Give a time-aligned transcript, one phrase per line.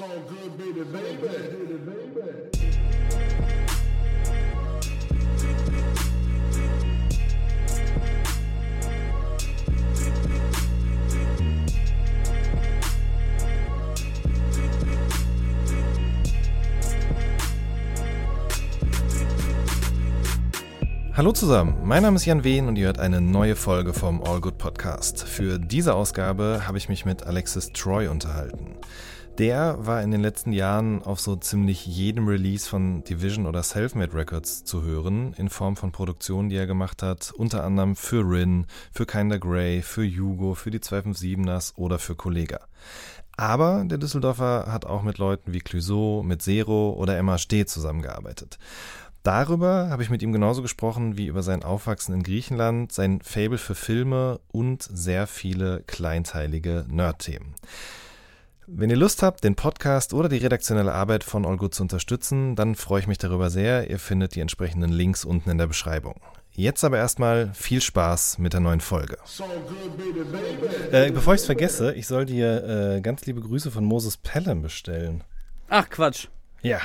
[0.00, 1.28] So good, baby, baby.
[21.14, 24.40] Hallo zusammen, mein Name ist Jan Wehn und ihr hört eine neue Folge vom All
[24.40, 25.24] Good Podcast.
[25.24, 28.76] Für diese Ausgabe habe ich mich mit Alexis Troy unterhalten.
[29.38, 34.14] Der war in den letzten Jahren auf so ziemlich jedem Release von Division oder Selfmade
[34.14, 38.66] Records zu hören, in Form von Produktionen, die er gemacht hat, unter anderem für Rin,
[38.92, 42.60] für Kinder Grey, für Hugo, für die 257ers oder für Kollega.
[43.36, 48.58] Aber der Düsseldorfer hat auch mit Leuten wie Clouseau, mit Zero oder Emma Steh zusammengearbeitet.
[49.22, 53.58] Darüber habe ich mit ihm genauso gesprochen wie über sein Aufwachsen in Griechenland, sein Fable
[53.58, 57.54] für Filme und sehr viele kleinteilige Nerd-Themen.
[58.72, 62.54] Wenn ihr Lust habt, den Podcast oder die redaktionelle Arbeit von All Good zu unterstützen,
[62.54, 63.90] dann freue ich mich darüber sehr.
[63.90, 66.20] Ihr findet die entsprechenden Links unten in der Beschreibung.
[66.52, 69.18] Jetzt aber erstmal viel Spaß mit der neuen Folge.
[70.92, 74.62] Äh, bevor ich es vergesse, ich soll dir äh, ganz liebe Grüße von Moses Pelham
[74.62, 75.24] bestellen.
[75.68, 76.28] Ach Quatsch,
[76.62, 76.80] Ja,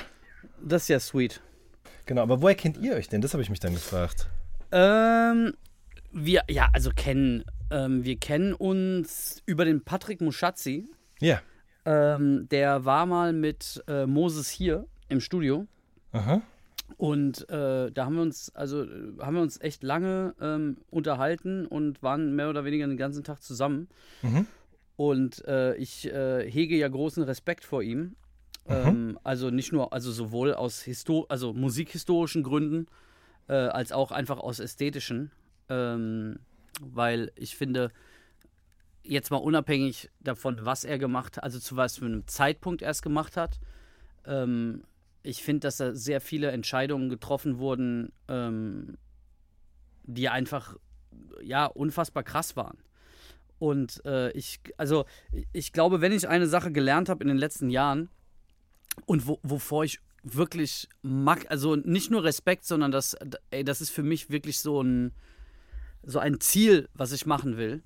[0.64, 1.42] das ist ja sweet.
[2.08, 2.24] genau.
[2.24, 3.22] Aber woher kennt ihr euch denn?
[3.22, 4.28] Das habe ich mich dann gefragt.
[4.72, 5.54] Ähm,
[6.12, 10.88] wir, ja, also kennen, ähm, wir kennen uns über den Patrick Muschazzi.
[11.20, 11.42] Ja.
[11.86, 15.68] Ähm, der war mal mit äh, Moses hier im Studio.
[16.12, 16.42] Aha.
[16.98, 21.66] Und äh, da haben wir uns, also äh, haben wir uns echt lange ähm, unterhalten
[21.66, 23.88] und waren mehr oder weniger den ganzen Tag zusammen.
[24.22, 24.48] Mhm.
[24.96, 28.16] Und äh, ich äh, hege ja großen Respekt vor ihm.
[28.68, 32.88] Ähm, also nicht nur, also sowohl aus Histo also musikhistorischen Gründen,
[33.48, 35.32] äh, als auch einfach aus ästhetischen.
[35.70, 36.40] Ähm,
[36.82, 37.92] weil ich finde,
[39.08, 42.92] jetzt mal unabhängig davon, was er gemacht hat, also zu was für einem Zeitpunkt er
[42.92, 43.60] es gemacht hat,
[44.26, 44.84] ähm,
[45.24, 48.98] ich finde, dass da sehr viele Entscheidungen getroffen wurden, ähm,
[50.04, 50.76] die einfach
[51.42, 52.78] ja unfassbar krass waren.
[53.58, 55.06] Und äh, ich, also
[55.54, 58.10] ich glaube, wenn ich eine Sache gelernt habe in den letzten Jahren
[59.06, 63.16] und wo, wovor ich wirklich mag, also nicht nur Respekt, sondern das,
[63.52, 65.14] ey, das ist für mich wirklich so ein,
[66.04, 67.84] so ein Ziel, was ich machen will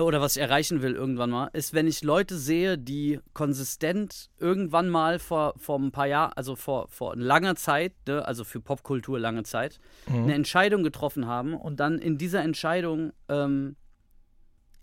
[0.00, 4.88] oder was ich erreichen will irgendwann mal, ist, wenn ich Leute sehe, die konsistent irgendwann
[4.88, 9.18] mal vor, vor ein paar Jahren, also vor, vor langer Zeit, ne, also für Popkultur
[9.18, 13.76] lange Zeit, eine Entscheidung getroffen haben und dann in dieser Entscheidung ähm,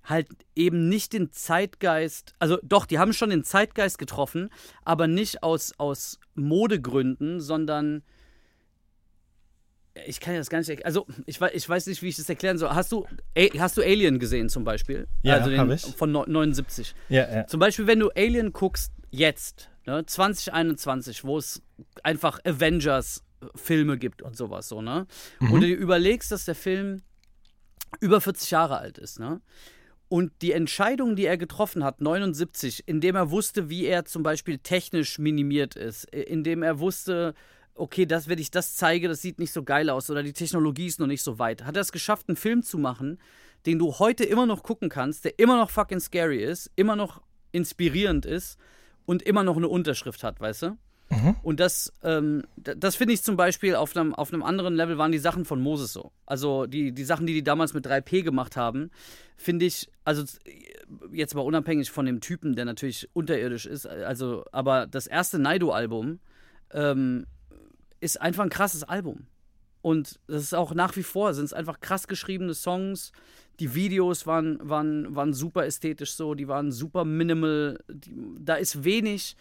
[0.04, 4.50] halt eben nicht den Zeitgeist, also doch, die haben schon den Zeitgeist getroffen,
[4.84, 8.04] aber nicht aus, aus Modegründen, sondern
[10.06, 12.30] ich kann ja das gar nicht, also ich weiß, ich weiß nicht, wie ich das
[12.30, 12.70] erklären soll.
[12.70, 13.06] Hast du,
[13.58, 15.08] hast du Alien gesehen zum Beispiel?
[15.24, 15.82] Ja, also den ich.
[15.96, 16.94] Von neu- 79.
[17.10, 17.48] Ja, ja.
[17.48, 21.62] Zum Beispiel, wenn du Alien guckst, jetzt, ne, 2021, wo es
[22.04, 25.08] einfach Avengers-Filme gibt und sowas so, ne?
[25.40, 27.02] Und du dir überlegst, dass der Film
[28.00, 29.42] über 40 Jahre alt ist, ne?
[30.10, 34.58] Und die Entscheidung, die er getroffen hat, 79, indem er wusste, wie er zum Beispiel
[34.58, 37.36] technisch minimiert ist, indem er wusste,
[37.80, 40.88] okay, das, wenn ich das zeige, das sieht nicht so geil aus oder die Technologie
[40.88, 43.20] ist noch nicht so weit, hat er es geschafft, einen Film zu machen,
[43.66, 47.22] den du heute immer noch gucken kannst, der immer noch fucking scary ist, immer noch
[47.52, 48.58] inspirierend ist
[49.06, 50.78] und immer noch eine Unterschrift hat, weißt du?
[51.42, 55.12] Und das, ähm, das finde ich zum Beispiel auf einem, auf einem anderen Level waren
[55.12, 56.12] die Sachen von Moses so.
[56.28, 58.92] Also die, die Sachen, die die damals mit 3P gemacht haben,
[59.36, 60.24] finde ich, also
[61.12, 66.20] jetzt mal unabhängig von dem Typen, der natürlich unterirdisch ist, also, aber das erste Naido-Album
[66.72, 67.26] ähm,
[68.00, 69.28] ist einfach ein krasses Album.
[69.82, 73.12] Und das ist auch nach wie vor, sind es einfach krass geschriebene Songs.
[73.60, 77.80] Die Videos waren, waren, waren super ästhetisch so, die waren super minimal.
[77.90, 79.36] Die, da ist wenig,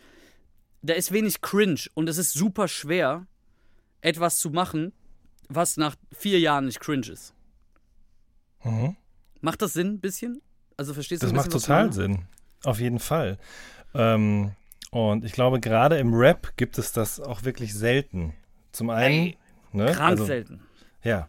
[0.82, 3.26] da ist wenig cringe und es ist super schwer,
[4.00, 4.92] etwas zu machen,
[5.48, 7.34] was nach vier Jahren nicht cringe ist.
[8.64, 8.96] Mhm.
[9.40, 10.40] Macht das Sinn, ein bisschen?
[10.76, 11.92] Also verstehst du Das ein macht total?
[11.92, 12.26] Sinn.
[12.64, 13.38] Auf jeden Fall.
[13.94, 14.52] Ähm,
[14.90, 18.34] und ich glaube, gerade im Rap gibt es das auch wirklich selten.
[18.78, 19.34] Zum einen.
[19.72, 20.60] Ne, Krank also, selten.
[21.02, 21.28] Ja.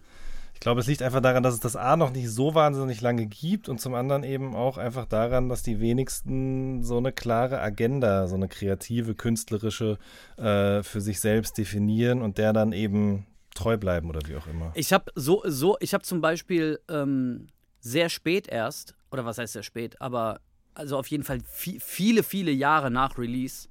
[0.54, 3.25] Ich glaube, es liegt einfach daran, dass es das A noch nicht so wahnsinnig lange
[3.25, 8.28] gibt und zum anderen eben auch einfach daran, dass die wenigsten so eine klare Agenda,
[8.28, 9.98] so eine kreative, künstlerische
[10.38, 13.25] äh, für sich selbst definieren und der dann eben
[13.56, 14.72] treu bleiben oder wie auch immer.
[14.75, 17.48] Ich habe so, so, ich habe zum Beispiel ähm,
[17.80, 20.40] sehr spät erst, oder was heißt sehr spät, aber
[20.75, 23.69] also auf jeden Fall vi- viele, viele Jahre nach Release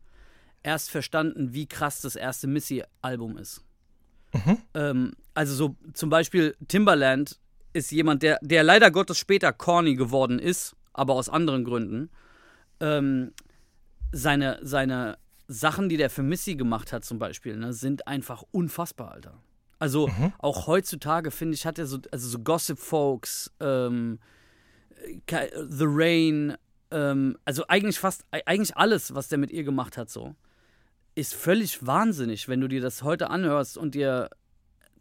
[0.62, 3.62] erst verstanden, wie krass das erste Missy-Album ist.
[4.74, 7.38] Ähm, also so zum Beispiel Timbaland
[7.72, 12.10] ist jemand, der, der leider Gottes später corny geworden ist, aber aus anderen Gründen.
[12.80, 13.32] Ähm,
[14.12, 19.12] seine, seine Sachen, die der für Missy gemacht hat, zum Beispiel, ne, sind einfach unfassbar,
[19.12, 19.34] Alter.
[19.78, 20.08] Also
[20.38, 24.18] auch heutzutage, finde ich, hat er so, also so Gossip Folks, ähm,
[25.28, 26.56] The Rain,
[26.90, 30.34] ähm, also eigentlich fast, e- eigentlich alles, was der mit ihr gemacht hat, so,
[31.18, 34.30] ist völlig wahnsinnig, wenn du dir das heute anhörst und dir,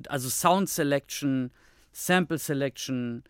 [0.08, 1.52] also Sound Selection,
[1.92, 3.24] Sample Selection,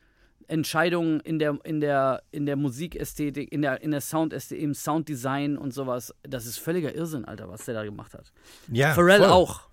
[0.47, 5.57] Entscheidungen in der, in der, in der Musikästhetik, in der, in der Soundästhetik, im Sounddesign
[5.57, 8.31] und sowas, das ist völliger Irrsinn, Alter, was der da gemacht hat.
[8.71, 9.29] Ja, Pharrell voll.
[9.29, 9.67] auch.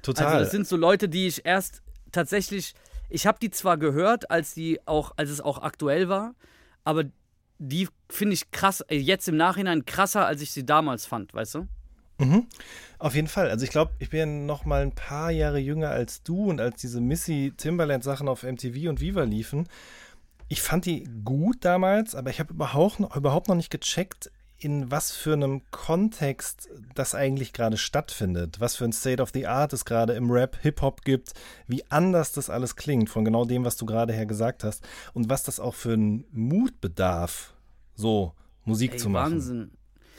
[0.00, 0.26] Total.
[0.26, 1.82] Also das sind so Leute, die ich erst
[2.12, 2.72] tatsächlich,
[3.10, 6.34] ich habe die zwar gehört, als die auch, als es auch aktuell war,
[6.82, 7.04] aber
[7.58, 11.56] die finde ich krass, äh, jetzt im Nachhinein krasser, als ich sie damals fand, weißt
[11.56, 11.68] du?
[12.98, 13.50] Auf jeden Fall.
[13.50, 16.80] Also ich glaube, ich bin noch mal ein paar Jahre jünger als du und als
[16.80, 19.68] diese Missy Timberland Sachen auf MTV und Viva liefen.
[20.48, 24.90] Ich fand die gut damals, aber ich habe überhaupt, noch- überhaupt noch nicht gecheckt, in
[24.90, 28.58] was für einem Kontext das eigentlich gerade stattfindet.
[28.60, 31.34] Was für ein State of the Art es gerade im Rap, Hip-Hop gibt,
[31.66, 34.82] wie anders das alles klingt, von genau dem, was du gerade her gesagt hast.
[35.12, 37.52] Und was das auch für einen Mut bedarf,
[37.94, 38.32] so
[38.64, 39.34] Musik Ey, zu machen.
[39.34, 39.70] Wahnsinn.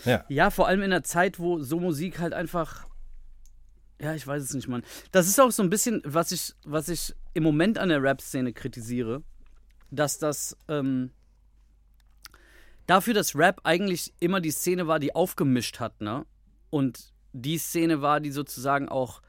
[0.07, 0.25] Ja.
[0.29, 2.87] Ja, vor allem in einer Zeit, wo so Musik halt einfach.
[3.99, 4.83] Ja, ich weiß es nicht, Mann.
[5.11, 8.53] Das ist auch so ein bisschen, was ich, was ich im Moment an der Rap-Szene
[8.53, 9.23] kritisiere,
[9.89, 11.11] dass das ähm,
[12.85, 16.25] dafür, dass Rap eigentlich immer die Szene war, die aufgemischt hat, ne?
[16.69, 19.21] Und die Szene war, die sozusagen auch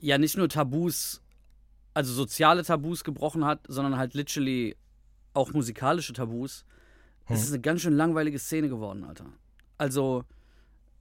[0.00, 1.22] ja nicht nur Tabus,
[1.94, 4.76] also soziale Tabus gebrochen hat, sondern halt literally
[5.32, 6.64] auch musikalische Tabus.
[7.26, 9.26] Es ist eine ganz schön langweilige Szene geworden, Alter.
[9.78, 10.24] Also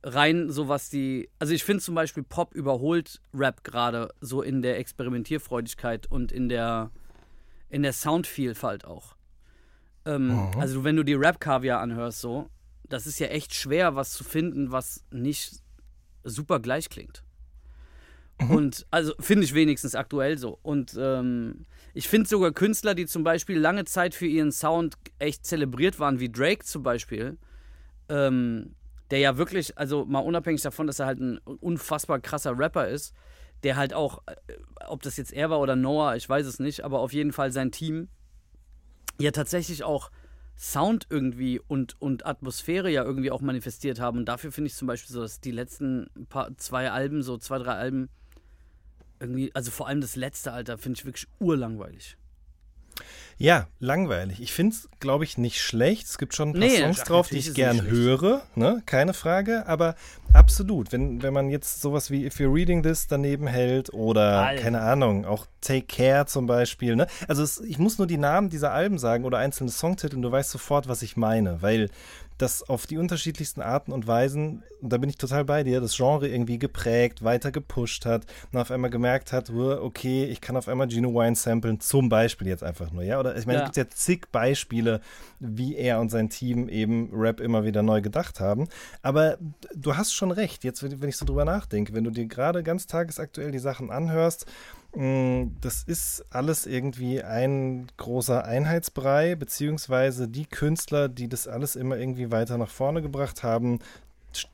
[0.03, 4.61] rein so was die, also ich finde zum Beispiel Pop überholt Rap gerade so in
[4.61, 6.91] der Experimentierfreudigkeit und in der
[7.69, 9.15] in der Soundvielfalt auch.
[10.05, 12.49] Ähm, Also wenn du die Rap-Kaviar anhörst so,
[12.87, 15.63] das ist ja echt schwer, was zu finden, was nicht
[16.23, 17.23] super gleich klingt.
[18.49, 20.59] Und also finde ich wenigstens aktuell so.
[20.61, 25.45] Und ähm, ich finde sogar Künstler, die zum Beispiel lange Zeit für ihren Sound echt
[25.45, 27.37] zelebriert waren, wie Drake zum Beispiel,
[28.13, 28.75] ähm,
[29.09, 33.13] der ja wirklich, also mal unabhängig davon, dass er halt ein unfassbar krasser Rapper ist,
[33.63, 34.35] der halt auch, äh,
[34.87, 37.51] ob das jetzt er war oder Noah, ich weiß es nicht, aber auf jeden Fall
[37.51, 38.07] sein Team
[39.19, 40.11] ja tatsächlich auch
[40.55, 44.19] Sound irgendwie und, und Atmosphäre ja irgendwie auch manifestiert haben.
[44.19, 47.57] Und dafür finde ich zum Beispiel so, dass die letzten paar, zwei Alben, so zwei,
[47.57, 48.09] drei Alben,
[49.19, 52.17] irgendwie, also vor allem das letzte, Alter, finde ich wirklich urlangweilig.
[53.37, 54.39] Ja, langweilig.
[54.41, 56.05] Ich finde es, glaube ich, nicht schlecht.
[56.05, 58.81] Es gibt schon ein paar Nee, Songs drauf, die ich gern höre, ne?
[58.85, 59.65] keine Frage.
[59.67, 59.95] Aber
[60.33, 64.61] absolut, wenn, wenn man jetzt sowas wie If You're Reading This daneben hält oder, Alter.
[64.61, 66.95] keine Ahnung, auch Take Care zum Beispiel.
[66.95, 67.07] Ne?
[67.27, 70.31] Also es, ich muss nur die Namen dieser Alben sagen oder einzelne Songtitel und du
[70.31, 71.89] weißt sofort, was ich meine, weil
[72.37, 75.95] das auf die unterschiedlichsten Arten und Weisen, und da bin ich total bei dir, das
[75.95, 80.57] Genre irgendwie geprägt, weiter gepusht hat und auf einmal gemerkt hat, "Uah, okay, ich kann
[80.57, 83.19] auf einmal Gino Wine samplen, zum Beispiel jetzt einfach nur, ja?
[83.19, 83.63] Oder ich meine, Ja.
[83.65, 84.99] es gibt ja zig Beispiele,
[85.39, 88.67] wie er und sein Team eben Rap immer wieder neu gedacht haben.
[89.01, 89.37] Aber
[89.73, 92.87] du hast schon recht, jetzt, wenn ich so drüber nachdenke, wenn du dir gerade ganz
[92.87, 94.45] tagesaktuell die Sachen anhörst,
[94.95, 102.29] das ist alles irgendwie ein großer Einheitsbrei, beziehungsweise die Künstler, die das alles immer irgendwie
[102.29, 103.79] weiter nach vorne gebracht haben,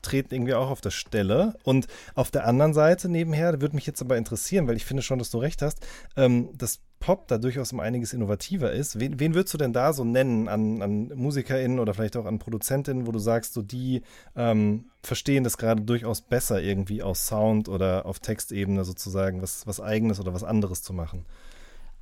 [0.02, 1.54] treten irgendwie auch auf der Stelle.
[1.64, 5.18] Und auf der anderen Seite nebenher, würde mich jetzt aber interessieren, weil ich finde schon,
[5.18, 9.00] dass du recht hast, ähm, dass Pop da durchaus um einiges innovativer ist.
[9.00, 12.38] Wen, wen würdest du denn da so nennen an, an MusikerInnen oder vielleicht auch an
[12.38, 14.02] ProduzentInnen, wo du sagst, so die
[14.36, 19.80] ähm, verstehen das gerade durchaus besser irgendwie aus Sound oder auf Textebene sozusagen was, was
[19.80, 21.24] Eigenes oder was anderes zu machen?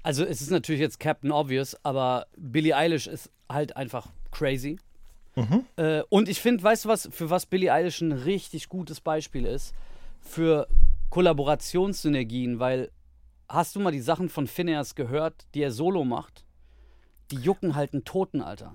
[0.03, 4.79] Also es ist natürlich jetzt Captain Obvious, aber Billie Eilish ist halt einfach crazy.
[5.77, 9.45] Äh, und ich finde, weißt du was, für was Billie Eilish ein richtig gutes Beispiel
[9.47, 9.75] ist?
[10.21, 10.67] Für
[11.11, 12.91] Kollaborationssynergien, weil
[13.49, 16.45] hast du mal die Sachen von Phineas gehört, die er solo macht?
[17.31, 18.75] Die jucken halt einen Toten, Alter.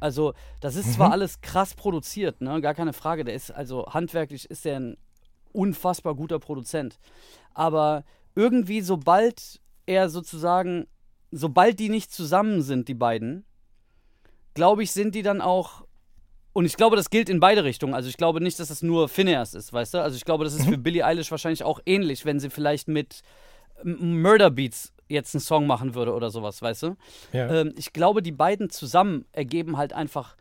[0.00, 2.60] Also, das ist zwar alles krass produziert, ne?
[2.60, 3.24] Gar keine Frage.
[3.24, 4.96] Der ist, also handwerklich ist er ein
[5.52, 6.98] unfassbar guter Produzent.
[7.52, 10.86] Aber irgendwie, sobald er sozusagen,
[11.30, 13.44] sobald die nicht zusammen sind, die beiden,
[14.54, 15.84] glaube ich, sind die dann auch.
[16.52, 17.94] Und ich glaube, das gilt in beide Richtungen.
[17.94, 20.02] Also ich glaube nicht, dass das nur Phineas ist, weißt du?
[20.02, 23.22] Also ich glaube, das ist für Billie Eilish wahrscheinlich auch ähnlich, wenn sie vielleicht mit
[23.82, 26.96] Murder Beats jetzt einen Song machen würde oder sowas, weißt du?
[27.32, 27.50] Ja.
[27.50, 30.36] Ähm, ich glaube, die beiden zusammen ergeben halt einfach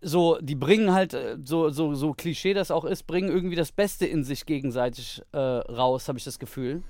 [0.00, 3.72] so, die bringen halt, äh, so, so, so Klischee das auch ist, bringen irgendwie das
[3.72, 6.82] Beste in sich gegenseitig äh, raus, habe ich das Gefühl.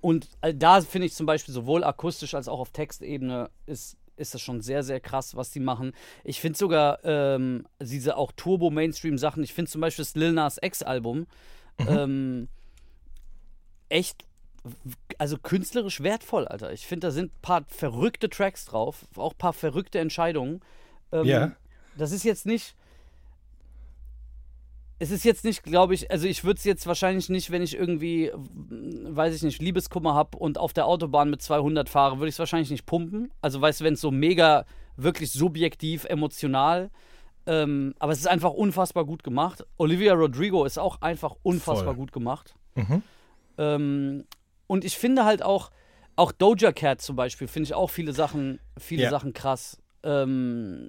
[0.00, 4.34] Und äh, da finde ich zum Beispiel sowohl akustisch als auch auf Textebene ist ist
[4.34, 5.92] das schon sehr, sehr krass, was die machen.
[6.24, 11.26] Ich finde sogar ähm, diese auch Turbo-Mainstream-Sachen, ich finde zum Beispiel das Lil Nas X-Album
[11.78, 12.48] ähm,
[13.88, 14.24] echt,
[15.18, 16.72] also künstlerisch wertvoll, Alter.
[16.72, 20.60] Ich finde, da sind ein paar verrückte Tracks drauf, auch ein paar verrückte Entscheidungen.
[21.10, 21.52] Ähm, Ja.
[21.96, 22.74] Das ist jetzt nicht.
[25.02, 27.76] Es ist jetzt nicht, glaube ich, also ich würde es jetzt wahrscheinlich nicht, wenn ich
[27.76, 32.36] irgendwie, weiß ich nicht, Liebeskummer habe und auf der Autobahn mit 200 fahre, würde ich
[32.36, 33.32] es wahrscheinlich nicht pumpen.
[33.40, 34.64] Also weißt du, wenn es so mega,
[34.96, 36.92] wirklich subjektiv, emotional,
[37.46, 39.66] ähm, aber es ist einfach unfassbar gut gemacht.
[39.76, 41.96] Olivia Rodrigo ist auch einfach unfassbar Voll.
[41.96, 42.54] gut gemacht.
[42.76, 43.02] Mhm.
[43.58, 44.24] Ähm,
[44.68, 45.72] und ich finde halt auch,
[46.14, 49.10] auch Doja Cat zum Beispiel, finde ich auch viele Sachen, viele Ja.
[49.10, 49.82] Sachen krass.
[50.04, 50.88] Ähm,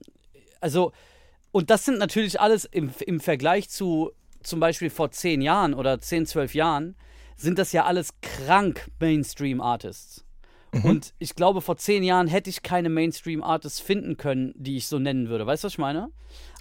[0.61, 0.91] also,
[1.53, 6.01] und das sind natürlich alles im, im Vergleich zu zum Beispiel vor zehn Jahren oder
[6.01, 6.95] zehn, zwölf Jahren,
[7.37, 10.25] sind das ja alles krank Mainstream-Artists.
[10.81, 14.97] Und ich glaube, vor zehn Jahren hätte ich keine Mainstream-Artists finden können, die ich so
[14.97, 15.45] nennen würde.
[15.45, 16.09] Weißt du, was ich meine?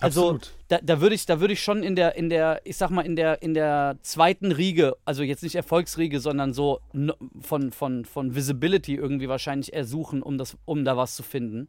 [0.00, 0.38] Also,
[0.68, 3.06] da, da würde ich, da würde ich schon in der, in der, ich sag mal,
[3.06, 6.80] in der, in der zweiten Riege, also jetzt nicht Erfolgsriege, sondern so
[7.40, 11.68] von, von, von Visibility irgendwie wahrscheinlich eher suchen, um das, um da was zu finden.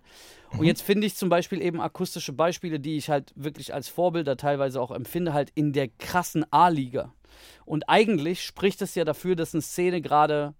[0.57, 4.35] Und jetzt finde ich zum Beispiel eben akustische Beispiele, die ich halt wirklich als Vorbilder
[4.35, 7.13] teilweise auch empfinde, halt in der krassen A-Liga.
[7.65, 10.53] Und eigentlich spricht es ja dafür, dass eine Szene gerade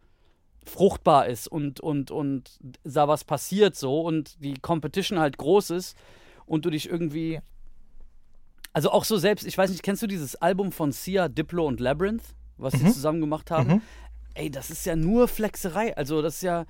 [0.66, 5.98] fruchtbar ist und, und, und da was passiert so und die Competition halt groß ist
[6.46, 7.40] und du dich irgendwie.
[8.72, 11.80] Also auch so selbst, ich weiß nicht, kennst du dieses Album von Sia, Diplo und
[11.80, 12.24] Labyrinth,
[12.58, 13.84] was sie zusammen gemacht haben?
[14.34, 15.96] Ey, das ist ja nur Flexerei.
[15.96, 16.66] Also das ist ja.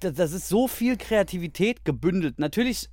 [0.00, 2.38] Das, ist so viel Kreativität gebündelt.
[2.38, 2.90] Natürlich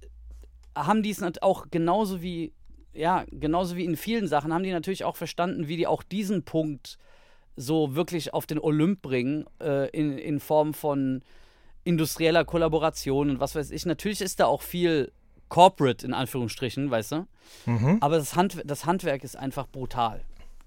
[0.76, 2.54] haben die es auch genauso wie,
[2.94, 6.44] ja, genauso wie in vielen Sachen, haben die natürlich auch verstanden, wie die auch diesen
[6.44, 6.98] Punkt
[7.56, 11.22] so wirklich auf den Olymp bringen, äh, in, in Form von
[11.84, 13.86] industrieller Kollaboration und was weiß ich.
[13.86, 15.12] Natürlich ist da auch viel
[15.50, 17.28] Corporate in Anführungsstrichen, weißt du?
[17.66, 17.98] Mhm.
[18.00, 20.24] Aber das, Hand, das Handwerk ist einfach brutal.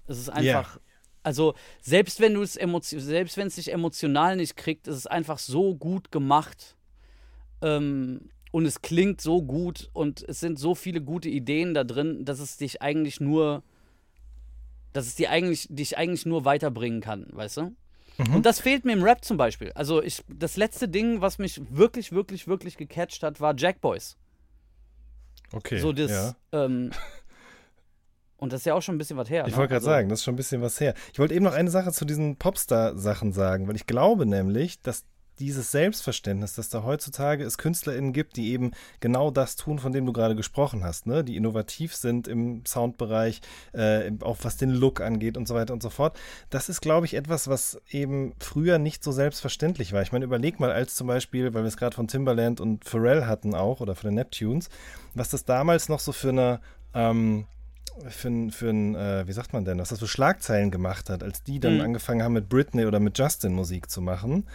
[0.07, 0.79] Es ist einfach.
[1.23, 5.39] Also, selbst wenn du es selbst wenn es dich emotional nicht kriegt, ist es einfach
[5.39, 6.75] so gut gemacht.
[7.63, 12.25] Ähm, und es klingt so gut und es sind so viele gute Ideen da drin,
[12.25, 13.63] dass es dich eigentlich nur,
[14.95, 17.75] dass es dir eigentlich, dich eigentlich nur weiterbringen kann, weißt du?
[18.33, 19.73] Und das fehlt mir im Rap zum Beispiel.
[19.73, 24.15] Also ich, das letzte Ding, was mich wirklich, wirklich, wirklich gecatcht hat, war Jack Boys.
[25.51, 25.79] Okay.
[25.79, 26.35] So das, ja.
[26.53, 26.91] ähm,
[28.37, 29.43] und das ist ja auch schon ein bisschen was her.
[29.47, 29.57] Ich ne?
[29.57, 30.93] wollte gerade Also- sagen, das ist schon ein bisschen was her.
[31.11, 35.03] Ich wollte eben noch eine Sache zu diesen Popstar-Sachen sagen, weil ich glaube nämlich, dass
[35.39, 40.05] dieses Selbstverständnis, dass da heutzutage es KünstlerInnen gibt, die eben genau das tun, von dem
[40.05, 41.23] du gerade gesprochen hast, ne?
[41.23, 43.41] die innovativ sind im Soundbereich,
[43.73, 46.17] äh, auch was den Look angeht und so weiter und so fort.
[46.49, 50.01] Das ist, glaube ich, etwas, was eben früher nicht so selbstverständlich war.
[50.01, 53.25] Ich meine, überleg mal, als zum Beispiel, weil wir es gerade von Timbaland und Pharrell
[53.25, 54.69] hatten auch, oder von den Neptunes,
[55.13, 56.59] was das damals noch so für eine
[56.93, 57.45] ähm,
[58.09, 61.23] für ein, für ein äh, wie sagt man denn, was das für Schlagzeilen gemacht hat,
[61.23, 61.81] als die dann Mhm.
[61.81, 64.45] angefangen haben mit Britney oder mit Justin Musik zu machen.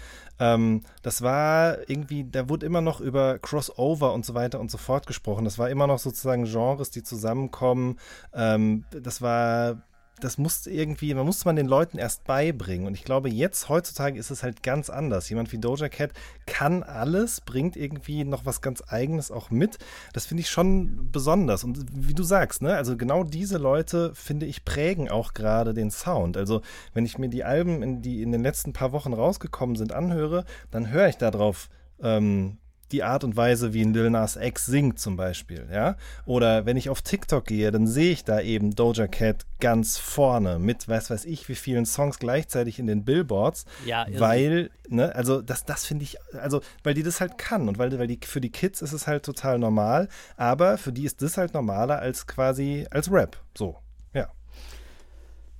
[0.40, 4.78] Ähm, das war irgendwie, da wurde immer noch über Crossover und so weiter und so
[4.78, 5.44] fort gesprochen.
[5.44, 7.98] Das war immer noch sozusagen Genres, die zusammenkommen.
[8.32, 9.82] Ähm, das war
[10.24, 12.86] das musste irgendwie, man musste man den Leuten erst beibringen.
[12.86, 15.28] Und ich glaube, jetzt, heutzutage ist es halt ganz anders.
[15.28, 16.12] Jemand wie Doja Cat
[16.46, 19.78] kann alles, bringt irgendwie noch was ganz Eigenes auch mit.
[20.12, 21.64] Das finde ich schon besonders.
[21.64, 25.90] Und wie du sagst, ne, also genau diese Leute, finde ich, prägen auch gerade den
[25.90, 26.36] Sound.
[26.36, 26.62] Also,
[26.94, 30.44] wenn ich mir die Alben, in, die in den letzten paar Wochen rausgekommen sind, anhöre,
[30.70, 31.68] dann höre ich darauf,
[32.02, 32.58] ähm,
[32.92, 35.96] die Art und Weise, wie ein Lil Nas X singt zum Beispiel, ja.
[36.26, 40.58] Oder wenn ich auf TikTok gehe, dann sehe ich da eben Doja Cat ganz vorne
[40.58, 45.42] mit, weiß weiß ich, wie vielen Songs gleichzeitig in den Billboards, Ja, weil, ne, also
[45.42, 48.40] das, das finde ich, also weil die das halt kann und weil, weil die für
[48.40, 52.26] die Kids ist es halt total normal, aber für die ist das halt normaler als
[52.26, 53.76] quasi als Rap, so,
[54.14, 54.28] ja.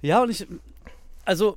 [0.03, 0.47] Ja, und ich,
[1.25, 1.57] also,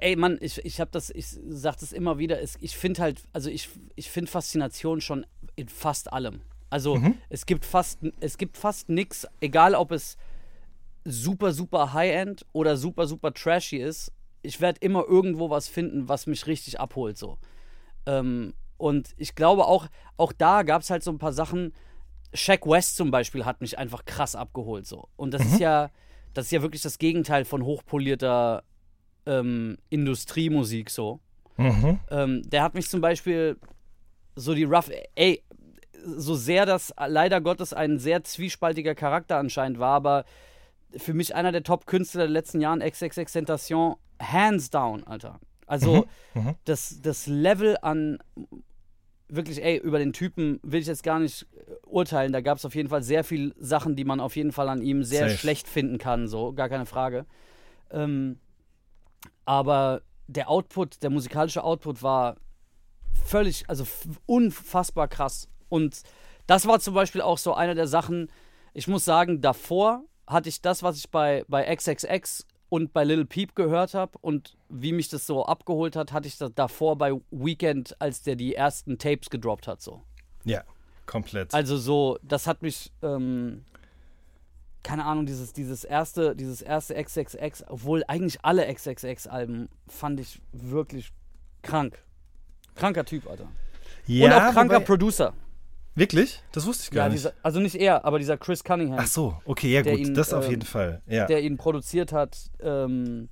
[0.00, 3.50] ey, Mann, ich, ich habe das, ich sag das immer wieder, ich finde halt, also
[3.50, 6.40] ich, ich finde Faszination schon in fast allem.
[6.70, 10.16] Also es gibt fast, es gibt fast nix, egal ob es
[11.04, 16.26] super, super High-End oder super, super trashy ist, ich werde immer irgendwo was finden, was
[16.26, 17.38] mich richtig abholt, so.
[18.06, 21.72] Ähm, und ich glaube auch, auch da gab es halt so ein paar Sachen.
[22.32, 25.08] Shaq West zum Beispiel hat mich einfach krass abgeholt, so.
[25.16, 25.90] Und das ist ja,
[26.34, 28.62] das ist ja wirklich das Gegenteil von hochpolierter
[29.28, 31.20] ähm, Industriemusik, so.
[31.56, 32.00] Mhm.
[32.10, 33.56] Ähm, der hat mich zum Beispiel
[34.34, 35.42] so die Rough, ey,
[36.04, 40.24] so sehr das leider Gottes ein sehr zwiespaltiger Charakter anscheinend war, aber
[40.96, 45.40] für mich einer der Top-Künstler der letzten Jahren, XXX Tentation, hands down, Alter.
[45.66, 46.06] Also
[46.64, 48.18] das, das Level an
[49.28, 52.32] wirklich, ey, über den Typen will ich jetzt gar nicht äh, urteilen.
[52.32, 54.80] Da gab es auf jeden Fall sehr viele Sachen, die man auf jeden Fall an
[54.80, 55.38] ihm sehr Safe.
[55.38, 57.26] schlecht finden kann, so, gar keine Frage.
[57.90, 58.38] Ähm,
[59.48, 62.36] aber der Output, der musikalische Output war
[63.24, 63.86] völlig, also
[64.26, 65.48] unfassbar krass.
[65.70, 66.02] Und
[66.46, 68.30] das war zum Beispiel auch so eine der Sachen,
[68.74, 73.24] ich muss sagen, davor hatte ich das, was ich bei, bei XXX und bei Little
[73.24, 77.14] Peep gehört habe und wie mich das so abgeholt hat, hatte ich das davor bei
[77.30, 80.02] Weekend, als der die ersten Tapes gedroppt hat, so.
[80.44, 80.62] Ja,
[81.06, 81.54] komplett.
[81.54, 83.64] Also so, das hat mich, ähm,
[84.88, 91.12] keine Ahnung, dieses, dieses erste, dieses erste XXX, obwohl eigentlich alle XXX-Alben fand ich wirklich
[91.60, 91.98] krank.
[92.74, 93.48] Kranker Typ, Alter.
[94.08, 95.34] und auch kranker wobei- Producer.
[95.94, 96.42] Wirklich?
[96.52, 97.18] Das wusste ich gar Ja, nicht.
[97.18, 100.32] dieser, also nicht er, aber dieser Chris Cunningham, Ach so, okay, ja gut, ihn, das
[100.32, 101.02] auf ähm, jeden Fall.
[101.06, 101.26] Ja.
[101.26, 102.38] der ihn produziert hat.
[102.60, 103.28] Ähm,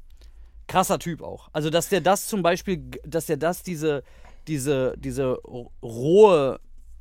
[0.66, 1.48] krasser Typ auch.
[1.54, 4.02] Also, dass der das zum Beispiel, dass der das, diese,
[4.46, 5.38] diese, diese
[5.82, 6.60] rohe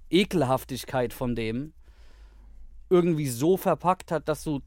[0.09, 1.73] Ekelhaftigkeit von dem
[2.89, 4.61] irgendwie so verpackt hat, dass du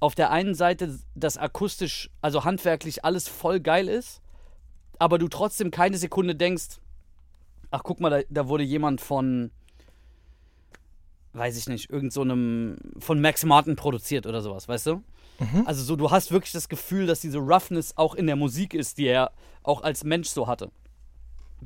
[0.00, 4.22] auf der einen Seite das akustisch, also handwerklich alles voll geil ist,
[4.98, 6.78] aber du trotzdem keine Sekunde denkst,
[7.70, 9.50] ach guck mal, da, da wurde jemand von,
[11.34, 15.02] weiß ich nicht, irgend so einem, von Max Martin produziert oder sowas, weißt du?
[15.64, 18.98] Also so, du hast wirklich das Gefühl, dass diese Roughness auch in der Musik ist,
[18.98, 20.70] die er auch als Mensch so hatte.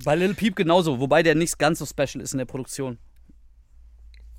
[0.04, 2.98] Bei Lil Peep genauso, wobei der nicht ganz so special ist in der Produktion.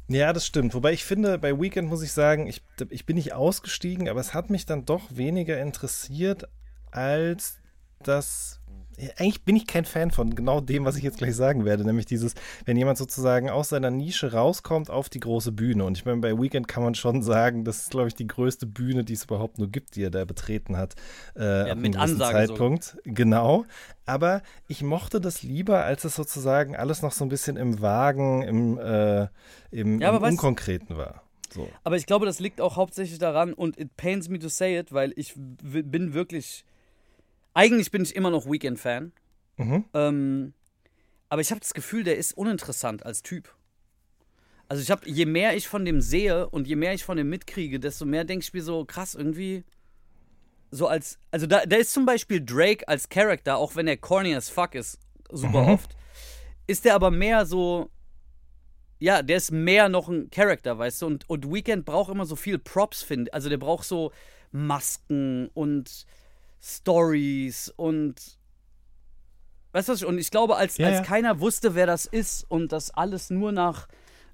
[0.07, 0.73] Ja, das stimmt.
[0.75, 4.33] Wobei ich finde, bei Weekend muss ich sagen, ich, ich bin nicht ausgestiegen, aber es
[4.33, 6.47] hat mich dann doch weniger interessiert
[6.91, 7.57] als
[8.03, 8.59] das.
[8.97, 11.85] Ja, Eigentlich bin ich kein Fan von genau dem, was ich jetzt gleich sagen werde,
[11.85, 12.33] nämlich dieses,
[12.65, 15.85] wenn jemand sozusagen aus seiner Nische rauskommt auf die große Bühne.
[15.85, 18.65] Und ich meine, bei Weekend kann man schon sagen, das ist, glaube ich, die größte
[18.65, 20.95] Bühne, die es überhaupt nur gibt, die er da betreten hat.
[21.35, 22.97] Äh, einem mit gewissen Ansage Zeitpunkt.
[23.03, 23.65] Genau.
[24.05, 28.43] Aber ich mochte das lieber, als es sozusagen alles noch so ein bisschen im Wagen,
[28.43, 29.27] im, äh,
[29.71, 31.23] im, Ja, im Unkonkreten war.
[31.53, 31.69] So.
[31.83, 34.93] Aber ich glaube, das liegt auch hauptsächlich daran und it pains me to say it,
[34.93, 36.65] weil ich bin wirklich.
[37.55, 39.11] Eigentlich bin ich immer noch Weekend-Fan.
[39.57, 39.85] Mhm.
[39.93, 40.53] Ähm,
[41.29, 43.55] aber ich habe das Gefühl, der ist uninteressant als Typ.
[44.67, 47.29] Also ich habe, je mehr ich von dem sehe und je mehr ich von dem
[47.29, 49.63] mitkriege, desto mehr denke ich mir so, krass, irgendwie
[50.69, 54.35] so als, also da, da ist zum Beispiel Drake als Charakter, auch wenn er corny
[54.35, 54.99] as fuck ist,
[55.31, 55.69] super Mhm.
[55.69, 55.95] oft,
[56.67, 57.89] ist der aber mehr so,
[58.99, 62.35] ja, der ist mehr noch ein Charakter, weißt du, und, und Weekend braucht immer so
[62.35, 64.11] viel Props, finde Also der braucht so
[64.51, 66.05] Masken und
[66.65, 68.15] Stories und
[69.73, 71.03] weißt du was ich, und ich glaube, als, Ja, als ja.
[71.03, 73.87] keiner wusste, wer das ist und das alles nur nach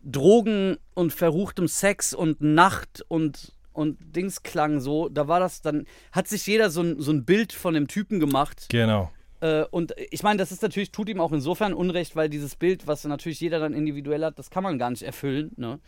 [0.04, 5.86] Drogen und verruchtem Sex und Nacht und und Dings klang so, da war das dann,
[6.12, 8.66] hat sich jeder so ein, so ein Bild von dem Typen gemacht.
[8.70, 9.12] Genau.
[9.40, 12.86] Äh, und ich meine, das ist natürlich, tut ihm auch insofern Unrecht, weil dieses Bild,
[12.86, 15.80] was natürlich jeder dann individuell hat, das kann man gar nicht erfüllen, ne?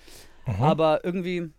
[0.60, 1.52] Aber irgendwie.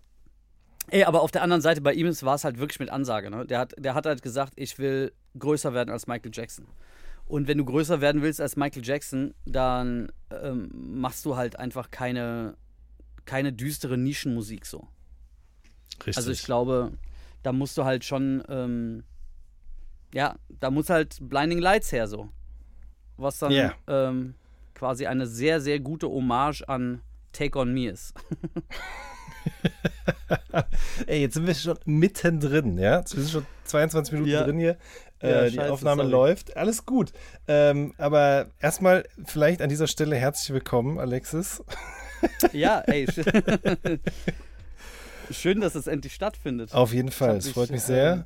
[0.89, 3.47] Ey, aber auf der anderen Seite, bei ihm war es halt wirklich mit Ansage, ne?
[3.47, 6.67] Der hat, der hat halt gesagt, ich will größer werden als Michael Jackson.
[7.27, 10.71] Und wenn du größer werden willst als Michael Jackson, dann ähm,
[11.01, 12.55] machst du halt einfach keine,
[13.25, 14.87] keine düstere Nischenmusik so.
[15.99, 16.17] Richtig.
[16.19, 16.93] Also ich glaube,
[17.43, 19.05] da musst du halt schon, ähm,
[20.13, 22.29] ja, da muss halt Blinding Lights her so.
[23.17, 23.75] Was dann Ja.
[23.87, 24.35] ähm,
[24.75, 27.01] quasi eine sehr, sehr gute Hommage an
[27.33, 28.13] Take On Me ist.
[31.07, 32.99] Ey, jetzt sind wir schon mittendrin, ja?
[33.01, 34.45] Wir sind schon 22 Minuten Ja.
[34.45, 34.77] drin hier.
[35.23, 36.13] Ja, Äh, die scheiße, Aufnahme sorry.
[36.13, 36.57] läuft.
[36.57, 37.13] Alles gut.
[37.49, 41.63] Ähm, aber erstmal vielleicht an dieser Stelle herzlich willkommen, Alexis.
[42.53, 43.07] ja, ey.
[43.07, 43.99] sch-
[45.31, 46.75] Schön, dass es endlich stattfindet.
[46.75, 47.37] Auf jeden Fall.
[47.39, 48.13] Es freut mich sehr.
[48.13, 48.25] ähm,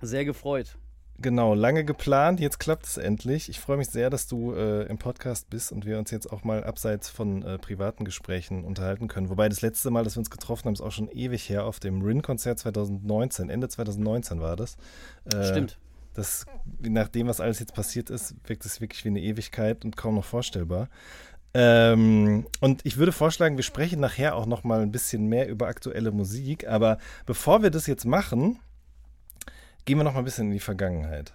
[0.00, 0.76] Sehr gefreut.
[1.18, 3.48] Genau, lange geplant, jetzt klappt es endlich.
[3.48, 6.44] Ich freue mich sehr, dass du äh, im Podcast bist und wir uns jetzt auch
[6.44, 9.30] mal abseits von äh, privaten Gesprächen unterhalten können.
[9.30, 11.80] Wobei das letzte Mal, dass wir uns getroffen haben, ist auch schon ewig her auf
[11.80, 13.48] dem RIN-Konzert 2019.
[13.48, 14.76] Ende 2019 war das.
[15.32, 15.78] Äh, Stimmt.
[16.12, 16.44] Das,
[16.80, 20.16] nach dem, was alles jetzt passiert ist, wirkt es wirklich wie eine Ewigkeit und kaum
[20.16, 20.88] noch vorstellbar.
[21.54, 25.66] Ähm, und ich würde vorschlagen, wir sprechen nachher auch noch mal ein bisschen mehr über
[25.68, 26.68] aktuelle Musik.
[26.68, 28.58] Aber bevor wir das jetzt machen,
[29.86, 31.32] gehen wir noch mal ein bisschen in die Vergangenheit.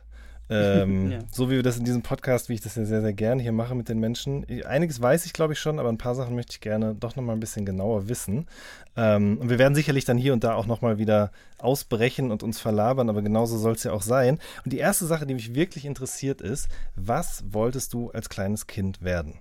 [0.50, 1.20] Ähm, Ja.
[1.32, 3.52] So wie wir das in diesem Podcast, wie ich das ja sehr, sehr gerne hier
[3.52, 4.46] mache mit den Menschen.
[4.66, 7.24] Einiges weiß ich, glaube ich, schon, aber ein paar Sachen möchte ich gerne doch noch
[7.24, 8.48] mal ein bisschen genauer wissen.
[8.96, 12.44] Ähm, und wir werden sicherlich dann hier und da auch noch mal wieder ausbrechen und
[12.44, 14.40] uns verlabern, aber genauso soll es ja auch sein.
[14.66, 19.02] Und die erste Sache, die mich wirklich interessiert ist, was wolltest du als kleines Kind
[19.02, 19.40] werden?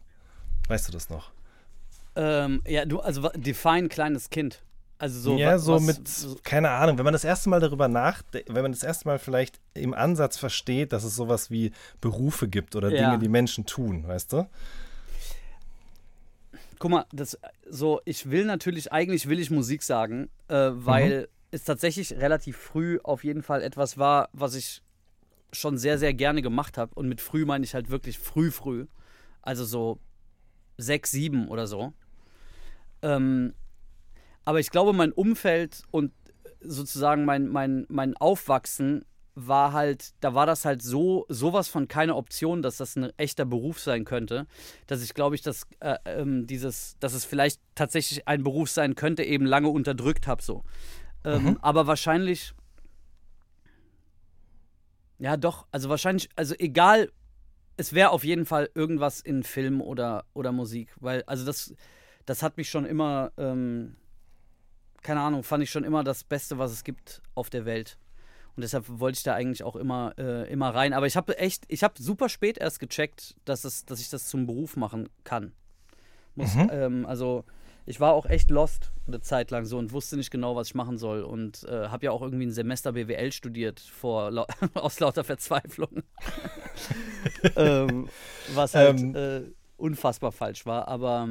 [0.69, 1.33] Weißt du das noch?
[2.17, 4.63] Ähm, ja, du, also define kleines Kind.
[5.01, 5.39] Also so.
[5.39, 8.55] ja, wa- so was- mit, so- keine Ahnung, wenn man das erste Mal darüber nachdenkt,
[8.55, 12.77] wenn man das erste Mal vielleicht im Ansatz versteht, dass es sowas wie Berufe gibt
[12.77, 13.07] oder Ja.
[13.11, 14.47] Dinge, die Menschen tun, weißt du?
[16.79, 21.65] guck mal, das so, ich will natürlich, eigentlich will ich Musik sagen, äh, weil es
[21.65, 24.83] tatsächlich relativ früh auf jeden Fall etwas war, was ich
[25.53, 26.95] schon sehr, sehr gerne gemacht habe.
[26.95, 28.87] Und mit früh meine ich halt wirklich früh, früh.
[29.43, 29.99] Also so
[30.79, 31.93] sechs, sieben oder so.
[33.03, 33.53] Ähm,
[34.45, 36.13] aber ich glaube, mein Umfeld und
[36.61, 42.17] sozusagen mein, mein, mein Aufwachsen war halt, da war das halt so, sowas von keine
[42.17, 44.47] Option, dass das ein echter Beruf sein könnte,
[44.87, 48.95] dass ich glaube ich, dass äh, ähm, dieses, dass es vielleicht tatsächlich ein Beruf sein
[48.95, 50.65] könnte, eben lange unterdrückt habe so.
[51.25, 51.59] Ähm, Mhm.
[51.63, 52.55] Aber wahrscheinlich,
[55.19, 57.11] ja doch, also wahrscheinlich, also egal,
[57.77, 61.75] es wäre auf jeden Fall irgendwas in Film oder, oder Musik, weil, also das,
[62.27, 63.97] das hat mich schon immer, ähm,
[65.03, 67.99] keine Ahnung, fand ich schon immer das Beste, was es gibt auf der Welt.
[68.57, 70.93] Und deshalb wollte ich da eigentlich auch immer, äh, immer rein.
[70.93, 74.29] Aber ich habe echt, ich habe super spät erst gecheckt, dass, es, dass ich das
[74.29, 75.53] zum Beruf machen kann.
[76.35, 76.71] Muss, Mhm.
[76.73, 77.45] ähm, also
[77.87, 80.75] ich war auch echt lost eine Zeit lang so und wusste nicht genau, was ich
[80.75, 81.23] machen soll.
[81.23, 86.03] Und äh, habe ja auch irgendwie ein Semester BWL studiert vor, lau aus lauter Verzweiflung.
[87.57, 88.09] ähm,
[88.55, 89.15] was halt Ähm.
[89.15, 89.43] äh,
[89.77, 90.89] unfassbar falsch war.
[90.89, 91.29] Aber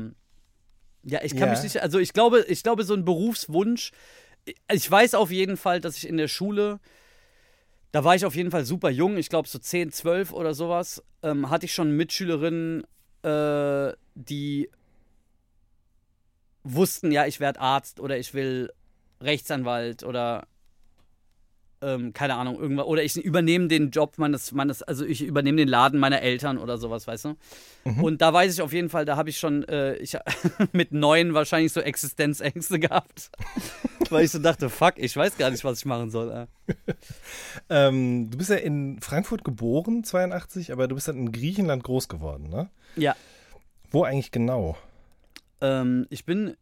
[1.10, 1.56] ja, ich kann Ja.
[1.56, 3.92] mich nicht, also ich glaube, ich glaube, so ein Berufswunsch,
[4.72, 6.80] ich weiß auf jeden Fall, dass ich in der Schule,
[7.92, 11.04] da war ich auf jeden Fall super jung, ich glaube so 10, 12 oder sowas,
[11.24, 12.84] ähm, hatte ich schon Mitschülerinnen,
[13.24, 14.70] äh, die
[16.64, 18.72] wussten, ja, ich werde Arzt oder ich will
[19.22, 20.48] Rechtsanwalt oder
[21.82, 22.86] ähm, keine Ahnung, irgendwas.
[22.86, 26.78] Oder ich übernehme den Job meines, meines, also ich übernehme den Laden meiner Eltern oder
[26.78, 27.36] sowas, weißt du?
[28.02, 30.18] Und da weiß ich auf jeden Fall, da habe ich schon, äh, ich
[30.74, 33.32] mit neun wahrscheinlich so Existenzängste gehabt.
[34.10, 36.48] weil ich so dachte, fuck, ich weiß gar nicht, was ich machen soll.
[36.68, 36.74] Äh.
[37.72, 42.08] Ähm, du bist ja in Frankfurt geboren, 82, aber du bist dann in Griechenland groß
[42.08, 42.70] geworden, ne?
[42.96, 43.16] Ja,
[43.92, 44.76] Wo eigentlich genau?
[45.62, 46.56] ähm, ich bin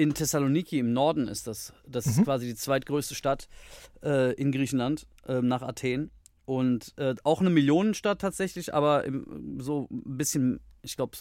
[0.00, 1.74] in Thessaloniki im Norden ist das.
[1.86, 3.48] Das ist quasi die zweitgrößte Stadt
[4.02, 6.10] äh, in Griechenland ähm, nach Athen.
[6.46, 11.18] Und äh, auch eine Millionenstadt tatsächlich, aber im, so ein bisschen, ich glaube,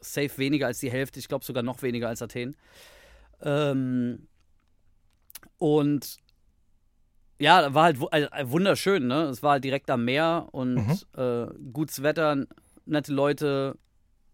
[0.00, 1.18] safe weniger als die Hälfte.
[1.18, 2.54] Ich glaube sogar noch weniger als Athen.
[3.40, 4.28] Ähm,
[5.58, 6.18] und
[7.38, 9.24] ja, war halt wu- äh, wunderschön, ne?
[9.24, 12.46] Es war halt direkt am Meer und äh, gutes Wetter,
[12.84, 13.76] nette Leute,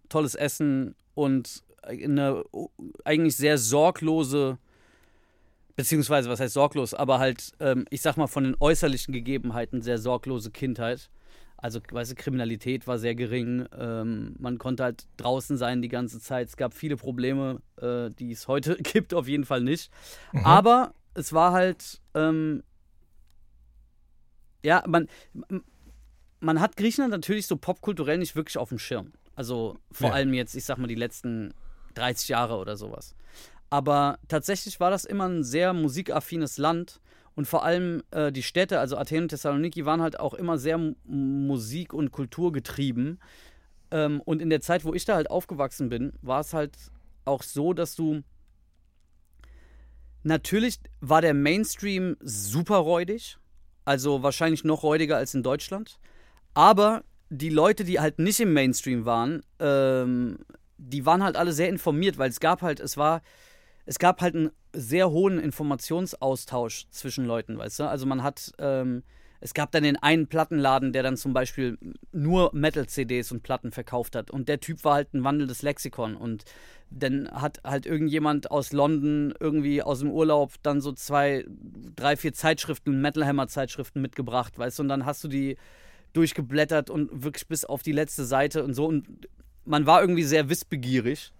[0.08, 2.44] tolles Essen und eine
[3.04, 4.58] eigentlich sehr sorglose,
[5.76, 9.98] beziehungsweise was heißt sorglos, aber halt, ähm, ich sag mal, von den äußerlichen Gegebenheiten sehr
[9.98, 11.10] sorglose Kindheit.
[11.56, 13.66] Also, weißt du, Kriminalität war sehr gering.
[13.78, 16.48] Ähm, man konnte halt draußen sein die ganze Zeit.
[16.48, 19.90] Es gab viele Probleme, äh, die es heute gibt, auf jeden Fall nicht.
[20.44, 22.64] Aber es war halt, ähm,
[24.64, 25.08] ja, man,
[26.40, 29.12] man hat Griechenland natürlich so popkulturell nicht wirklich auf dem Schirm.
[29.36, 30.14] Also vor Ja.
[30.14, 31.54] allem jetzt, ich sag mal, die letzten
[31.94, 33.14] 30 Jahre oder sowas.
[33.70, 37.00] Aber tatsächlich war das immer ein sehr musikaffines Land
[37.34, 40.76] und vor allem äh, die Städte, also Athen und Thessaloniki, waren halt auch immer sehr
[40.76, 43.18] mu- musik- und kulturgetrieben.
[43.90, 46.76] Ähm, und in der Zeit, wo ich da halt aufgewachsen bin, war es halt
[47.24, 48.22] auch so, dass du.
[50.24, 53.38] Natürlich war der Mainstream super räudig,
[53.84, 55.98] also wahrscheinlich noch räudiger als in Deutschland.
[56.54, 60.38] Aber die Leute, die halt nicht im Mainstream waren, ähm,
[60.88, 63.22] die waren halt alle sehr informiert, weil es gab halt, es war,
[63.86, 67.88] es gab halt einen sehr hohen Informationsaustausch zwischen Leuten, weißt du?
[67.88, 69.02] Also man hat, ähm,
[69.40, 71.76] es gab dann den einen Plattenladen, der dann zum Beispiel
[72.12, 74.30] nur Metal-CDs und Platten verkauft hat.
[74.30, 76.16] Und der Typ war halt ein wandelndes Lexikon.
[76.16, 76.44] Und
[76.90, 81.44] dann hat halt irgendjemand aus London irgendwie aus dem Urlaub dann so zwei,
[81.96, 84.84] drei, vier Zeitschriften, Metal Hammer-Zeitschriften mitgebracht, weißt du?
[84.84, 85.56] Und dann hast du die
[86.12, 88.86] durchgeblättert und wirklich bis auf die letzte Seite und so.
[88.86, 89.08] Und
[89.64, 91.32] man war irgendwie sehr wissbegierig.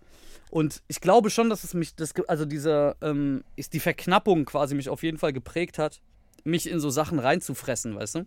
[0.51, 4.75] Und ich glaube schon, dass es mich, das, also diese, ähm, ist die Verknappung quasi
[4.75, 6.03] mich auf jeden Fall geprägt hat,
[6.45, 8.27] mich in so Sachen reinzufressen, weißt du?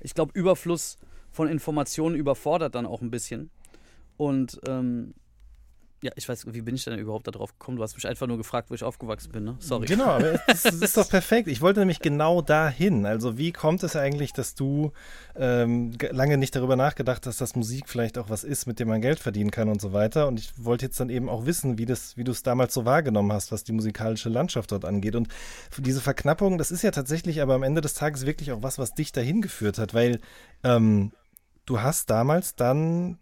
[0.00, 0.96] Ich glaube, Überfluss
[1.32, 3.50] von Informationen überfordert dann auch ein bisschen.
[4.16, 5.12] Und ähm,
[6.02, 7.78] ja, ich weiß, wie bin ich denn überhaupt da drauf gekommen?
[7.78, 9.56] Du hast mich einfach nur gefragt, wo ich aufgewachsen bin, ne?
[9.60, 9.86] Sorry.
[9.86, 11.48] Genau, aber es ist, doch perfekt.
[11.48, 13.06] Ich wollte nämlich genau dahin.
[13.06, 14.92] Also wie kommt es eigentlich, dass du
[15.36, 19.00] ähm, lange nicht darüber nachgedacht hast, dass Musik vielleicht auch was ist, mit dem man
[19.00, 20.28] Geld verdienen kann und so weiter.
[20.28, 22.84] Und ich wollte jetzt dann eben auch wissen, wie das, wie du es damals so
[22.84, 25.16] wahrgenommen hast, was die musikalische Landschaft dort angeht.
[25.16, 25.28] Und
[25.78, 28.92] diese Verknappung, das ist ja tatsächlich aber am Ende des Tages wirklich auch was, was
[28.92, 30.20] dich dahin geführt hat, weil
[30.62, 31.12] ähm,
[31.64, 33.18] du hast damals dann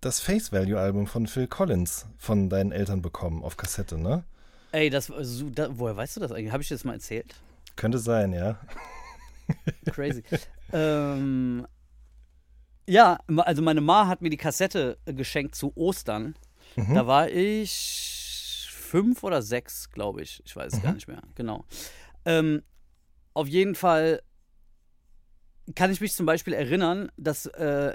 [0.00, 4.24] das Face Value Album von Phil Collins von deinen Eltern bekommen auf Kassette, ne?
[4.72, 6.52] Ey, das, war so- da, woher weißt du das eigentlich?
[6.52, 7.34] Habe ich dir das mal erzählt?
[7.76, 8.58] Könnte sein, ja.
[9.92, 10.22] Crazy.
[10.72, 11.66] ähm,
[12.86, 16.34] ja, also meine Ma hat mir die Kassette äh, geschenkt zu Ostern.
[16.76, 16.94] Mhm.
[16.94, 20.42] Da war ich fünf oder sechs, glaube ich.
[20.44, 20.94] Ich weiß es gar Mhm.
[20.96, 21.22] nicht mehr.
[21.34, 21.64] Genau.
[22.24, 22.62] Ähm,
[23.34, 24.22] auf jeden Fall
[25.74, 27.94] kann ich mich zum Beispiel erinnern, dass äh,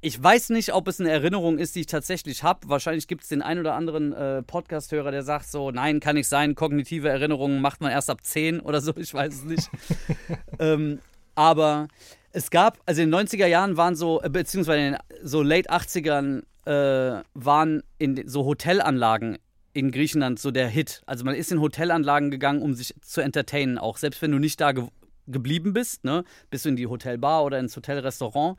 [0.00, 2.68] ich weiß nicht, ob es eine Erinnerung ist, die ich tatsächlich habe.
[2.68, 6.28] Wahrscheinlich gibt es den ein oder anderen äh, Podcast-Hörer, der sagt so, nein, kann nicht
[6.28, 9.68] sein, kognitive Erinnerungen macht man erst ab 10 oder so, ich weiß es nicht.
[10.60, 11.00] ähm,
[11.34, 11.88] aber
[12.32, 15.70] es gab, also in den 90er Jahren waren so, äh, beziehungsweise in den so late
[15.70, 19.38] 80ern äh, waren in so Hotelanlagen
[19.72, 21.02] in Griechenland so der Hit.
[21.06, 24.60] Also man ist in Hotelanlagen gegangen, um sich zu entertainen, auch selbst wenn du nicht
[24.60, 24.86] da ge
[25.30, 26.24] geblieben bist, ne?
[26.48, 28.58] Bist du in die Hotelbar oder ins Hotelrestaurant.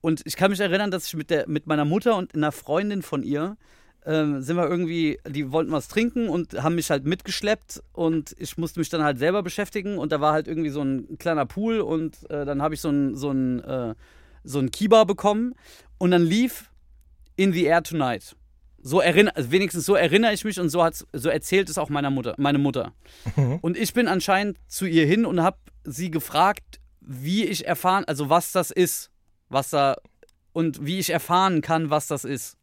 [0.00, 3.02] Und ich kann mich erinnern, dass ich mit, der, mit meiner Mutter und einer Freundin
[3.02, 3.56] von ihr
[4.06, 8.56] ähm, sind wir irgendwie, die wollten was trinken und haben mich halt mitgeschleppt und ich
[8.56, 11.80] musste mich dann halt selber beschäftigen und da war halt irgendwie so ein kleiner Pool
[11.80, 13.94] und äh, dann habe ich so ein, so ein, äh,
[14.42, 15.54] so ein Kiba bekommen
[15.98, 16.70] und dann lief
[17.36, 18.36] In the Air Tonight.
[18.82, 21.90] So erinner, also wenigstens so erinnere ich mich und so, hat's, so erzählt es auch
[21.90, 22.94] meiner Mutter, meine Mutter.
[23.60, 28.30] Und ich bin anscheinend zu ihr hin und habe sie gefragt, wie ich erfahren, also
[28.30, 29.09] was das ist,
[29.50, 29.96] was da
[30.52, 32.56] und wie ich erfahren kann, was das ist.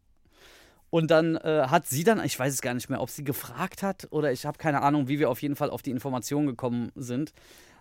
[0.90, 3.84] Und dann äh, hat sie dann, ich weiß es gar nicht mehr, ob sie gefragt
[3.84, 6.92] hat oder ich habe keine Ahnung, wie wir auf jeden Fall auf die Information gekommen
[6.96, 7.34] sind.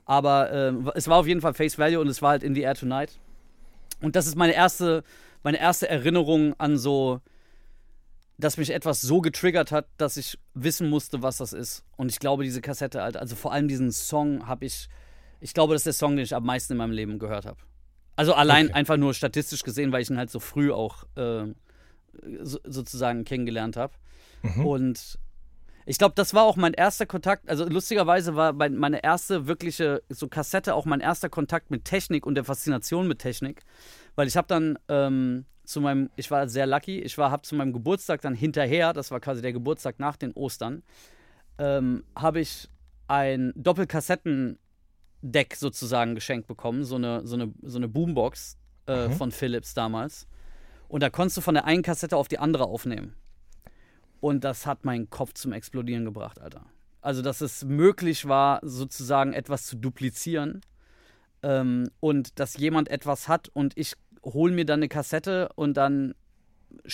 [0.05, 2.63] Aber äh, es war auf jeden Fall Face Value und es war halt In the
[2.63, 3.19] Air Tonight.
[4.01, 5.03] Und das ist meine erste,
[5.43, 7.21] meine erste Erinnerung an so,
[8.39, 11.85] dass mich etwas so getriggert hat, dass ich wissen musste, was das ist.
[11.97, 14.89] Und ich glaube, diese Kassette, also vor allem diesen Song habe ich,
[15.41, 17.59] ich glaube, das ist der Song, den ich am meisten in meinem Leben gehört habe.
[18.17, 18.75] Also allein Okay.
[18.75, 21.45] einfach nur statistisch gesehen, weil ich ihn halt so früh auch äh,
[22.43, 23.93] so, sozusagen kennengelernt habe.
[24.65, 25.19] Und
[25.87, 27.49] ich glaube, das war auch mein erster Kontakt.
[27.49, 32.27] Also lustigerweise war mein, meine erste wirkliche so Kassette auch mein erster Kontakt mit Technik
[32.27, 33.63] und der Faszination mit Technik,
[34.17, 37.55] weil ich habe dann ähm, zu meinem, ich war sehr lucky, ich war, habe zu
[37.55, 40.83] meinem Geburtstag dann hinterher, das war quasi der Geburtstag nach den Ostern,
[41.59, 42.69] ähm, habe ich
[43.09, 43.53] ein
[45.27, 50.27] Doppelkassettendeck sozusagen geschenkt bekommen, so eine, so eine, so eine Boombox äh, von Philips damals.
[50.89, 53.15] Und da konntest du von der einen Kassette auf die andere aufnehmen.
[54.21, 56.65] Und das hat meinen Kopf zum Explodieren gebracht, Alter.
[57.01, 60.61] Also, dass es möglich war, sozusagen etwas zu duplizieren.
[61.43, 66.15] Ähm, und dass jemand etwas hat und ich hole mir dann eine Kassette und dann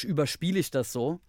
[0.03, 1.21] überspiele ich das so.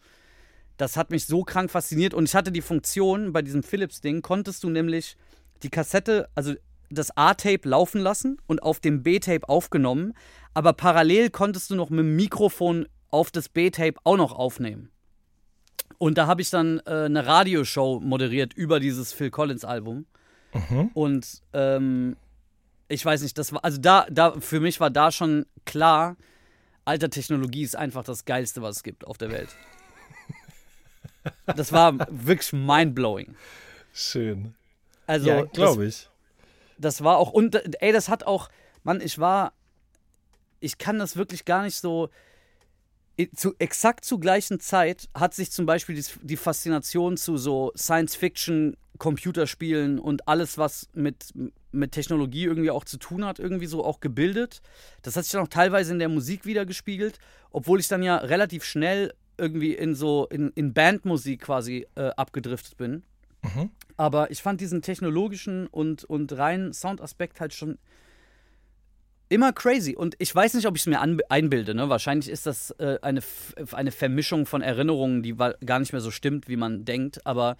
[0.78, 2.13] Das hat mich so krank fasziniert.
[2.13, 5.16] Und ich hatte die Funktion bei diesem Philips-Ding, konntest du nämlich
[5.62, 6.56] die Kassette, also
[6.89, 10.13] das A-Tape laufen lassen und auf dem B-Tape aufgenommen,
[10.54, 14.89] aber parallel konntest du noch mit dem Mikrofon auf das B-Tape auch noch aufnehmen.
[15.98, 20.06] Und da habe ich dann äh, eine Radioshow moderiert über dieses Phil Collins Album.
[20.93, 22.15] Und ähm,
[22.88, 26.15] ich weiß nicht, das war, also da, da, für mich war da schon klar,
[26.86, 29.50] alter Technologie ist einfach das Geilste, was es gibt auf der Welt.
[31.46, 33.36] Das war wirklich mindblowing.
[33.93, 34.56] Schön.
[35.08, 36.10] Also, ja, glaube ich.
[36.77, 38.49] Das war auch, und ey, das hat auch,
[38.83, 39.53] Mann, ich war,
[40.59, 42.09] ich kann das wirklich gar nicht so,
[43.36, 48.75] zu, exakt zur gleichen Zeit hat sich zum Beispiel die, die Faszination zu so Science-Fiction,
[48.97, 51.33] Computerspielen und alles, was mit,
[51.71, 54.62] mit Technologie irgendwie auch zu tun hat, irgendwie so auch gebildet.
[55.01, 57.19] Das hat sich dann auch teilweise in der Musik wieder gespiegelt,
[57.51, 62.77] obwohl ich dann ja relativ schnell irgendwie in so, in, in Bandmusik quasi äh, abgedriftet
[62.77, 63.03] bin.
[63.97, 67.77] Aber ich fand diesen technologischen und, und reinen Soundaspekt halt schon
[69.29, 69.95] immer crazy.
[69.95, 71.75] Und ich weiß nicht, ob ich es mir einbilde.
[71.75, 71.89] Ne?
[71.89, 73.21] Wahrscheinlich ist das äh, eine,
[73.71, 77.25] eine Vermischung von Erinnerungen, die gar nicht mehr so stimmt, wie man denkt.
[77.25, 77.58] Aber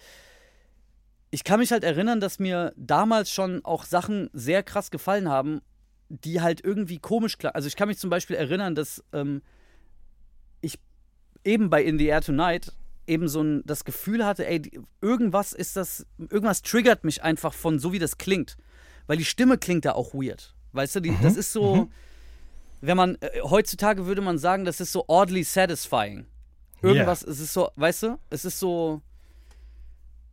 [1.30, 5.60] ich kann mich halt erinnern, dass mir damals schon auch Sachen sehr krass gefallen haben,
[6.08, 7.54] die halt irgendwie komisch klar.
[7.54, 9.42] Also ich kann mich zum Beispiel erinnern, dass ähm,
[10.60, 10.78] ich
[11.44, 12.72] eben bei In the Air Tonight
[13.06, 14.62] eben so ein, das Gefühl hatte, ey,
[15.00, 18.56] irgendwas ist das, irgendwas triggert mich einfach von so wie das klingt.
[19.06, 20.54] Weil die Stimme klingt da auch weird.
[20.72, 21.90] Weißt du, die, das ist so,
[22.80, 26.26] wenn man, äh, heutzutage würde man sagen, das ist so oddly satisfying.
[26.82, 29.00] Irgendwas, es ist so, weißt du, es ist so,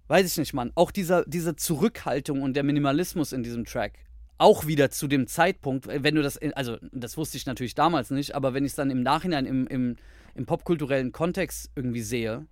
[0.07, 0.71] weiß ich nicht, Mann.
[0.75, 3.93] Auch dieser, diese Zurückhaltung und der Minimalismus in diesem Track.
[4.38, 8.36] Auch wieder zu dem Zeitpunkt, wenn du das, also das wusste ich natürlich damals nicht,
[8.36, 9.95] aber wenn ich es dann im Nachhinein im, im,
[10.34, 12.47] im popkulturellen Kontext irgendwie sehe,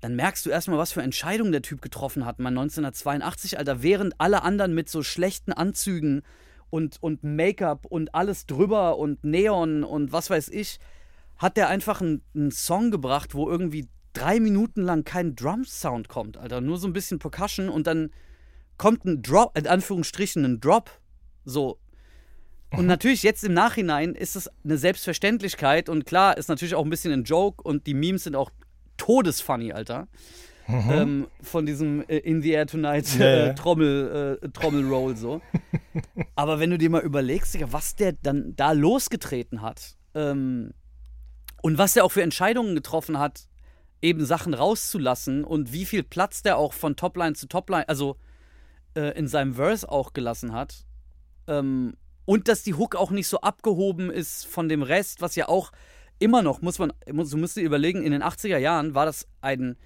[0.00, 4.20] dann merkst du erstmal, was für Entscheidungen der Typ getroffen hat, man 1982, Alter, während
[4.20, 6.22] alle anderen mit so schlechten Anzügen
[6.70, 10.78] und, und Make-up und alles drüber und Neon und was weiß ich,
[11.36, 16.36] hat der einfach einen, einen Song gebracht, wo irgendwie drei Minuten lang kein Drum-Sound kommt,
[16.36, 16.60] Alter.
[16.60, 18.10] Nur so ein bisschen Percussion und dann
[18.76, 20.90] kommt ein Drop, in Anführungsstrichen ein Drop.
[21.44, 21.78] So.
[22.70, 26.90] Und natürlich jetzt im Nachhinein ist es eine Selbstverständlichkeit und klar, ist natürlich auch ein
[26.90, 28.50] bisschen ein Joke und die Memes sind auch
[28.98, 30.08] todesfunny, Alter.
[30.68, 30.90] Mhm.
[30.90, 33.54] Ähm, von diesem äh, In the Air Tonight äh.
[33.54, 35.40] Trommel, äh, Trommelroll so.
[36.34, 40.74] Aber wenn du dir mal überlegst, Digga, was der dann da losgetreten hat ähm,
[41.62, 43.48] und was der auch für Entscheidungen getroffen hat,
[44.02, 48.16] eben Sachen rauszulassen und wie viel Platz der auch von Topline zu Topline, also
[48.94, 50.84] äh, in seinem Verse auch gelassen hat.
[51.46, 55.48] Ähm, und dass die Hook auch nicht so abgehoben ist von dem Rest, was ja
[55.48, 55.72] auch
[56.18, 59.76] immer noch, muss man, du musst dir überlegen, in den 80er Jahren war das ein.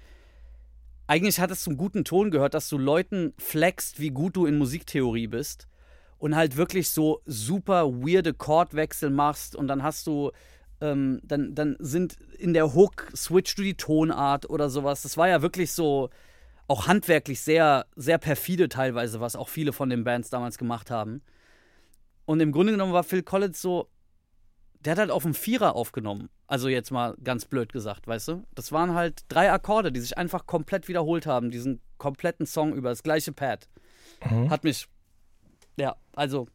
[1.07, 4.57] Eigentlich hat es zum guten Ton gehört, dass du Leuten flexst, wie gut du in
[4.57, 5.67] Musiktheorie bist.
[6.17, 10.31] Und halt wirklich so super weirde Chordwechsel machst und dann hast du.
[10.81, 15.01] Ähm, dann, dann sind in der Hook switchst du die Tonart oder sowas.
[15.03, 16.09] Das war ja wirklich so
[16.67, 21.21] auch handwerklich sehr, sehr perfide teilweise, was auch viele von den Bands damals gemacht haben.
[22.25, 23.89] Und im Grunde genommen war Phil Collins so,
[24.83, 26.29] der hat halt auf dem Vierer aufgenommen.
[26.47, 28.43] Also jetzt mal ganz blöd gesagt, weißt du?
[28.53, 32.89] Das waren halt drei Akkorde, die sich einfach komplett wiederholt haben, diesen kompletten Song über
[32.89, 33.69] das gleiche Pad.
[34.21, 34.87] Hat mich,
[35.77, 36.47] ja, also,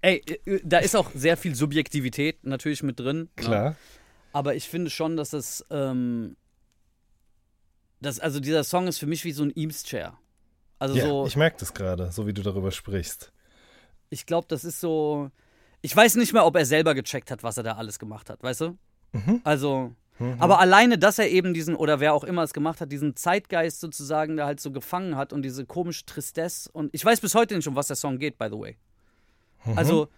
[0.00, 3.18] ey, äh, da ist auch sehr viel Subjektivität natürlich mit drin.
[3.18, 3.28] Ne?
[3.36, 3.76] Klar.
[4.32, 6.36] Aber ich finde schon, dass es, ähm,
[8.00, 10.16] das, also dieser Song ist für mich wie so ein Eames-Chair.
[10.78, 13.32] Also Ja, so, ich merke das gerade, so wie du darüber sprichst.
[14.10, 15.30] ich glaube, das ist so.
[15.82, 18.42] Ich weiß nicht mehr, ob er selber gecheckt hat, was er da alles gemacht hat,
[18.42, 18.78] weißt du?
[19.44, 19.92] Also.
[20.38, 23.80] Aber alleine, dass er eben diesen, oder wer auch immer es gemacht hat, diesen Zeitgeist
[23.80, 27.56] sozusagen da halt so gefangen hat und diese komische Tristesse und ich weiß bis heute
[27.56, 28.76] nicht, um was der Song geht, by the way.
[29.76, 30.08] Also,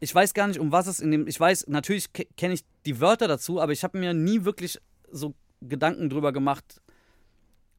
[0.00, 2.64] ich weiß gar nicht, um was es in dem, ich weiß, natürlich ke- kenne ich
[2.84, 4.78] die Wörter dazu, aber ich habe mir nie wirklich
[5.10, 6.82] so Gedanken drüber gemacht,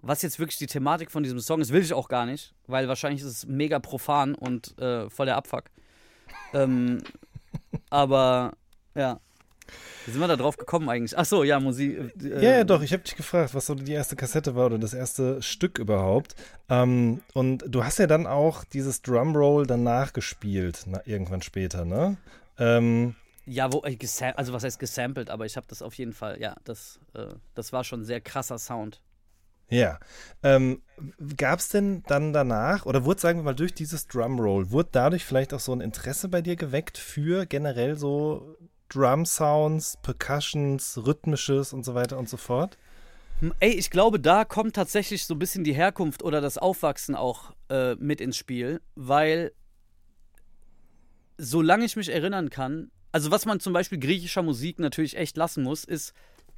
[0.01, 2.87] was jetzt wirklich die Thematik von diesem Song ist, will ich auch gar nicht, weil
[2.87, 5.65] wahrscheinlich ist es mega profan und äh, voll der Abfuck.
[6.53, 7.03] ähm,
[7.89, 8.53] aber
[8.95, 9.19] ja.
[10.05, 11.17] Wie sind wir da drauf gekommen eigentlich?
[11.17, 11.97] Ach so, ja, Musik.
[12.23, 12.81] Äh, Ja, ja, doch.
[12.81, 16.35] Ich habe dich gefragt, was so die erste Kassette war oder das erste Stück überhaupt.
[16.69, 22.15] Ähm, und du hast ja dann auch dieses Drumroll danach gespielt, na, irgendwann später, ne?
[22.57, 23.97] Ähm, Ja, wo, äh,
[24.37, 27.73] also was heißt gesampelt, aber ich habe das auf jeden Fall, ja, das, äh, das
[27.73, 29.01] war schon ein sehr krasser Sound.
[29.69, 29.99] Ja.
[30.43, 30.81] Ähm,
[31.37, 35.25] Gab es denn dann danach, oder wurde, sagen wir mal, durch dieses Drumroll, wurde dadurch
[35.25, 38.57] vielleicht auch so ein Interesse bei dir geweckt für generell so
[38.89, 42.77] Drum-Sounds, Percussions, Rhythmisches und so weiter und so fort?
[43.41, 47.15] Hm, Ey, ich glaube, da kommt tatsächlich so ein bisschen die Herkunft oder das Aufwachsen
[47.15, 49.51] auch äh, mit ins Spiel, weil
[51.37, 55.63] solange ich mich erinnern kann, also was man zum Beispiel griechischer Musik natürlich echt lassen
[55.63, 56.13] muss, ist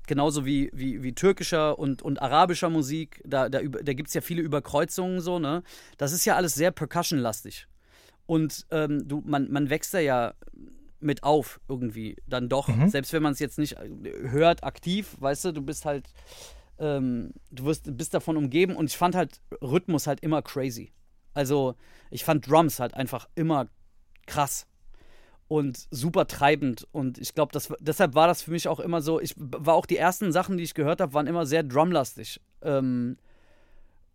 [0.09, 4.21] genauso wie, wie, wie türkischer und, und arabischer Musik, da, da, da gibt es ja
[4.21, 5.63] viele Überkreuzungen so, ne?
[5.97, 7.67] Das ist ja alles sehr percussion-lastig.
[8.25, 10.33] Und ähm, du, man, man wächst da ja
[10.99, 13.89] mit auf irgendwie dann doch, selbst wenn man es jetzt nicht äh,
[14.29, 16.09] hört aktiv, weißt du, du bist halt
[16.79, 20.91] ähm, du wirst, bist davon umgeben und ich fand halt Rhythmus halt immer crazy.
[21.33, 21.75] Also
[22.09, 23.67] ich fand Drums halt einfach immer
[24.25, 24.65] krass
[25.49, 29.19] und super treibend und ich glaube, das, deshalb war das für mich auch immer so,
[29.19, 32.39] ich war auch die ersten Sachen, die ich gehört habe, waren immer sehr drumlastig.
[32.61, 33.17] Ähm,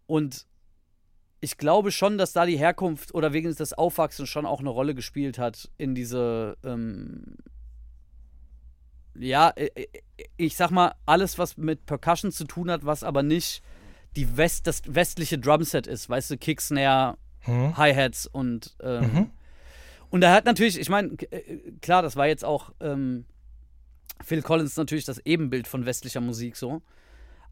[0.06, 0.46] und
[1.40, 4.94] ich glaube schon, dass da die Herkunft oder wegen des Aufwachsens schon auch eine Rolle
[4.94, 7.36] gespielt hat in diese, ähm,
[9.16, 9.52] ja,
[10.36, 13.60] ich sag mal, alles, was mit Percussion zu tun hat, was aber nicht
[14.14, 17.76] die West, das westliche Drumset ist, weißt du, Kick, Snare, Hm?
[17.76, 19.30] Hi-Hats und ähm,
[20.14, 23.24] und er hat natürlich, ich meine, äh, klar, das war jetzt auch ähm,
[24.22, 26.82] Phil Collins natürlich das Ebenbild von westlicher Musik so,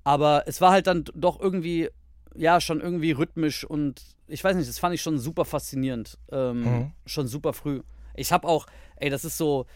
[0.04, 1.88] aber es war halt dann doch irgendwie,
[2.36, 6.62] ja, schon irgendwie rhythmisch und ich weiß nicht, das fand ich schon super faszinierend, ähm,
[6.62, 6.92] Mhm.
[7.04, 7.82] schon super früh.
[8.14, 9.66] Ich habe auch, ey, das ist so,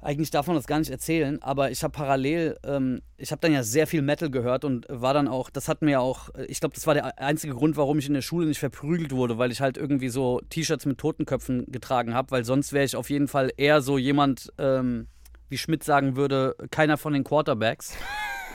[0.00, 3.52] eigentlich darf man das gar nicht erzählen, aber ich habe parallel, ähm, ich habe dann
[3.52, 6.60] ja sehr viel Metal gehört und war dann auch, das hat mir auch, äh, ich
[6.60, 9.50] glaube, das war der einzige Grund, warum ich in der Schule nicht verprügelt wurde, weil
[9.50, 13.26] ich halt irgendwie so T-Shirts mit Totenköpfen getragen habe, weil sonst wäre ich auf jeden
[13.26, 15.08] Fall eher so jemand, ähm,
[15.48, 17.96] wie Schmidt sagen würde, keiner von den Quarterbacks.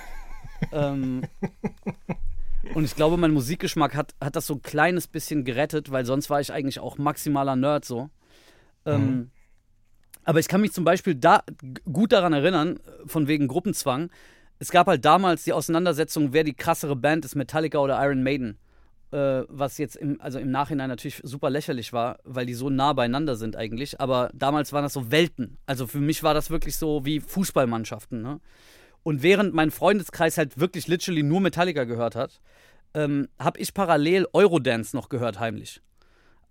[0.72, 1.24] ähm,
[2.74, 6.30] und ich glaube, mein Musikgeschmack hat, hat das so ein kleines bisschen gerettet, weil sonst
[6.30, 8.10] war ich eigentlich auch maximaler Nerd so.
[8.86, 9.32] Ähm,
[10.26, 11.44] aber ich kann mich zum Beispiel da
[11.92, 14.10] gut daran erinnern, äh, von wegen Gruppenzwang.
[14.60, 18.58] Es gab halt damals die Auseinandersetzung, wer die krassere Band ist, Metallica oder Iron Maiden.
[19.14, 22.94] Äh, was jetzt im, also im Nachhinein natürlich super lächerlich war, weil die so nah
[22.94, 24.02] beieinander sind eigentlich.
[24.02, 25.60] Aber damals waren das so Welten.
[25.68, 28.24] Also für mich war das wirklich so wie Fußballmannschaften.
[28.24, 28.40] Ne?
[29.04, 32.42] Und während mein Freundeskreis halt wirklich literally nur Metallica gehört hat,
[32.96, 35.82] ähm, habe ich parallel Eurodance noch gehört heimlich.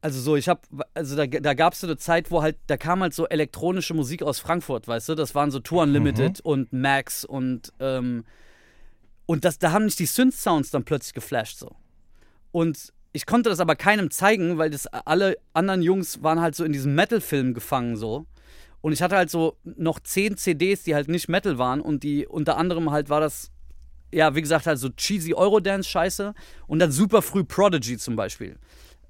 [0.02, 0.60] Also so, ich habe,
[0.94, 3.94] also da, da gab es so eine Zeit, wo halt, da kam halt so elektronische
[3.94, 5.14] Musik aus Frankfurt, weißt du?
[5.14, 8.24] Das waren so Tour Unlimited und Max und ähm,
[9.26, 11.76] und das, da haben mich die Synth-Sounds dann plötzlich geflasht so.
[12.50, 16.64] Und ich konnte das aber keinem zeigen, weil das alle anderen Jungs waren halt so
[16.64, 18.26] in diesem Metal-Film gefangen so.
[18.80, 22.26] Und ich hatte halt so noch zehn CDs, die halt nicht Metal waren und die
[22.26, 23.52] unter anderem halt war das,
[24.12, 26.34] ja, wie gesagt, halt so cheesy Eurodance-Scheiße
[26.66, 28.58] und dann super früh Prodigy zum Beispiel.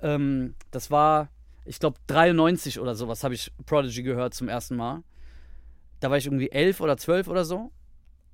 [0.03, 1.29] Ähm, das war,
[1.65, 5.03] ich glaube, 93 oder sowas habe ich Prodigy gehört zum ersten Mal.
[6.01, 7.71] Da war ich irgendwie elf oder zwölf oder so.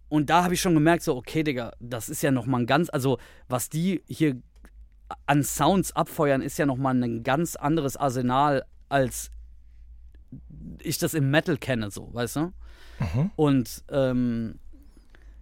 [0.08, 2.88] Und da habe ich schon gemerkt, so, okay, Digga, das ist ja nochmal ein ganz,
[2.88, 4.40] also was die hier
[5.26, 9.30] an Sounds abfeuern, ist ja nochmal ein ganz anderes Arsenal, als
[10.82, 12.40] ich das im Metal kenne, so, weißt du?
[13.00, 13.30] Mhm.
[13.36, 14.58] Und ähm,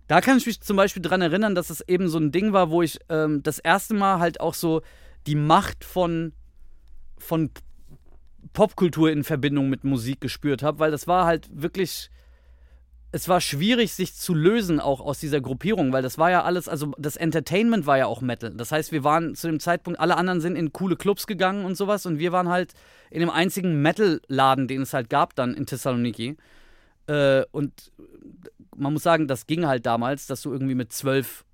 [0.08, 2.70] da kann ich mich zum Beispiel dran erinnern, dass es eben so ein Ding war,
[2.70, 4.82] wo ich ähm, das erste Mal halt auch so
[5.26, 6.32] die Macht von,
[7.18, 7.50] von
[8.52, 12.10] Popkultur in Verbindung mit Musik gespürt habe, weil das war halt wirklich
[13.16, 16.68] es war schwierig, sich zu lösen auch aus dieser Gruppierung, weil das war ja alles,
[16.68, 18.50] also das Entertainment war ja auch Metal.
[18.50, 21.78] Das heißt, wir waren zu dem Zeitpunkt, alle anderen sind in coole Clubs gegangen und
[21.78, 22.74] sowas und wir waren halt
[23.10, 26.36] in dem einzigen Metal-Laden, den es halt gab dann in Thessaloniki.
[27.06, 27.90] Äh, und
[28.76, 31.45] man muss sagen, das ging halt damals, dass du irgendwie mit zwölf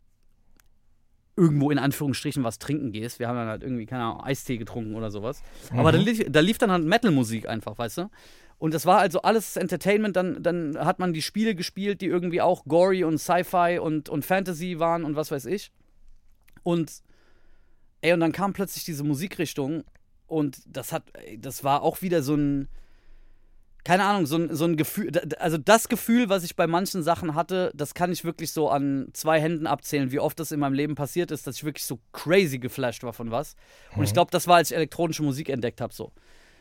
[1.37, 3.19] irgendwo in Anführungsstrichen was trinken gehst.
[3.19, 5.43] Wir haben dann halt irgendwie, keine Ahnung, Eistee getrunken oder sowas.
[5.75, 8.11] Aber da lief, da lief dann halt Metal-Musik einfach, weißt du?
[8.59, 10.15] Und das war also alles Entertainment.
[10.15, 14.25] Dann, dann hat man die Spiele gespielt, die irgendwie auch gory und Sci-Fi und, und
[14.25, 15.73] Fantasy waren und was weiß ich.
[16.63, 17.03] Und
[18.03, 19.85] ey, und dann kam plötzlich diese Musikrichtung
[20.27, 22.69] und das hat, ey, das war auch wieder so ein,
[23.85, 27.35] keine Ahnung, so ein, so ein Gefühl, also das Gefühl, was ich bei manchen Sachen
[27.35, 30.75] hatte, das kann ich wirklich so an zwei Händen abzählen, wie oft das in meinem
[30.75, 33.57] Leben passiert ist, dass ich wirklich so crazy geflasht war von was.
[33.97, 36.13] Und ich glaube, das war, als ich elektronische Musik entdeckt habe, so.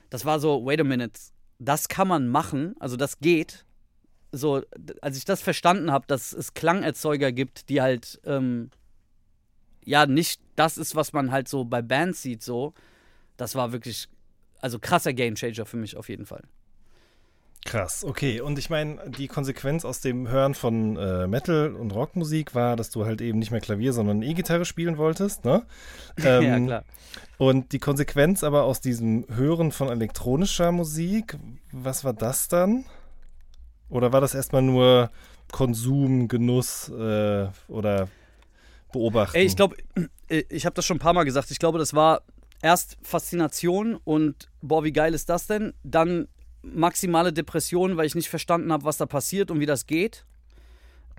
[0.10, 1.20] Das war so, wait a minute,
[1.60, 3.66] das kann man machen, also das geht.
[4.32, 4.64] So,
[5.02, 8.72] als ich das verstanden habe, dass es Klangerzeuger gibt, die halt, ähm,
[9.86, 12.74] ja, nicht das ist, was man halt so bei Bands sieht, so,
[13.38, 14.08] das war wirklich,
[14.60, 16.44] also krasser Gamechanger für mich auf jeden Fall.
[17.66, 18.42] Krass, okay.
[18.42, 22.90] Und ich meine, die Konsequenz aus dem Hören von äh, Metal- und Rockmusik war, dass
[22.90, 25.64] du halt eben nicht mehr Klavier, sondern E-Gitarre spielen wolltest, ne?
[26.24, 26.84] ja, Ähm, klar.
[27.38, 31.38] Und die Konsequenz aber aus diesem Hören von elektronischer Musik,
[31.72, 32.86] was war das dann?
[33.90, 35.12] Oder war das erstmal nur
[35.52, 38.08] Konsum, Genuss äh, oder
[38.92, 39.38] Beobachten?
[39.38, 39.76] Ey, ich glaube,
[40.50, 41.52] ich habe das schon ein paar Mal gesagt.
[41.52, 42.22] Ich glaube, das war
[42.62, 45.74] erst Faszination und boah, wie geil ist das denn?
[45.84, 46.28] Dann
[46.62, 50.26] maximale Depression, weil ich nicht verstanden habe, was da passiert und wie das geht.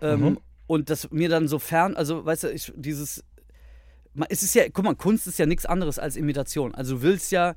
[0.01, 0.38] Ähm, Mhm.
[0.66, 3.24] Und das mir dann so fern, also weißt du, ich, dieses,
[4.28, 6.74] es ist ja, guck mal, Kunst ist ja nichts anderes als Imitation.
[6.74, 7.57] Also du willst ja,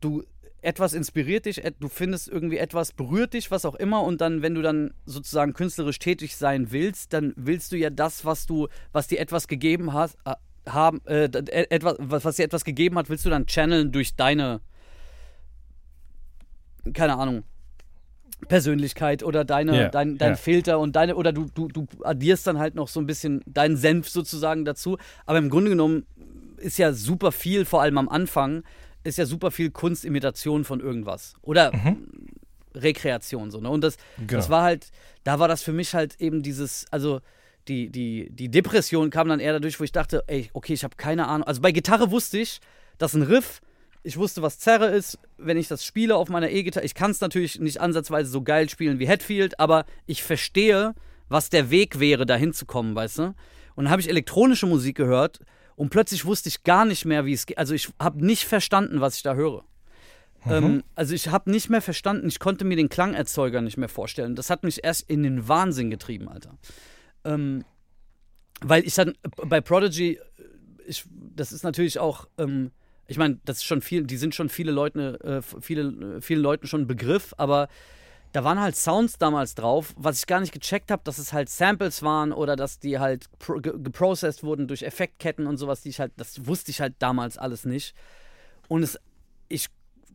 [0.00, 0.22] du
[0.60, 4.54] etwas inspiriert dich, du findest irgendwie etwas berührt dich, was auch immer und dann, wenn
[4.54, 9.06] du dann sozusagen künstlerisch tätig sein willst, dann willst du ja das, was du, was
[9.06, 10.34] dir etwas gegeben hat, äh,
[10.68, 14.16] haben, äh, äh, etwas, was, was dir etwas gegeben hat, willst du dann channeln durch
[14.16, 14.60] deine,
[16.92, 17.44] keine Ahnung,
[18.48, 20.36] Persönlichkeit oder deine, Ja, dein, dein ja.
[20.36, 23.76] Filter und deine, oder du, du, du addierst dann halt noch so ein bisschen deinen
[23.76, 24.96] Senf sozusagen dazu.
[25.26, 26.06] Aber im Grunde genommen
[26.58, 28.62] ist ja super viel, vor allem am Anfang,
[29.02, 31.34] ist ja super viel Kunstimitation von irgendwas.
[31.42, 31.72] Oder
[32.74, 33.70] Rekreation so, ne?
[33.70, 34.32] Und das, Genau.
[34.32, 34.90] das war halt,
[35.24, 37.20] da war das für mich halt eben dieses, also
[37.66, 40.96] die, die, die Depression kam dann eher dadurch, wo ich dachte, ey, okay, ich habe
[40.96, 41.46] keine Ahnung.
[41.46, 42.60] Also bei Gitarre wusste ich,
[42.98, 43.60] dass ein Riff,
[44.02, 46.86] ich wusste, was Zerre ist, wenn ich das spiele auf meiner E-Gitarre.
[46.86, 50.94] Ich kann es natürlich nicht ansatzweise so geil spielen wie Hetfield, aber ich verstehe,
[51.28, 53.22] was der Weg wäre, da hinzukommen, weißt du?
[53.74, 55.40] Und dann habe ich elektronische Musik gehört
[55.76, 57.58] und plötzlich wusste ich gar nicht mehr, wie es geht.
[57.58, 59.64] Also ich habe nicht verstanden, was ich da höre.
[60.46, 64.34] Ähm, also ich habe nicht mehr verstanden, ich konnte mir den Klangerzeuger nicht mehr vorstellen.
[64.34, 66.56] Das hat mich erst in den Wahnsinn getrieben, Alter.
[67.24, 67.64] Ähm,
[68.60, 70.18] weil ich dann bei Prodigy,
[70.86, 72.72] ich, das ist natürlich auch, ähm,
[73.08, 76.42] ich meine, das ist schon viel, die sind schon viele Leute, äh, viele, äh, vielen
[76.42, 77.68] Leuten schon ein Begriff, aber
[78.32, 81.48] da waren halt Sounds damals drauf, was ich gar nicht gecheckt habe, dass es halt
[81.48, 85.88] Samples waren oder dass die halt pro, ge, geprocessed wurden durch Effektketten und sowas, die
[85.88, 87.94] ich halt, das wusste ich halt damals alles nicht.
[88.68, 88.98] Und es,
[89.48, 89.68] ich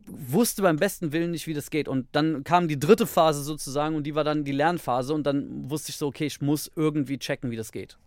[0.06, 1.88] wusste beim besten Willen nicht, wie das geht.
[1.88, 5.68] Und dann kam die dritte Phase sozusagen und die war dann die Lernphase und dann
[5.68, 7.98] wusste ich so, okay, ich muss irgendwie checken, wie das geht.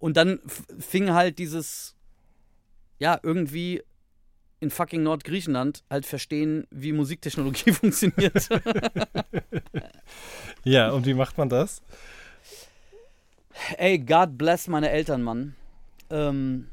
[0.00, 0.40] Und dann
[0.78, 1.94] fing halt dieses,
[2.98, 3.82] ja, irgendwie
[4.60, 8.48] in fucking Nordgriechenland halt verstehen, wie Musiktechnologie funktioniert.
[10.64, 11.82] Ja, und wie macht man das?
[13.78, 15.54] Ey, God bless meine Eltern, Mann.
[16.10, 16.68] Ähm,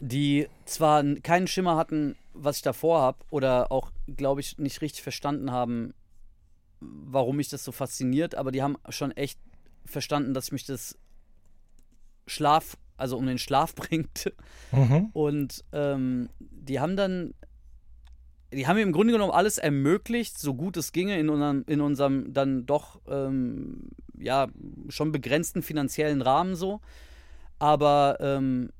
[0.00, 5.02] die zwar keinen Schimmer hatten, was ich davor habe oder auch, glaube ich, nicht richtig
[5.02, 5.94] verstanden haben,
[6.80, 9.38] warum mich das so fasziniert, aber die haben schon echt
[9.84, 10.96] verstanden, dass mich das
[12.26, 14.32] Schlaf, also um den Schlaf bringt.
[14.72, 15.10] Mhm.
[15.12, 16.28] Und ähm,
[16.70, 17.34] die haben dann,
[18.52, 22.32] die haben im Grunde genommen alles ermöglicht, so gut es ginge, in unserem, in unserem
[22.32, 24.46] dann doch ähm, ja
[24.88, 26.80] schon begrenzten finanziellen Rahmen so.
[27.58, 28.70] Aber ähm,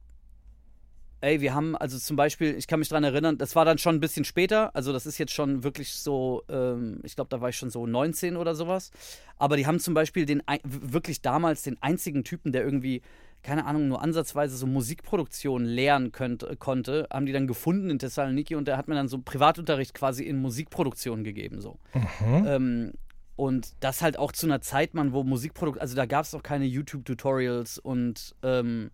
[1.21, 3.97] ey, wir haben also zum Beispiel, ich kann mich daran erinnern, das war dann schon
[3.97, 7.49] ein bisschen später, also das ist jetzt schon wirklich so, ähm, ich glaube, da war
[7.49, 8.93] ich schon so 19 oder sowas.
[9.37, 13.03] Aber die haben zum Beispiel den wirklich damals den einzigen Typen, der irgendwie
[13.43, 18.55] keine Ahnung, nur ansatzweise so Musikproduktion lernen könnte, konnte, haben die dann gefunden in Thessaloniki
[18.55, 21.61] und der hat mir dann so Privatunterricht quasi in Musikproduktion gegeben.
[21.61, 21.79] So.
[22.23, 22.93] Ähm,
[23.37, 26.43] und das halt auch zu einer Zeit, man, wo Musikproduktion, also da gab es noch
[26.43, 28.91] keine YouTube-Tutorials und ähm,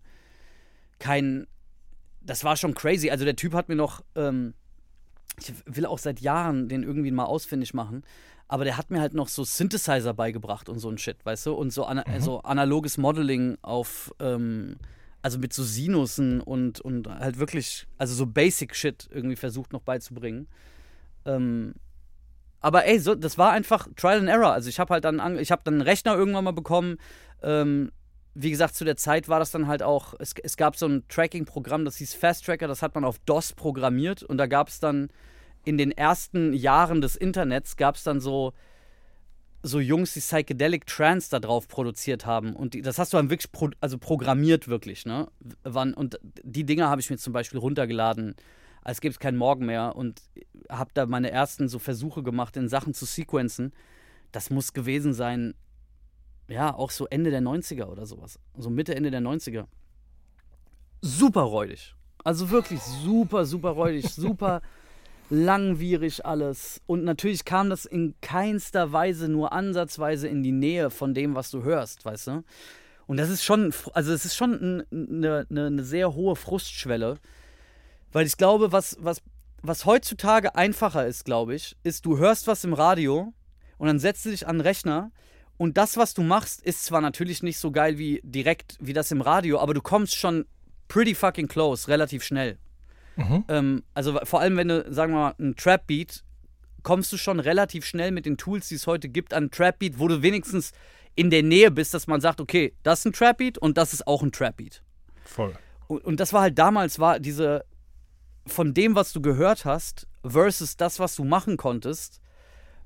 [0.99, 1.47] kein,
[2.21, 3.09] das war schon crazy.
[3.09, 4.53] Also der Typ hat mir noch, ähm,
[5.39, 8.03] ich will auch seit Jahren den irgendwie mal ausfindig machen,
[8.47, 11.53] aber der hat mir halt noch so Synthesizer beigebracht und so ein Shit, weißt du?
[11.53, 14.77] Und so, ana so analoges Modeling auf, ähm,
[15.21, 19.81] also mit so Sinussen und, und halt wirklich, also so Basic Shit irgendwie versucht noch
[19.81, 20.47] beizubringen.
[21.25, 21.73] Ähm,
[22.61, 24.53] aber ey, so, das war einfach Trial and Error.
[24.53, 26.97] Also ich habe halt dann, an, ich habe dann einen Rechner irgendwann mal bekommen.
[27.43, 27.91] Ähm,
[28.33, 31.03] wie gesagt, zu der Zeit war das dann halt auch, es, es gab so ein
[31.07, 34.79] Tracking-Programm, das hieß Fast Tracker, das hat man auf DOS programmiert und da gab es
[34.79, 35.09] dann
[35.67, 38.53] in den ersten Jahren des Internets gab es dann so,
[39.63, 42.55] so Jungs, die Psychedelic Trance da drauf produziert haben.
[42.55, 45.27] Und die, das hast du dann wirklich pro, also programmiert, wirklich, ne?
[45.63, 48.35] Wann, und die Dinger habe ich mir zum Beispiel runtergeladen,
[48.81, 50.21] als gäbe es keinen Morgen mehr und
[50.69, 53.73] habe da meine ersten so Versuche gemacht, in Sachen zu sequenzen.
[54.31, 55.53] Das muss gewesen sein,
[56.47, 58.39] ja, auch so Ende der 90er oder sowas.
[58.55, 59.65] So Mitte, Ende der 90er.
[61.01, 61.93] Super räudig.
[62.23, 64.61] Also wirklich super, super räudig, super
[65.29, 66.81] langwierig alles.
[66.85, 71.51] Und natürlich kam das in keinster Weise nur ansatzweise in die Nähe von dem, was
[71.51, 72.43] du hörst, weißt du?
[73.07, 77.17] Und das ist schon, also es ist schon eine, eine, eine sehr hohe Frustschwelle,
[78.11, 79.21] weil ich glaube, was, was,
[79.61, 83.33] was heutzutage einfacher ist, glaube ich, ist, du hörst was im Radio
[83.77, 85.11] und dann setzt du dich an den Rechner
[85.57, 89.11] und das, was du machst, ist zwar natürlich nicht so geil wie direkt wie das
[89.11, 90.45] im Radio, aber du kommst schon
[90.87, 92.57] pretty fucking close, relativ schnell.
[93.47, 96.23] Ähm, also vor allem, wenn du, sagen wir mal, ein Trap-Beat,
[96.83, 100.07] kommst du schon relativ schnell mit den Tools, die es heute gibt, an Trap-Beat, wo
[100.07, 100.71] du wenigstens
[101.15, 104.07] in der Nähe bist, dass man sagt, okay, das ist ein Trap-Beat und das ist
[104.07, 104.83] auch ein Trap-Beat.
[105.25, 105.53] Voll.
[105.87, 107.65] Und, und das war halt damals, war diese,
[108.45, 112.21] von dem, was du gehört hast, versus das, was du machen konntest,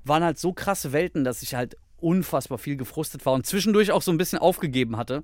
[0.04, 4.02] waren halt so krasse Welten, dass ich halt unfassbar viel gefrustet war und zwischendurch auch
[4.02, 5.22] so ein bisschen aufgegeben hatte,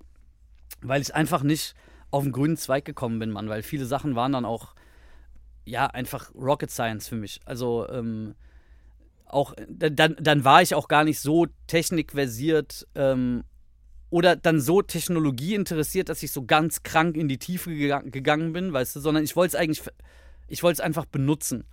[0.80, 1.74] weil ich einfach nicht
[2.10, 4.74] auf den grünen Zweig gekommen bin, Mann, weil viele Sachen waren dann auch,
[5.68, 7.40] ja, einfach Rocket Science für mich.
[7.44, 8.34] Also, ähm,
[9.26, 13.44] auch, dann, dann war ich auch gar nicht so technikversiert ähm,
[14.10, 18.54] oder dann so Technologie interessiert, dass ich so ganz krank in die Tiefe gega- gegangen
[18.54, 19.82] bin, weißt du, sondern ich wollte es eigentlich,
[20.46, 21.64] ich wollte es einfach benutzen.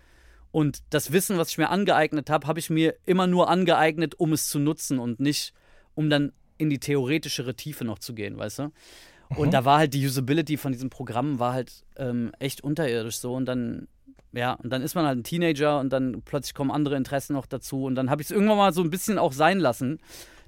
[0.52, 4.34] Und das Wissen, was ich mir angeeignet habe, habe ich mir immer nur angeeignet, um
[4.34, 5.54] es zu nutzen und nicht,
[5.96, 8.72] um dann in die theoretischere Tiefe noch zu gehen, weißt du?
[9.30, 13.34] Und da war halt die Usability von diesem Programm war halt ähm, echt unterirdisch so.
[13.34, 13.88] Und dann
[14.36, 17.46] ja, und dann ist man halt ein Teenager und dann plötzlich kommen andere Interessen noch
[17.46, 17.86] dazu.
[17.86, 20.00] Und dann habe ich es irgendwann mal so ein bisschen auch sein lassen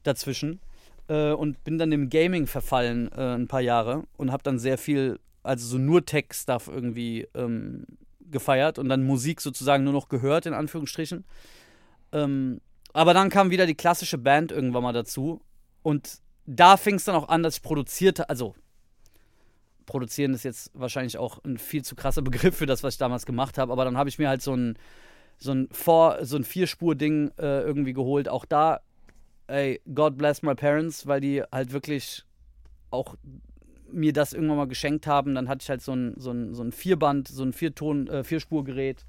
[0.04, 0.60] dazwischen
[1.08, 4.78] äh, und bin dann im Gaming verfallen äh, ein paar Jahre und habe dann sehr
[4.78, 7.86] viel, also so nur Tech-Stuff irgendwie ähm,
[8.20, 11.24] gefeiert und dann Musik sozusagen nur noch gehört, in Anführungsstrichen.
[12.12, 12.60] Ähm,
[12.92, 15.40] aber dann kam wieder die klassische Band irgendwann mal dazu.
[15.82, 18.56] Und da fing es dann auch an, dass ich produzierte, also
[19.88, 23.26] produzieren ist jetzt wahrscheinlich auch ein viel zu krasser Begriff für das, was ich damals
[23.26, 24.78] gemacht habe, aber dann habe ich mir halt so ein,
[25.40, 28.30] so ein, Vor-, so ein Vierspur-Ding äh, irgendwie geholt.
[28.30, 28.82] Auch da,
[29.48, 32.24] ey, God bless my parents, weil die halt wirklich
[32.92, 33.16] auch
[33.92, 35.34] mir das irgendwann mal geschenkt haben.
[35.34, 38.24] Dann hatte ich halt so ein, so ein, so ein Vierband, so ein Vierton, äh,
[38.24, 39.06] Vierspurgerät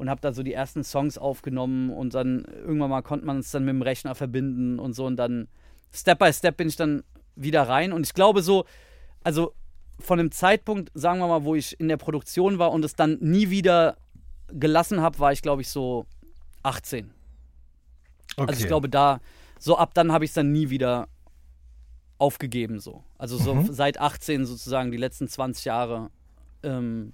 [0.00, 3.50] und habe da so die ersten Songs aufgenommen und dann irgendwann mal konnte man es
[3.50, 5.46] dann mit dem Rechner verbinden und so und dann
[5.92, 7.02] Step by Step bin ich dann
[7.36, 8.64] wieder rein und ich glaube so,
[9.22, 9.52] also
[10.00, 13.18] von dem Zeitpunkt, sagen wir mal, wo ich in der Produktion war und es dann
[13.20, 13.96] nie wieder
[14.48, 16.06] gelassen habe, war ich glaube ich so
[16.62, 17.10] 18.
[18.36, 18.48] Okay.
[18.48, 19.20] Also ich glaube da,
[19.58, 21.08] so ab dann habe ich es dann nie wieder
[22.18, 23.02] aufgegeben so.
[23.18, 23.72] Also so Mhm.
[23.72, 26.10] seit 18 sozusagen die letzten 20 Jahre,
[26.62, 27.12] ähm,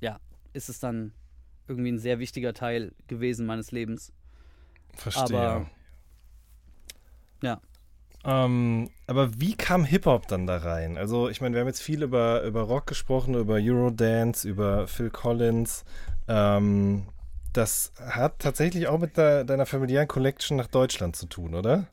[0.00, 0.20] ja,
[0.52, 1.12] ist es dann
[1.68, 4.12] irgendwie ein sehr wichtiger Teil gewesen meines Lebens.
[4.94, 5.24] Verstehe.
[5.24, 5.70] aber-
[7.42, 7.60] Ja.
[8.28, 10.98] Ähm, aber wie kam Hip-Hop dann da rein?
[10.98, 15.10] Also, ich meine, wir haben jetzt viel über, über Rock gesprochen, über Eurodance, über Phil
[15.10, 15.84] Collins.
[16.26, 17.06] Ähm,
[17.52, 21.86] das hat tatsächlich auch mit de deiner familiären Collection nach Deutschland zu tun, oder?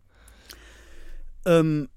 [1.46, 1.88] Ähm,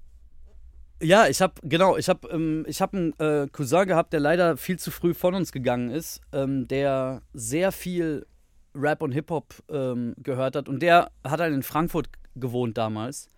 [1.01, 4.77] ja, ich habe genau, ich habe ähm, ich einen äh, Cousin gehabt, der leider viel
[4.77, 8.27] zu früh von uns gegangen ist, ähm, der sehr viel
[8.75, 13.29] Rap und Hip Hop ähm, gehört hat und der hat halt in Frankfurt gewohnt damals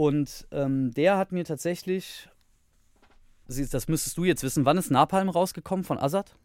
[0.00, 2.30] und ähm, der hat mir tatsächlich,
[3.46, 6.36] das müsstest du jetzt wissen, wann ist Napalm rausgekommen von Azad?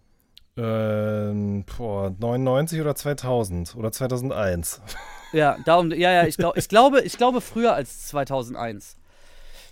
[0.58, 4.82] Ähm, boah, 99 oder 2000 oder 2001.
[5.32, 8.96] Ja, darum, ja, ja, ich, glaub, ich, glaube, ich glaube früher als 2001.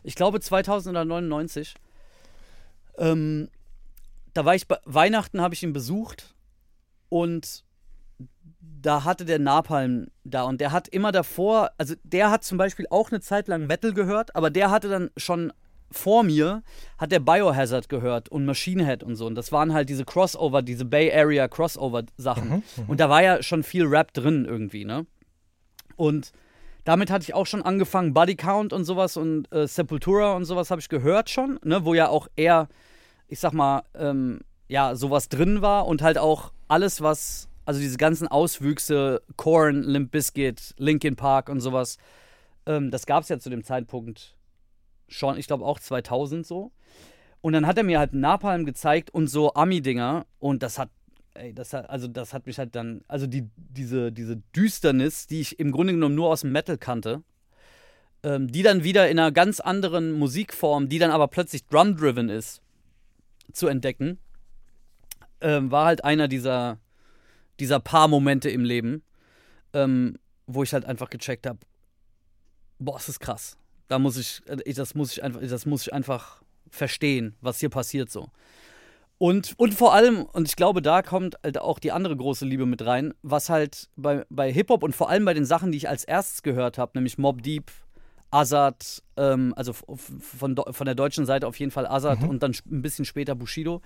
[0.03, 1.75] Ich glaube 2099.
[2.97, 3.49] Ähm,
[4.33, 6.35] da war ich bei Weihnachten, habe ich ihn besucht
[7.07, 7.63] und
[8.59, 12.85] da hatte der Napalm da und der hat immer davor, also der hat zum Beispiel
[12.89, 15.53] auch eine Zeit lang Metal gehört, aber der hatte dann schon
[15.93, 16.63] vor mir
[16.97, 19.25] hat der Biohazard gehört und Machine Head und so.
[19.25, 22.49] Und das waren halt diese Crossover, diese Bay Area Crossover-Sachen.
[22.49, 25.05] Mhm, mhm, und da war ja schon viel Rap drin irgendwie, ne?
[25.95, 26.31] Und
[26.83, 30.69] damit hatte ich auch schon angefangen, Body Count und sowas und äh, Sepultura und sowas
[30.71, 31.85] habe ich gehört schon, ne?
[31.85, 32.67] Wo ja auch eher,
[33.27, 37.97] ich sag mal, ähm, ja, sowas drin war und halt auch alles, was, also diese
[37.97, 41.97] ganzen Auswüchse, Korn, Limp Bizkit, Linkin Park und sowas,
[42.65, 44.35] ähm, das gab es ja zu dem Zeitpunkt
[45.07, 46.71] schon, ich glaube auch 2000 so.
[47.41, 50.89] Und dann hat er mir halt Napalm gezeigt und so Ami-Dinger und das hat,
[51.33, 55.41] ey, das hat, also das hat mich halt dann, also die, diese, diese Düsternis, die
[55.41, 57.21] ich im Grunde genommen nur aus dem Metal kannte,
[58.23, 62.61] ähm, die dann wieder in einer ganz anderen Musikform, die dann aber plötzlich drum-driven ist,
[63.51, 64.19] zu entdecken,
[65.41, 66.79] ähm, war halt einer dieser,
[67.59, 69.03] dieser paar Momente im Leben,
[69.73, 71.59] ähm, wo ich halt einfach gecheckt habe,
[72.79, 73.57] boah, es ist krass.
[73.87, 77.69] Da muss ich, äh, das muss ich einfach, das muss ich einfach verstehen, was hier
[77.69, 78.29] passiert so.
[79.19, 82.65] Und, und vor allem, und ich glaube, da kommt halt auch die andere große Liebe
[82.65, 85.87] mit rein, was halt bei, bei Hip-Hop und vor allem bei den Sachen, die ich
[85.87, 87.71] als erstes gehört habe, nämlich Mob Deep,
[88.31, 92.29] Azad, ähm, also von, von der deutschen Seite auf jeden Fall Azad mhm.
[92.29, 93.81] und dann ein bisschen später Bushido.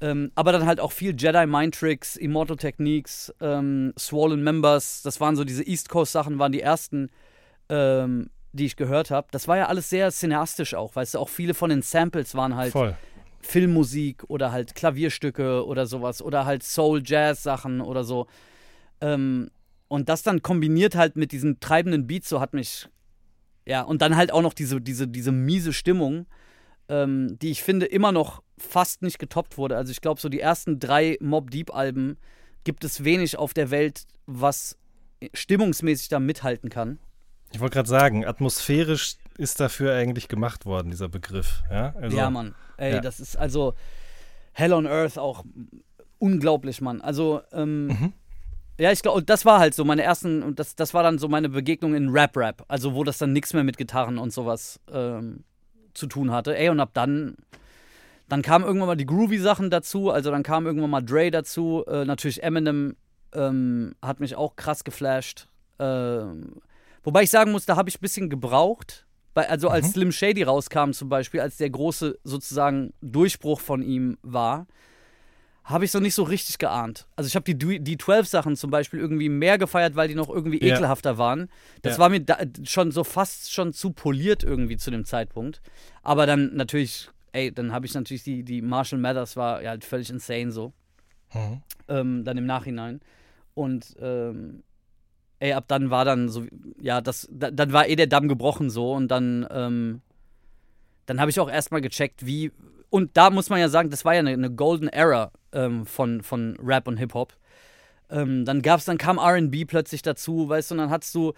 [0.00, 5.20] Ähm, aber dann halt auch viel Jedi Mind Tricks, Immortal Techniques, ähm, Swollen Members, das
[5.20, 7.10] waren so diese East Coast Sachen, waren die ersten
[7.68, 11.28] ähm, die ich gehört habe, das war ja alles sehr cineastisch auch, weißt du, auch
[11.28, 12.96] viele von den Samples waren halt Voll.
[13.40, 18.26] Filmmusik oder halt Klavierstücke oder sowas oder halt Soul-Jazz-Sachen oder so.
[19.00, 19.50] Ähm,
[19.88, 22.88] und das dann kombiniert halt mit diesen treibenden Beats, so hat mich,
[23.66, 26.26] ja, und dann halt auch noch diese, diese, diese miese Stimmung,
[26.90, 29.76] ähm, die ich finde immer noch fast nicht getoppt wurde.
[29.76, 32.18] Also ich glaube, so die ersten drei Mob Deep-Alben
[32.64, 34.76] gibt es wenig auf der Welt, was
[35.32, 36.98] stimmungsmäßig da mithalten kann.
[37.52, 41.62] Ich wollte gerade sagen, atmosphärisch ist dafür eigentlich gemacht worden, dieser Begriff.
[41.70, 42.54] Ja, also, ja Mann.
[42.76, 43.00] Ey, ja.
[43.00, 43.74] das ist also
[44.52, 45.44] Hell on Earth auch
[46.18, 47.00] unglaublich, Mann.
[47.00, 48.12] Also, ähm, mhm.
[48.78, 51.48] ja, ich glaube, das war halt so meine ersten, das, das war dann so meine
[51.48, 52.64] Begegnung in Rap-Rap.
[52.68, 55.44] Also, wo das dann nichts mehr mit Gitarren und sowas ähm,
[56.00, 56.56] zu tun hatte.
[56.56, 57.36] Ey, und ab dann,
[58.28, 60.10] dann kamen irgendwann mal die Groovy-Sachen dazu.
[60.10, 61.84] Also, dann kam irgendwann mal Dre dazu.
[61.86, 62.96] Äh, natürlich Eminem
[63.32, 65.46] ähm, hat mich auch krass geflasht.
[65.78, 66.60] Ähm,
[67.02, 69.06] Wobei ich sagen muss, da habe ich ein bisschen gebraucht.
[69.34, 69.92] also als mhm.
[69.92, 74.66] Slim Shady rauskam zum Beispiel, als der große sozusagen Durchbruch von ihm war,
[75.70, 77.06] habe ich so nicht so richtig geahnt.
[77.16, 80.64] Also ich habe die, die 12-Sachen zum Beispiel irgendwie mehr gefeiert, weil die noch irgendwie
[80.64, 80.74] ja.
[80.74, 81.48] ekelhafter waren.
[81.82, 81.98] Das ja.
[82.00, 85.62] war mir da, schon so fast schon zu poliert irgendwie zu dem Zeitpunkt.
[86.02, 89.84] Aber dann natürlich, ey, dann habe ich natürlich die, die Marshall Mathers war ja halt
[89.84, 90.72] völlig insane so.
[91.32, 91.62] Mhm.
[91.88, 93.00] Ähm, dann im Nachhinein.
[93.54, 94.62] Und ähm,
[95.38, 96.46] ey, ab dann war dann so,
[96.80, 100.02] ja, das, da, dann war eh der Damm gebrochen so und dann, ähm,
[101.06, 102.52] dann habe ich auch erstmal gecheckt, wie,
[102.88, 106.22] und da muss man ja sagen, das war ja eine, eine Golden Era ähm, von,
[106.22, 107.34] von Rap und Hip-Hop.
[108.10, 111.32] Ähm, dann gab's, dann kam RB plötzlich dazu, weißt du, und dann hast du,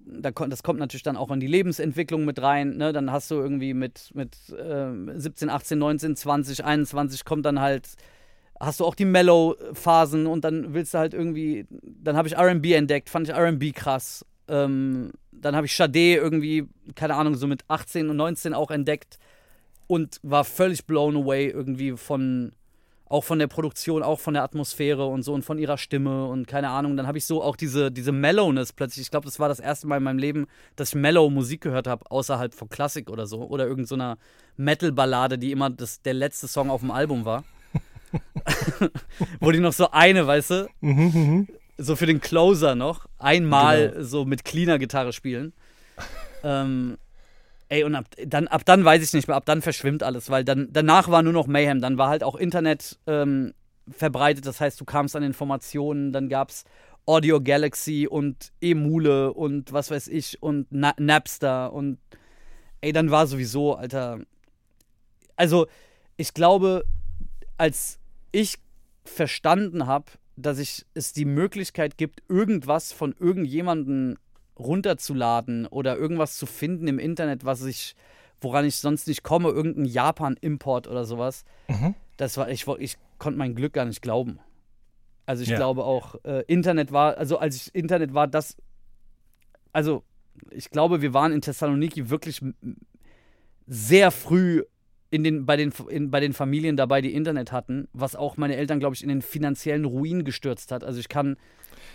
[0.00, 2.92] da, das kommt natürlich dann auch in die Lebensentwicklung mit rein, ne?
[2.92, 7.88] Dann hast du irgendwie mit, mit äh, 17, 18, 19, 20, 21 kommt dann halt
[8.60, 12.66] hast du auch die Mellow-Phasen und dann willst du halt irgendwie, dann habe ich RB
[12.72, 14.24] entdeckt, fand ich RB krass.
[14.48, 19.18] Ähm, dann habe ich Sade irgendwie, keine Ahnung, so mit 18 und 19 auch entdeckt
[19.86, 22.52] und war völlig blown away irgendwie von,
[23.08, 26.46] auch von der Produktion, auch von der Atmosphäre und so und von ihrer Stimme und
[26.46, 26.96] keine Ahnung.
[26.96, 29.06] Dann habe ich so auch diese, diese Mellowness plötzlich.
[29.06, 30.46] Ich glaube, das war das erste Mal in meinem Leben,
[30.76, 33.42] dass ich Mellow Musik gehört habe, außerhalb von Klassik oder so.
[33.42, 37.44] Oder irgendeiner so Metal-Ballade, die immer das, der letzte Song auf dem Album war.
[39.40, 40.68] Wo die noch so eine, weißt du?
[40.80, 41.48] Mhm, mhm,
[41.78, 43.06] so für den Closer noch.
[43.18, 44.04] Einmal genau.
[44.04, 45.52] so mit cleaner Gitarre spielen.
[46.42, 46.98] ähm,
[47.68, 50.44] ey, und ab dann, ab dann weiß ich nicht mehr, ab dann verschwimmt alles, weil
[50.44, 51.80] dann danach war nur noch Mayhem.
[51.80, 53.54] Dann war halt auch Internet, ähm,
[53.90, 54.46] verbreitet.
[54.46, 56.64] Das heißt, du kamst an Informationen, dann gab es
[57.06, 61.98] Audio Galaxy und Emule und was weiß ich und Na Napster und
[62.80, 64.20] ey, dann war sowieso, Alter.
[65.36, 65.66] Also,
[66.16, 66.84] ich glaube,
[67.56, 67.98] als
[68.32, 68.58] ich
[69.04, 70.06] verstanden habe,
[70.36, 74.18] dass ich es die Möglichkeit gibt, irgendwas von irgendjemandem
[74.58, 77.94] runterzuladen oder irgendwas zu finden im Internet, was ich,
[78.40, 81.44] woran ich sonst nicht komme, irgendein Japan-Import oder sowas.
[81.68, 81.94] Mhm.
[82.16, 84.38] Das war, ich, ich konnte mein Glück gar nicht glauben.
[85.26, 85.56] Also ich Ja.
[85.56, 88.56] glaube auch, äh, Internet war, also als ich Internet war, das,
[89.72, 90.02] also
[90.50, 92.40] ich glaube, wir waren in Thessaloniki wirklich
[93.66, 94.64] sehr früh
[95.10, 98.56] in den, bei, den, in, bei den Familien dabei, die Internet hatten, was auch meine
[98.56, 100.84] Eltern, glaube ich, in den finanziellen Ruin gestürzt hat.
[100.84, 101.36] Also ich kann,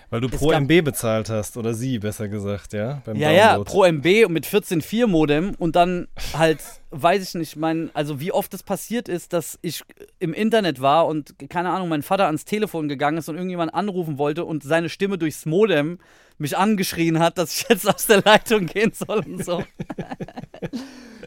[0.10, 3.04] Weil du pro gab- MB bezahlt hast, oder sie, besser gesagt, ja?
[3.06, 3.70] Beim ja, ja, Download.
[3.72, 6.60] pro MB mit 14.4 Modem und dann halt,
[6.90, 9.84] weiß ich nicht, mein, also wie oft es passiert ist, dass ich
[10.20, 14.18] im Internet war und, keine Ahnung, mein Vater ans Telefon gegangen ist und irgendjemand anrufen
[14.18, 16.00] wollte und seine Stimme durchs Modem
[16.40, 19.64] mich angeschrien hat, dass ich jetzt aus der Leitung gehen soll und so.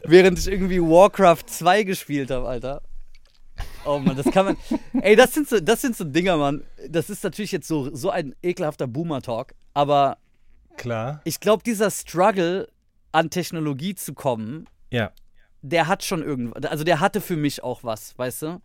[0.07, 2.81] Während ich irgendwie Warcraft 2 gespielt habe, Alter.
[3.85, 4.57] Oh Mann, das kann man.
[5.01, 6.63] Ey, das sind so, das sind so Dinger, Mann.
[6.89, 10.17] Das ist natürlich jetzt so, so ein ekelhafter Boomer-Talk, aber
[10.77, 11.21] Klar.
[11.23, 12.67] ich glaube, dieser Struggle
[13.11, 15.11] an Technologie zu kommen, Ja.
[15.61, 18.61] der hat schon irgendwas, also der hatte für mich auch was, weißt du?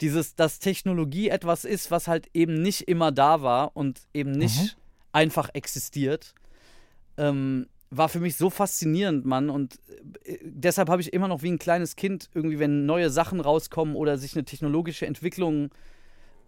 [0.00, 4.76] Dieses, dass Technologie etwas ist, was halt eben nicht immer da war und eben nicht
[5.12, 6.34] einfach existiert,
[7.18, 9.50] ähm, war für mich so faszinierend, Mann.
[9.50, 9.78] Und
[10.24, 13.96] äh, deshalb habe ich immer noch wie ein kleines Kind irgendwie, wenn neue Sachen rauskommen
[13.96, 15.70] oder sich eine technologische Entwicklung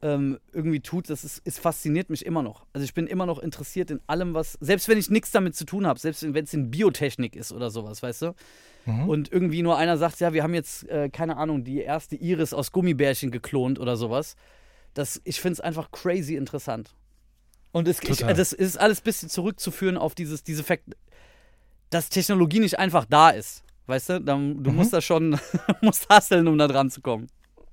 [0.03, 2.67] ähm, irgendwie tut, das ist, es fasziniert mich immer noch.
[2.73, 5.65] Also ich bin immer noch interessiert in allem, was, selbst wenn ich nichts damit zu
[5.65, 8.35] tun habe, selbst wenn es in Biotechnik ist oder sowas, weißt du?
[9.07, 12.53] Und irgendwie nur einer sagt, ja, wir haben jetzt, äh, keine Ahnung, die erste Iris
[12.53, 14.35] aus Gummibärchen geklont oder sowas.
[14.93, 16.93] Das, ich finde es einfach crazy interessant.
[17.71, 20.85] Und es, ich, das ist alles ein bisschen zurückzuführen auf dieses, diese Fakt,
[21.93, 23.63] dass Technologie nicht einfach da ist.
[23.87, 25.39] Weißt du, Dann- du musst da schon,
[25.83, 27.29] musst hasseln, um da dran zu kommen.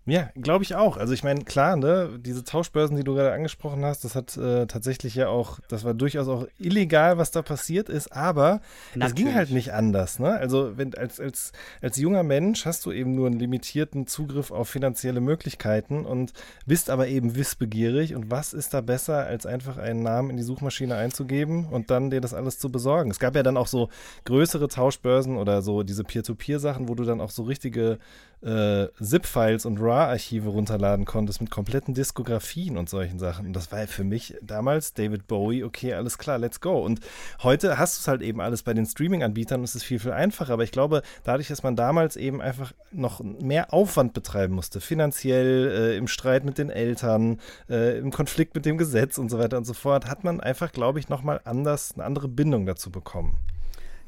[0.10, 0.97] Ja, glaube ich auch.
[0.97, 4.66] Also ich meine, klar, ne, diese Tauschbörsen, die du gerade angesprochen hast, das hat äh,
[4.66, 8.62] tatsächlich ja auch, das war durchaus auch illegal, was da passiert ist, aber
[8.99, 10.32] es ging halt nicht anders, ne?
[10.32, 11.51] Also wenn als, als,
[11.82, 16.34] als junger Mensch hast du eben nur einen limitierten Zugriff auf finanzielle Möglichkeiten und
[16.66, 20.43] bist aber eben wissbegierig und was ist da besser, als einfach einen Namen in die
[20.43, 23.12] Suchmaschine einzugeben und dann dir das alles zu besorgen?
[23.12, 23.89] Es gab ja dann auch so
[24.26, 27.99] größere Tauschbörsen oder so diese Peer-to-Peer-Sachen, wo du dann auch so richtige
[28.42, 33.48] äh, ZIP-Files und RAW-Archive runterladen konntest mit kompletten Diskografien und solchen Sachen.
[33.48, 36.82] Und das war für mich damals David Bowie, okay, alles klar, let's go.
[36.84, 37.02] Und
[37.44, 40.12] heute hast du es halt eben alles bei den Streaming-Anbietern und es ist viel, viel
[40.12, 40.54] einfacher.
[40.54, 45.72] Aber ich glaube, dadurch, dass man damals eben einfach noch mehr Aufwand betreiben musste, finanziell,
[45.72, 49.58] äh, im Streit mit den Eltern, äh, im Konflikt mit dem Gesetz und so weiter
[49.58, 53.38] und so fort, hat man einfach, glaube ich, nochmal anders, eine andere Bindung dazu bekommen.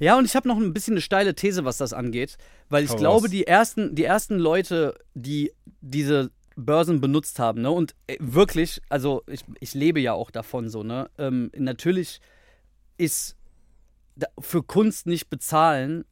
[0.02, 2.38] Ja, und ich habe noch ein bisschen eine steile These, was das angeht,
[2.70, 3.30] weil ich Hau glaube, raus.
[3.30, 9.22] die ersten, die ersten Leute, die diese Börsen benutzt haben, ne, und äh, wirklich, also
[9.28, 12.20] ich, ich lebe ja auch davon so, ne, ähm, natürlich
[12.98, 13.38] ist
[14.40, 16.04] für Kunst nicht bezahlen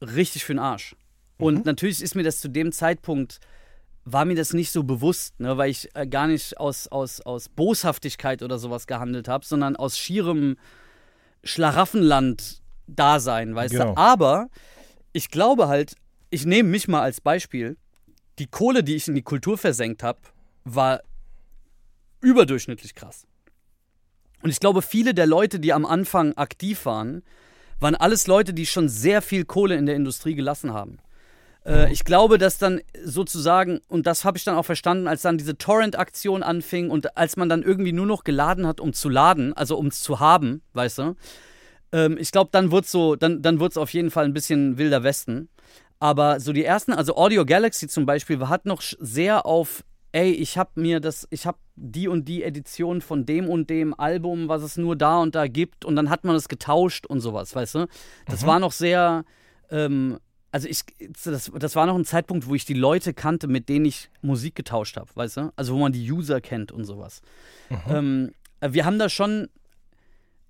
[0.00, 0.96] richtig für den Arsch.
[1.38, 3.38] Und natürlich ist mir das zu dem Zeitpunkt,
[4.04, 7.48] war mir das nicht so bewusst, ne, weil ich äh, gar nicht aus, aus, aus
[7.48, 10.56] Boshaftigkeit oder sowas gehandelt habe, sondern aus schierem
[12.86, 13.94] Schlaraffenland-Dasein, weißt Genau.
[13.94, 13.96] du.
[14.00, 14.48] Aber
[15.12, 15.94] ich glaube halt,
[16.30, 17.76] ich nehme mich mal als Beispiel,
[18.38, 20.18] die Kohle, die ich in die Kultur versenkt habe,
[20.64, 21.00] war
[22.20, 23.26] überdurchschnittlich krass.
[24.42, 27.22] Und ich glaube, viele der Leute, die am Anfang aktiv waren,
[27.80, 30.98] waren alles Leute, die schon sehr viel Kohle in der Industrie gelassen haben.
[31.64, 35.38] Äh, ich glaube, dass dann sozusagen, und das habe ich dann auch verstanden, als dann
[35.38, 39.52] diese Torrent-Aktion anfing und als man dann irgendwie nur noch geladen hat, um zu laden,
[39.54, 41.16] also um es zu haben, weißt du,
[41.92, 45.48] ähm, ich glaube, dann wird so, dann, dann auf jeden Fall ein bisschen wilder Westen.
[45.98, 50.58] Aber so die ersten, also Audio Galaxy zum Beispiel, hat noch sehr auf, ey, ich
[50.58, 54.62] habe mir das, ich habe die und die Edition von dem und dem Album, was
[54.62, 57.76] es nur da und da gibt, und dann hat man es getauscht und sowas, weißt
[57.76, 57.86] du?
[58.26, 59.24] Das war noch sehr,
[59.70, 60.18] ähm,
[60.52, 60.80] also ich,
[61.22, 64.54] das, das war noch ein Zeitpunkt, wo ich die Leute kannte, mit denen ich Musik
[64.54, 65.52] getauscht habe, weißt du?
[65.56, 67.20] Also wo man die User kennt und sowas.
[67.90, 69.48] Ähm, äh, wir haben da schon,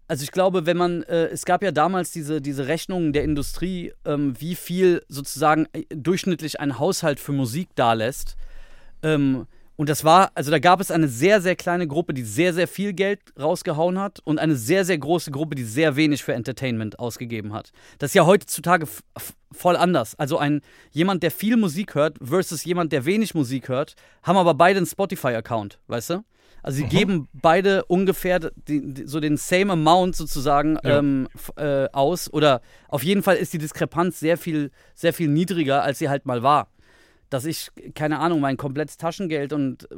[0.09, 3.93] also ich glaube, wenn man, äh, es gab ja damals diese, diese Rechnungen der Industrie,
[4.05, 8.37] ähm, wie viel sozusagen äh, durchschnittlich ein Haushalt für Musik dalässt.
[9.03, 9.47] Ähm,
[9.79, 12.67] Und das war, also da gab es eine sehr, sehr kleine Gruppe, die sehr, sehr
[12.67, 16.99] viel Geld rausgehauen hat und eine sehr, sehr große Gruppe, die sehr wenig für Entertainment
[16.99, 17.73] ausgegeben hat.
[17.99, 18.87] Das ist ja heutzutage
[19.53, 20.15] voll anders.
[20.19, 24.55] Also ein jemand, der viel Musik hört versus jemand, der wenig Musik hört, haben aber
[24.55, 26.25] beide einen Spotify-Account, weißt du?
[26.63, 26.89] Also sie mhm.
[26.89, 30.99] geben beide ungefähr die, die, so den same amount sozusagen ja.
[30.99, 32.33] ähm, äh, aus.
[32.33, 36.27] Oder auf jeden Fall ist die Diskrepanz sehr viel, sehr viel niedriger, als sie halt
[36.27, 36.69] mal war
[37.31, 39.97] dass ich, keine Ahnung, mein komplettes Taschengeld und äh,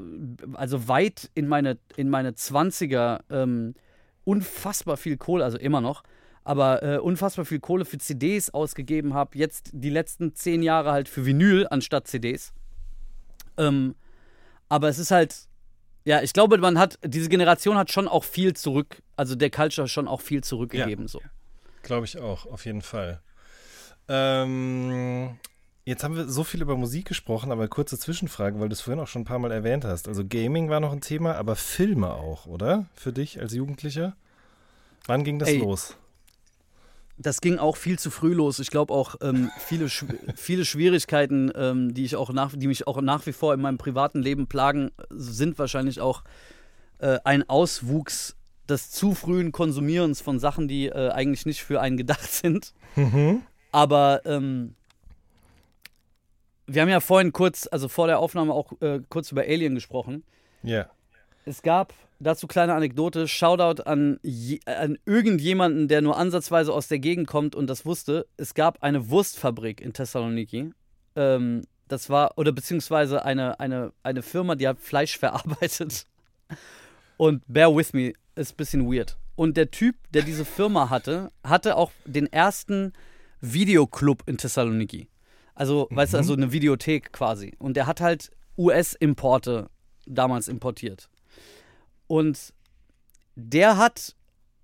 [0.55, 3.75] also weit in meine, in meine 20er ähm,
[4.25, 6.03] unfassbar viel Kohle, also immer noch,
[6.45, 9.37] aber äh, unfassbar viel Kohle für CDs ausgegeben habe.
[9.37, 12.53] Jetzt die letzten zehn Jahre halt für Vinyl anstatt CDs.
[13.57, 13.95] Ähm,
[14.69, 15.48] aber es ist halt,
[16.09, 19.89] ja, ich glaube, man hat, diese Generation hat schon auch viel zurück, also der Culture
[19.89, 21.05] schon auch viel zurückgegeben.
[21.05, 21.21] Ja, so.
[21.83, 23.21] Glaube ich auch, auf jeden Fall.
[24.09, 25.37] Ähm,
[25.85, 29.03] Jetzt haben wir so viel über Musik gesprochen, aber kurze Zwischenfrage, weil du es vorhin
[29.03, 30.09] auch schon ein paar Mal erwähnt hast.
[30.09, 32.87] Also Gaming war noch ein Thema, aber Filme auch, oder?
[32.95, 34.17] Für dich als Jugendlicher?
[35.07, 35.95] Wann ging das Ey, los?
[37.21, 38.61] Das ging auch viel zu früh los.
[38.61, 39.89] Ich glaube auch ähm, viele,
[40.37, 43.79] viele Schwierigkeiten, ähm, die ich auch nach, die mich auch nach wie vor in meinem
[43.79, 46.23] privaten Leben plagen, sind wahrscheinlich auch
[46.99, 48.37] äh, ein Auswuchs
[48.69, 52.73] des zu frühen Konsumierens von Sachen, die äh, eigentlich nicht für einen gedacht sind.
[52.97, 53.43] Mhm.
[53.73, 54.75] Aber ähm,
[56.67, 60.23] wir haben ja vorhin kurz, also vor der Aufnahme auch äh, kurz über Alien gesprochen.
[60.63, 60.77] Ja.
[60.77, 60.91] Yeah.
[61.49, 64.21] Es gab dazu kleine Anekdote, Shoutout an,
[64.67, 68.27] an irgendjemanden, der nur ansatzweise aus der Gegend kommt und das wusste.
[68.37, 70.73] Es gab eine Wurstfabrik in Thessaloniki.
[71.17, 76.05] Ähm, das war, oder beziehungsweise eine, eine, eine Firma, die hat Fleisch verarbeitet.
[77.17, 79.17] Und bear with me, ist ein bisschen weird.
[79.35, 82.93] Und der Typ, der diese Firma hatte, hatte auch den ersten
[83.41, 85.09] Videoclub in Thessaloniki.
[85.55, 85.97] Also, mhm.
[85.97, 87.55] weißt du, also eine Videothek quasi.
[87.59, 89.71] Und der hat halt US-Importe
[90.05, 91.09] damals importiert.
[92.09, 92.53] Und
[93.37, 94.17] der hat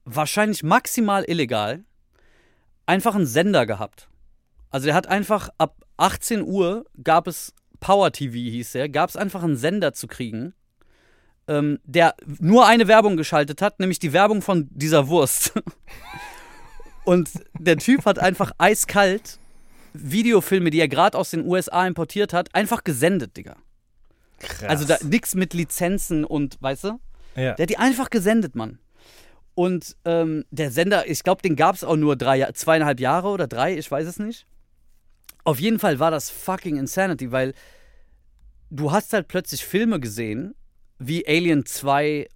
[0.04, 1.84] wahrscheinlich maximal illegal
[2.86, 4.08] einfach einen Sender gehabt.
[4.70, 9.16] Also der hat einfach ab 18 Uhr gab es Power TV, hieß der, gab es
[9.16, 10.54] einfach einen Sender zu kriegen,
[11.46, 15.52] ähm, der nur eine Werbung geschaltet hat, nämlich die Werbung von dieser Wurst.
[17.04, 19.38] Und der Typ hat einfach eiskalt
[19.92, 23.56] Videofilme, die er gerade aus den USA importiert hat, einfach gesendet, Digga.
[24.38, 24.68] Krass.
[24.68, 27.00] Also da nix mit Lizenzen und, weißt du?
[27.36, 27.54] Ja.
[27.54, 28.78] Der hat die einfach gesendet, Mann.
[29.54, 33.46] Und ähm, der Sender, ich glaube, den gab es auch nur drei, zweieinhalb Jahre oder
[33.46, 34.46] drei, ich weiß es nicht.
[35.44, 37.54] Auf jeden Fall war das fucking Insanity, weil
[38.70, 40.54] du hast halt plötzlich Filme gesehen,
[40.98, 42.28] wie Alien 2,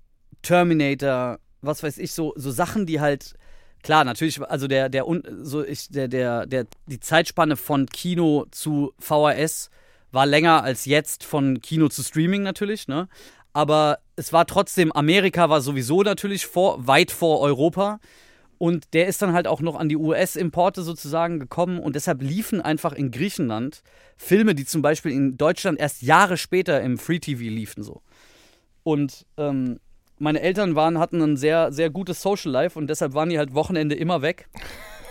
[0.42, 3.34] Terminator, was weiß ich, so, so Sachen, die halt
[3.82, 5.04] klar, natürlich, also der, der,
[5.42, 9.70] so ich, der, der, der, die Zeitspanne von Kino zu VHS
[10.10, 13.08] war länger als jetzt von Kino zu Streaming natürlich, ne?
[13.52, 18.00] Aber es war trotzdem, Amerika war sowieso natürlich vor, weit vor Europa.
[18.58, 22.60] Und der ist dann halt auch noch an die US-Importe sozusagen gekommen und deshalb liefen
[22.60, 23.84] einfach in Griechenland
[24.16, 28.02] Filme, die zum Beispiel in Deutschland erst Jahre später im Free TV liefen so.
[28.82, 29.78] Und ähm,
[30.18, 33.54] meine Eltern waren, hatten ein sehr, sehr gutes Social Life und deshalb waren die halt
[33.54, 34.48] Wochenende immer weg.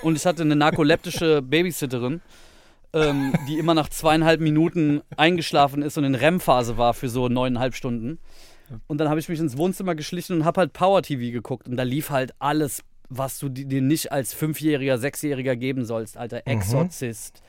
[0.01, 2.19] Und ich hatte eine narkoleptische Babysitterin,
[2.91, 7.75] ähm, die immer nach zweieinhalb Minuten eingeschlafen ist und in REM-Phase war für so neuneinhalb
[7.75, 8.19] Stunden.
[8.87, 11.67] Und dann habe ich mich ins Wohnzimmer geschlichen und habe halt Power TV geguckt.
[11.67, 16.37] Und da lief halt alles, was du dir nicht als Fünfjähriger, Sechsjähriger geben sollst, Alter.
[16.45, 16.53] Mhm.
[16.53, 17.41] Exorcist,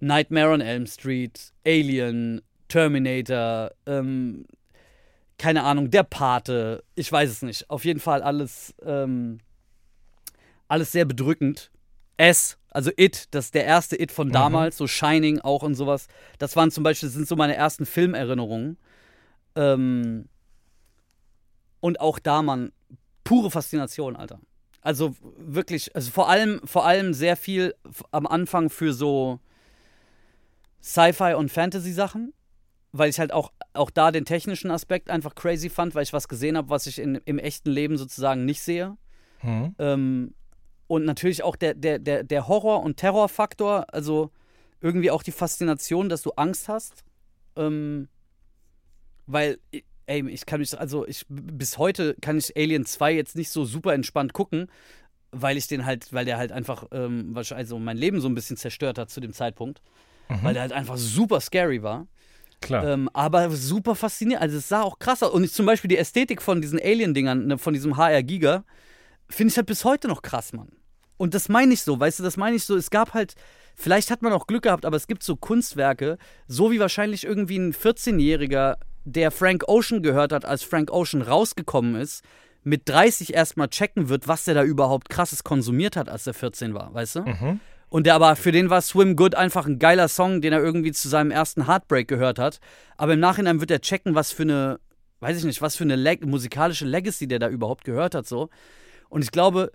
[0.00, 4.44] Nightmare on Elm Street, Alien, Terminator, ähm,
[5.38, 7.70] keine Ahnung, der Pate, ich weiß es nicht.
[7.70, 9.38] Auf jeden Fall alles, ähm,
[10.66, 11.70] alles sehr bedrückend.
[12.16, 14.32] S, also It, das ist der erste It von mhm.
[14.32, 14.78] damals, mhm.
[14.78, 16.08] so Shining auch und sowas.
[16.38, 18.76] Das waren zum Beispiel, das sind so meine ersten Filmerinnerungen.
[19.54, 20.28] Ähm,
[21.80, 22.72] und auch da, man,
[23.24, 24.40] pure Faszination, Alter.
[24.80, 27.74] Also wirklich, also vor allem, vor allem sehr viel
[28.10, 29.40] am Anfang für so
[30.80, 32.32] Sci-Fi und Fantasy-Sachen
[32.92, 36.28] weil ich halt auch, auch da den technischen Aspekt einfach crazy fand, weil ich was
[36.28, 38.96] gesehen habe, was ich in, im echten Leben sozusagen nicht sehe.
[39.42, 39.74] Mhm.
[39.78, 40.34] Ähm,
[40.86, 44.30] und natürlich auch der, der, der, der Horror- und Terrorfaktor, also
[44.80, 47.04] irgendwie auch die Faszination, dass du Angst hast.
[47.56, 48.08] Ähm,
[49.26, 49.58] weil,
[50.08, 53.64] ey, ich kann mich, also ich bis heute kann ich Alien 2 jetzt nicht so
[53.64, 54.68] super entspannt gucken,
[55.30, 58.56] weil ich den halt, weil der halt einfach ähm, also mein Leben so ein bisschen
[58.56, 59.82] zerstört hat zu dem Zeitpunkt.
[60.28, 60.38] Mhm.
[60.42, 62.06] Weil der halt einfach super scary war.
[62.60, 62.86] Klar.
[62.86, 64.42] Ähm, aber super faszinierend.
[64.42, 65.30] Also es sah auch krass aus.
[65.30, 68.64] Und ich, zum Beispiel die Ästhetik von diesen Alien-Dingern, ne, von diesem HR Giga,
[69.28, 70.72] finde ich halt bis heute noch krass, Mann.
[71.16, 72.76] Und das meine ich so, weißt du, das meine ich so.
[72.76, 73.34] Es gab halt,
[73.74, 77.58] vielleicht hat man auch Glück gehabt, aber es gibt so Kunstwerke, so wie wahrscheinlich irgendwie
[77.58, 78.76] ein 14-Jähriger
[79.12, 82.22] der Frank Ocean gehört hat, als Frank Ocean rausgekommen ist,
[82.64, 86.74] mit 30 erstmal checken wird, was der da überhaupt krasses konsumiert hat, als er 14
[86.74, 87.20] war, weißt du?
[87.22, 87.60] Mhm.
[87.88, 90.92] Und der aber, für den war Swim Good einfach ein geiler Song, den er irgendwie
[90.92, 92.60] zu seinem ersten Heartbreak gehört hat.
[92.98, 94.78] Aber im Nachhinein wird er checken, was für eine,
[95.20, 98.50] weiß ich nicht, was für eine Leg musikalische Legacy der da überhaupt gehört hat, so.
[99.08, 99.72] Und ich glaube,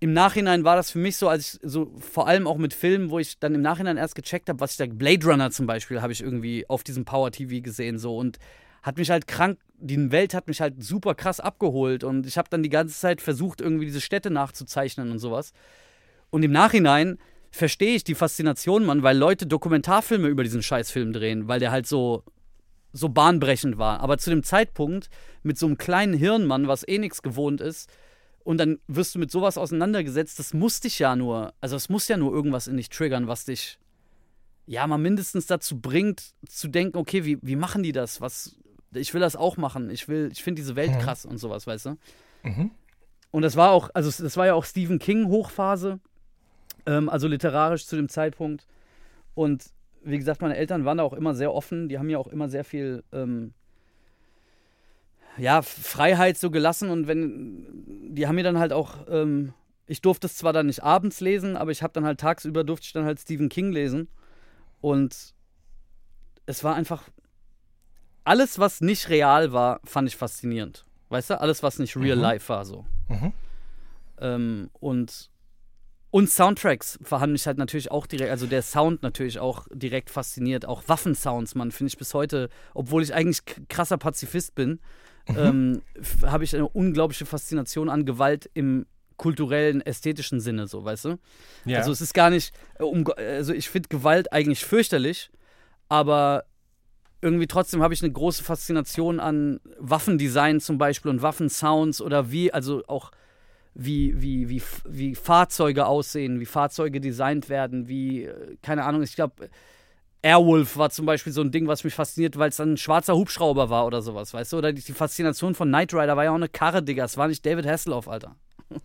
[0.00, 3.08] im Nachhinein war das für mich so, als ich so, vor allem auch mit Filmen,
[3.08, 6.02] wo ich dann im Nachhinein erst gecheckt habe, was ich da, Blade Runner zum Beispiel,
[6.02, 8.18] habe ich irgendwie auf diesem Power TV gesehen, so.
[8.18, 8.38] Und
[8.86, 12.04] hat mich halt krank, die Welt hat mich halt super krass abgeholt.
[12.04, 15.52] Und ich habe dann die ganze Zeit versucht, irgendwie diese Städte nachzuzeichnen und sowas.
[16.30, 17.18] Und im Nachhinein
[17.50, 21.88] verstehe ich die Faszination, Mann, weil Leute Dokumentarfilme über diesen Scheißfilm drehen, weil der halt
[21.88, 22.22] so,
[22.92, 23.98] so bahnbrechend war.
[24.00, 25.08] Aber zu dem Zeitpunkt
[25.42, 27.90] mit so einem kleinen Hirnmann, was eh nichts gewohnt ist,
[28.44, 32.06] und dann wirst du mit sowas auseinandergesetzt, das muss dich ja nur, also es muss
[32.06, 33.80] ja nur irgendwas in dich triggern, was dich
[34.66, 38.20] ja mal mindestens dazu bringt, zu denken, okay, wie, wie machen die das?
[38.20, 38.56] Was,
[38.96, 39.90] ich will das auch machen.
[39.90, 40.98] Ich will, ich finde diese Welt Mhm.
[40.98, 41.96] krass und sowas, weißt du?
[42.42, 42.70] Mhm.
[43.30, 45.98] Und das war auch, also das war ja auch Stephen King Hochphase,
[46.86, 48.66] ähm, also literarisch zu dem Zeitpunkt.
[49.34, 49.64] Und
[50.02, 51.88] wie gesagt, meine Eltern waren da auch immer sehr offen.
[51.88, 53.52] Die haben ja auch immer sehr viel ähm,
[55.36, 56.90] ja, Freiheit so gelassen.
[56.90, 59.52] Und wenn, die haben mir dann halt auch, ähm,
[59.86, 62.86] ich durfte es zwar dann nicht abends lesen, aber ich habe dann halt tagsüber durfte
[62.86, 64.08] ich dann halt Stephen King lesen.
[64.80, 65.34] Und
[66.46, 67.02] es war einfach,
[68.26, 70.84] alles, was nicht real war, fand ich faszinierend.
[71.08, 72.22] Weißt du, alles, was nicht real Mhm.
[72.22, 72.84] life war, so.
[73.08, 73.32] Mhm.
[74.18, 75.30] Ähm, und,
[76.10, 80.66] und Soundtracks fand ich halt natürlich auch direkt, also der Sound natürlich auch direkt fasziniert.
[80.66, 84.80] Auch Waffensounds, man, finde ich bis heute, obwohl ich eigentlich krasser Pazifist bin,
[85.36, 91.06] ähm, f- habe ich eine unglaubliche Faszination an Gewalt im kulturellen, ästhetischen Sinne, so, weißt
[91.06, 91.18] du?
[91.64, 91.78] Ja.
[91.78, 95.30] Also es ist gar nicht, äh, um, also ich finde Gewalt eigentlich fürchterlich,
[95.88, 96.44] aber
[97.20, 102.52] irgendwie trotzdem habe ich eine große Faszination an Waffendesign zum Beispiel und Waffensounds oder wie,
[102.52, 103.10] also auch
[103.74, 109.14] wie, wie, wie, wie Fahrzeuge aussehen, wie Fahrzeuge designt werden, wie, äh, keine Ahnung, ich
[109.14, 109.50] glaube,
[110.22, 113.14] Airwolf war zum Beispiel so ein Ding, was mich fasziniert, weil es dann ein schwarzer
[113.14, 114.58] Hubschrauber war oder sowas, weißt du?
[114.58, 117.04] Oder die, die Faszination von Knight Rider war ja auch eine Karre, Digga.
[117.04, 118.34] Es war nicht David Hasselhoff, Alter.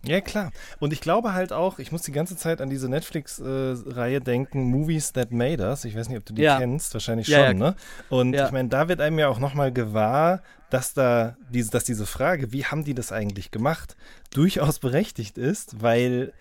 [0.04, 0.52] Ja, klar.
[0.80, 5.12] Und ich glaube halt auch, ich muss die ganze Zeit an diese Netflix-Reihe denken, Movies
[5.12, 5.84] That Made Us.
[5.84, 6.58] Ich weiß nicht, ob du die Ja.
[6.58, 7.70] kennst, wahrscheinlich Ja, schon, ja.
[7.70, 7.76] ne?
[8.08, 8.46] Und Ja.
[8.46, 12.52] ich meine, da wird einem ja auch nochmal gewahr, dass da diese, dass diese Frage,
[12.52, 13.96] wie haben die das eigentlich gemacht,
[14.32, 16.32] durchaus berechtigt ist, weil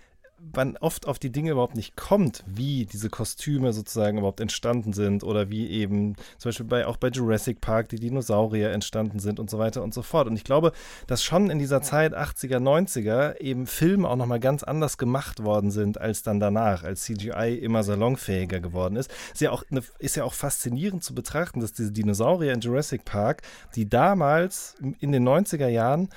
[0.54, 5.24] man oft auf die Dinge überhaupt nicht kommt, wie diese Kostüme sozusagen überhaupt entstanden sind
[5.24, 9.50] oder wie eben zum Beispiel bei, auch bei Jurassic Park die Dinosaurier entstanden sind und
[9.50, 10.28] so weiter und so fort.
[10.28, 10.72] Und ich glaube,
[11.08, 15.72] dass schon in dieser Zeit 80er, 90er eben Filme auch nochmal ganz anders gemacht worden
[15.72, 19.12] sind als dann danach, als CGI immer salonfähiger geworden ist.
[19.34, 23.06] Ist ja auch, eine, ist ja auch faszinierend zu betrachten, dass diese Dinosaurier in Jurassic
[23.06, 23.42] Park,
[23.76, 26.10] die damals in den 90er Jahren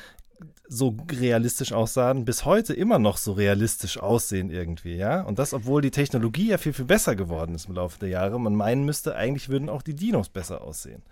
[0.68, 5.20] so realistisch aussahen, bis heute immer noch so realistisch aussehen irgendwie, ja.
[5.22, 8.40] Und das, obwohl die Technologie ja viel, viel besser geworden ist im Laufe der Jahre.
[8.40, 11.02] Man meinen müsste, eigentlich würden auch die Dinos besser aussehen.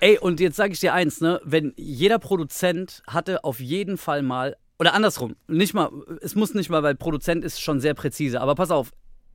[0.00, 1.40] Ey, und jetzt sage ich dir eins, ne?
[1.44, 6.70] Wenn jeder Produzent hatte auf jeden Fall mal, oder andersrum, nicht mal, es muss nicht
[6.70, 8.90] mal, weil Produzent ist schon sehr präzise, aber pass auf,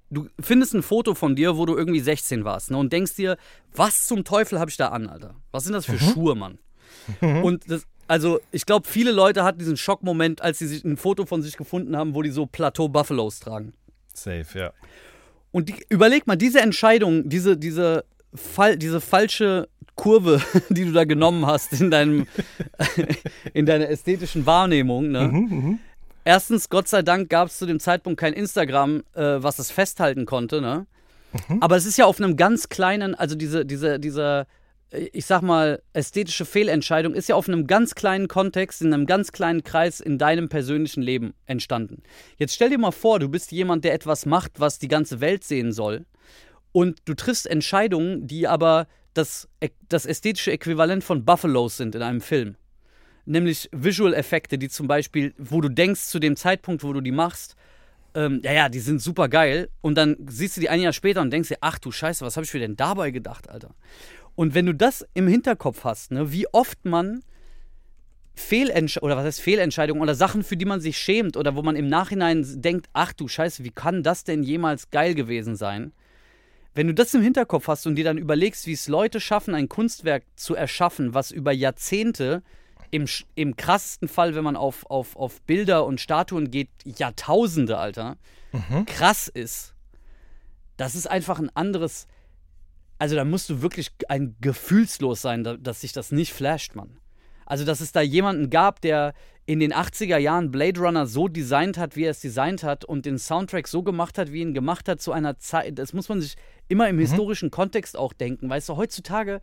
[0.09, 2.77] du findest ein Foto von dir, wo du irgendwie 16 warst, ne?
[2.77, 3.37] Und denkst dir,
[3.73, 5.35] was zum Teufel habe ich da an, Alter?
[5.51, 6.57] Was sind das für Schuhe, Mann?
[7.21, 11.27] Und das, also, ich glaube, viele Leute hatten diesen Schockmoment, als sie sich ein Foto
[11.27, 13.73] von sich gefunden haben, wo die so Plateau Buffaloes tragen.
[14.15, 14.73] Safe, ja.
[15.51, 18.03] Und die, überleg mal, diese Entscheidung, diese, diese,
[18.33, 22.25] Fall, diese falsche Kurve, die du da genommen hast in, deinem,
[23.53, 25.11] in deiner ästhetischen Wahrnehmung.
[25.11, 25.77] Ne?
[26.25, 30.25] Erstens, Gott sei Dank gab es zu dem Zeitpunkt kein Instagram, äh, was es festhalten
[30.25, 30.61] konnte.
[30.61, 30.87] Ne?
[31.59, 34.58] Aber es ist ja auf einem ganz kleinen, also diese, diese, diese, äh,
[34.91, 39.31] ich sag mal, ästhetische Fehlentscheidung ist ja auf einem ganz kleinen Kontext, in einem ganz
[39.31, 42.01] kleinen Kreis in deinem persönlichen Leben entstanden.
[42.37, 45.43] Jetzt stell dir mal vor, du bist jemand, der etwas macht, was die ganze Welt
[45.43, 46.05] sehen soll.
[46.71, 49.47] Und du triffst Entscheidungen, die aber das,
[49.89, 52.55] das ästhetische Äquivalent von Buffalos sind in einem Film.
[53.25, 57.55] Nämlich Visual-Effekte, die zum Beispiel, wo du denkst zu dem Zeitpunkt, wo du die machst,
[58.15, 59.69] ähm, ja, ja, die sind super geil.
[59.81, 62.37] Und dann siehst du die ein Jahr später und denkst dir, ach du Scheiße, was
[62.37, 63.75] habe ich mir denn dabei gedacht, Alter?
[64.39, 67.25] Und wenn du das im Hinterkopf hast, ne, wie oft man
[68.35, 71.75] Fehlentscheidungen, oder was heißt Fehlentscheidungen, oder Sachen, für die man sich schämt, oder wo man
[71.75, 75.91] im Nachhinein denkt, ach du Scheiße, wie kann das denn jemals geil gewesen sein?
[76.73, 79.67] Wenn du das im Hinterkopf hast und dir dann überlegst, wie es Leute schaffen, ein
[79.67, 82.41] Kunstwerk zu erschaffen, was über Jahrzehnte,
[82.91, 88.15] im, im krassesten Fall, wenn man auf, auf, auf Bilder und Statuen geht, Jahrtausende, Alter,
[88.85, 89.73] krass ist.
[90.77, 92.07] Das ist einfach ein anderes.
[92.99, 96.99] Also da musst du wirklich ein gefühlslos sein, da- dass sich das nicht flasht, Mann.
[97.45, 99.15] Also, dass es da jemanden gab, der
[99.47, 103.07] in den 80er Jahren Blade Runner so designt hat, wie er es designt hat und
[103.07, 105.79] den Soundtrack so gemacht hat, wie ihn gemacht hat zu einer Zeit.
[105.79, 106.35] Das muss man sich
[106.67, 108.47] immer im historischen Kontext auch denken.
[108.47, 109.41] Weißt du, heutzutage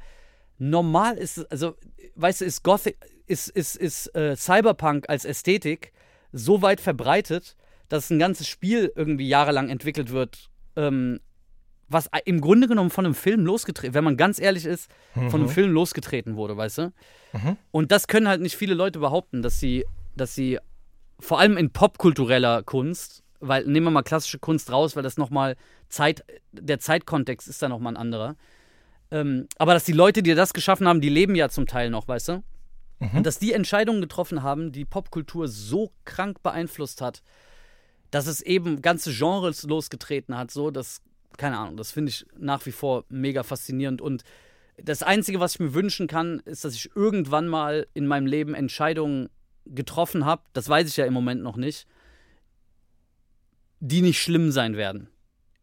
[0.59, 1.75] normal ist, es- also,
[2.15, 2.97] weißt du, ist Gothic,
[3.27, 5.93] ist, ist, ist äh, Cyberpunk als Ästhetik
[6.33, 7.57] so weit verbreitet,
[7.89, 11.19] dass ein ganzes Spiel irgendwie jahrelang entwickelt wird, ähm,
[11.89, 14.91] was im Grunde genommen von einem Film losgetreten, wenn man ganz ehrlich ist,
[15.31, 16.93] von einem Film losgetreten wurde, weißt du?
[17.71, 19.85] Und das können halt nicht viele Leute behaupten, dass sie,
[20.17, 20.59] dass sie
[21.21, 25.57] vor allem in popkultureller Kunst, weil nehmen wir mal klassische Kunst raus, weil das nochmal
[25.89, 28.37] Zeit, der Zeitkontext ist da nochmal ein anderer.
[29.11, 32.09] Ähm, aber dass die Leute, die das geschaffen haben, die leben ja zum Teil noch,
[32.09, 32.43] weißt du?
[33.19, 37.23] Und dass die Entscheidungen getroffen haben, die Popkultur so krank beeinflusst hat,
[38.11, 41.03] dass es eben ganze Genres losgetreten hat, so, dass,
[41.37, 44.01] keine Ahnung, das finde ich nach wie vor mega faszinierend.
[44.01, 44.25] Und
[44.83, 48.55] das Einzige, was ich mir wünschen kann, ist, dass ich irgendwann mal in meinem Leben
[48.55, 49.29] Entscheidungen
[49.65, 51.87] getroffen habe, das weiß ich ja im Moment noch nicht,
[53.81, 55.09] die nicht schlimm sein werden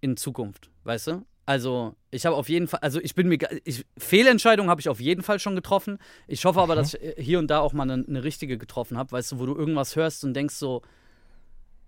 [0.01, 1.25] in Zukunft, weißt du?
[1.45, 5.01] Also, ich habe auf jeden Fall, also ich bin mir, ich, Fehlentscheidungen habe ich auf
[5.01, 5.97] jeden Fall schon getroffen.
[6.25, 9.11] Ich hoffe aber, dass ich hier und da auch mal eine, eine richtige getroffen habe,
[9.11, 10.83] weißt du, wo du irgendwas hörst und denkst so,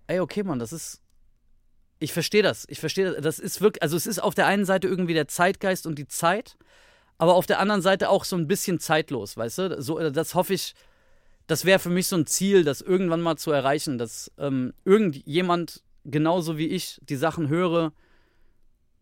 [0.08, 1.00] ey, okay, Mann, das ist,
[1.98, 4.64] ich verstehe das, ich verstehe das, das ist wirklich, also es ist auf der einen
[4.64, 6.56] Seite irgendwie der Zeitgeist und die Zeit,
[7.18, 9.82] aber auf der anderen Seite auch so ein bisschen zeitlos, weißt du?
[9.82, 10.74] So, äh, das hoffe ich,
[11.46, 15.82] das wäre für mich so ein Ziel, das irgendwann mal zu erreichen, dass ähm, irgendjemand
[16.04, 17.92] genauso wie ich die Sachen höre,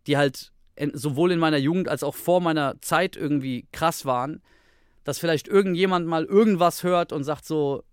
[0.06, 0.52] die halt
[0.92, 4.42] sowohl in meiner Jugend als auch vor meiner Zeit irgendwie krass waren,
[5.04, 7.84] dass vielleicht irgendjemand mal irgendwas hört und sagt so,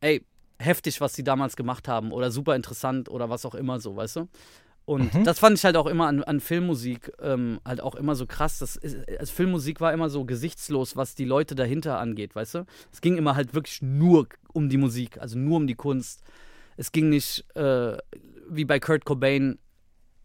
[0.00, 0.24] ey,
[0.64, 4.16] heftig, was die damals gemacht haben oder super interessant oder was auch immer so, weißt
[4.16, 4.28] du?
[4.86, 8.26] Und das fand ich halt auch immer an, an Filmmusik ähm, halt auch immer so
[8.26, 8.58] krass.
[8.58, 12.66] Das ist, also Filmmusik war immer so gesichtslos, was die Leute dahinter angeht, weißt du?
[12.92, 16.22] Es ging immer halt wirklich nur um die Musik, also nur um die Kunst.
[16.76, 17.96] Es ging nicht äh,
[18.50, 19.58] wie bei Kurt Cobain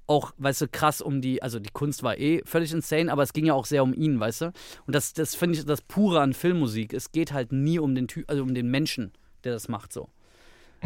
[0.08, 3.32] auch, weißt du, krass um die, also die Kunst war eh völlig insane, aber es
[3.32, 4.46] ging ja auch sehr um ihn, weißt du?
[4.88, 6.94] Und das, das finde ich das Pure an Filmmusik.
[6.94, 9.14] Es geht halt nie um den Typ, also um den Menschen,
[9.44, 10.10] der das macht so.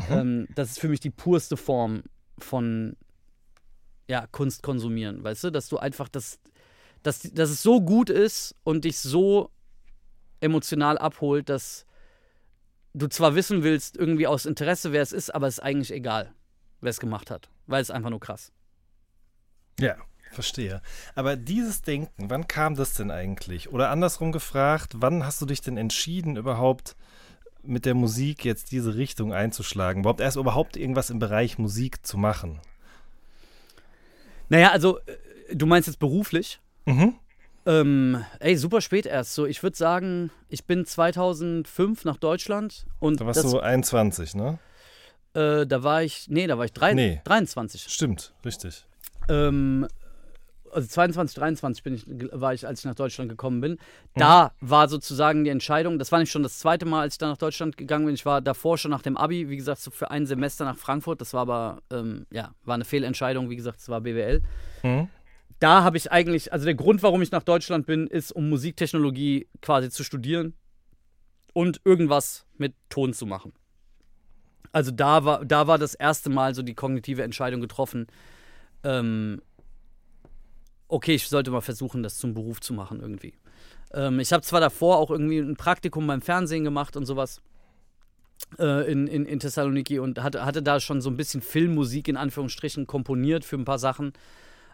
[0.09, 2.03] Ähm, das ist für mich die purste Form
[2.37, 2.95] von
[4.07, 5.49] ja, Kunst konsumieren, weißt du?
[5.51, 6.39] Dass du einfach, das,
[7.03, 9.49] dass, dass es so gut ist und dich so
[10.41, 11.85] emotional abholt, dass
[12.93, 16.33] du zwar wissen willst, irgendwie aus Interesse, wer es ist, aber es ist eigentlich egal,
[16.81, 18.51] wer es gemacht hat, weil es einfach nur krass.
[19.79, 19.95] Ja,
[20.31, 20.81] verstehe.
[21.15, 23.71] Aber dieses Denken, wann kam das denn eigentlich?
[23.71, 26.95] Oder andersrum gefragt, wann hast du dich denn entschieden, überhaupt
[27.63, 30.01] mit der Musik jetzt diese Richtung einzuschlagen?
[30.01, 32.59] Überhaupt erst überhaupt irgendwas im Bereich Musik zu machen?
[34.49, 36.59] Naja, also, äh, du meinst jetzt beruflich?
[36.85, 37.15] Mhm.
[37.65, 39.33] Ähm, ey, super spät erst.
[39.33, 44.35] So, ich würde sagen, ich bin 2005 nach Deutschland und Da warst das, du 21,
[44.35, 44.59] ne?
[45.33, 47.21] äh, da war ich, nee, da war ich drei, Nee.
[47.23, 47.83] 23.
[47.87, 48.85] Stimmt, richtig.
[49.29, 49.87] Ähm,
[50.73, 53.77] also 22, 23 bin ich, war ich, als ich nach Deutschland gekommen bin.
[54.15, 57.27] Da war sozusagen die Entscheidung, das war nicht schon das zweite Mal, als ich da
[57.27, 58.15] nach Deutschland gegangen bin.
[58.15, 61.21] Ich war davor schon nach dem Abi, wie gesagt, so für ein Semester nach Frankfurt.
[61.21, 63.49] Das war aber, ähm, ja, war eine Fehlentscheidung.
[63.49, 64.41] Wie gesagt, es war BWL.
[64.83, 65.07] Mhm.
[65.59, 69.47] Da habe ich eigentlich, also der Grund, warum ich nach Deutschland bin, ist, um Musiktechnologie
[69.61, 70.53] quasi zu studieren
[71.53, 73.53] und irgendwas mit Ton zu machen.
[74.73, 78.07] Also da war, da war das erste Mal so die kognitive Entscheidung getroffen,
[78.83, 79.41] ähm,
[80.87, 83.33] okay, ich sollte mal versuchen, das zum Beruf zu machen irgendwie.
[83.93, 87.41] Ähm, ich habe zwar davor auch irgendwie ein Praktikum beim Fernsehen gemacht und sowas
[88.59, 92.17] äh, in, in, in Thessaloniki und hatte, hatte da schon so ein bisschen Filmmusik in
[92.17, 94.13] Anführungsstrichen komponiert für ein paar Sachen.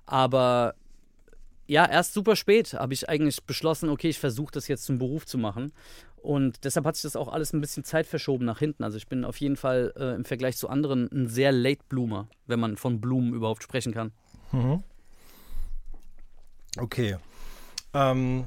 [0.06, 0.76] Aber
[1.68, 5.26] ja, erst super spät habe ich eigentlich beschlossen, okay, ich versuche das jetzt zum Beruf
[5.26, 5.72] zu machen.
[6.22, 8.84] Und deshalb hat sich das auch alles ein bisschen Zeit verschoben nach hinten.
[8.84, 12.28] Also ich bin auf jeden Fall äh, im Vergleich zu anderen ein sehr Late Bloomer,
[12.48, 14.12] wenn man von Blumen überhaupt sprechen kann.
[16.78, 17.18] Okay.
[17.94, 18.46] Ähm,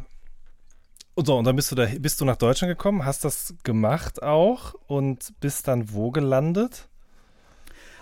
[1.15, 4.23] und so, und dann bist du da, bist du nach Deutschland gekommen, hast das gemacht
[4.23, 6.89] auch und bist dann wo gelandet?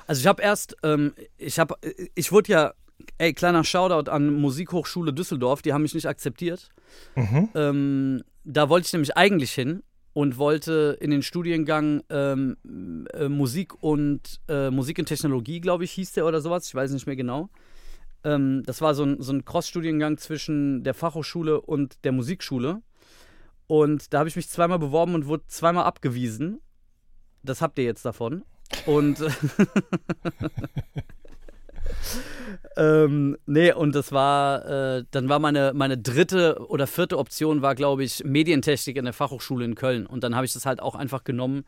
[0.07, 1.77] Also ich habe erst, ähm, ich habe,
[2.15, 2.75] ich wurde ja,
[3.19, 6.69] ey, kleiner Shoutout an Musikhochschule Düsseldorf, die haben mich nicht akzeptiert.
[7.55, 9.83] Ähm, da wollte ich nämlich eigentlich hin
[10.13, 12.57] und wollte in den Studiengang ähm,
[13.13, 16.91] äh, Musik und äh, Musik und Technologie, glaube ich, hieß der oder sowas, ich weiß
[16.91, 17.49] nicht mehr genau.
[18.25, 22.83] Ähm, das war so ein, so ein Cross-Studiengang zwischen der Fachhochschule und der Musikschule.
[23.67, 26.61] Und da habe ich mich zweimal beworben und wurde zweimal abgewiesen.
[27.43, 28.45] Das habt ihr jetzt davon.
[28.87, 29.23] Und
[32.77, 37.75] ähm, nee, und das war, äh, dann war meine, meine dritte oder vierte Option war,
[37.75, 40.07] glaube ich, Medientechnik in der Fachhochschule in Köln.
[40.07, 41.65] Und dann habe ich das halt auch einfach genommen,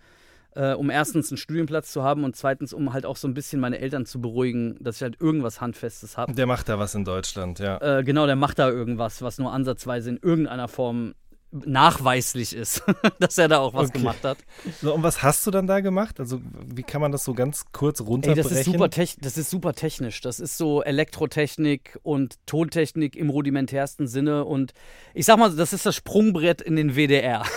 [0.54, 3.60] äh, um erstens einen Studienplatz zu haben und zweitens, um halt auch so ein bisschen
[3.60, 6.32] meine Eltern zu beruhigen, dass ich halt irgendwas Handfestes habe.
[6.34, 7.78] Der macht da was in Deutschland, ja.
[7.80, 11.14] Äh, genau, der macht da irgendwas, was nur ansatzweise in irgendeiner Form
[11.52, 12.82] nachweislich ist,
[13.20, 13.98] dass er da auch was Okay.
[13.98, 14.38] gemacht hat.
[14.80, 16.18] So, und was hast du dann da gemacht?
[16.18, 18.42] Also, wie kann man das so ganz kurz Ey, runterbrechen?
[18.50, 20.20] das ist, super das ist super technisch.
[20.22, 24.44] Das ist so Elektrotechnik und Tontechnik im rudimentärsten Sinne.
[24.44, 24.72] Und
[25.14, 27.44] ich sag mal, das ist das Sprungbrett in den WDR.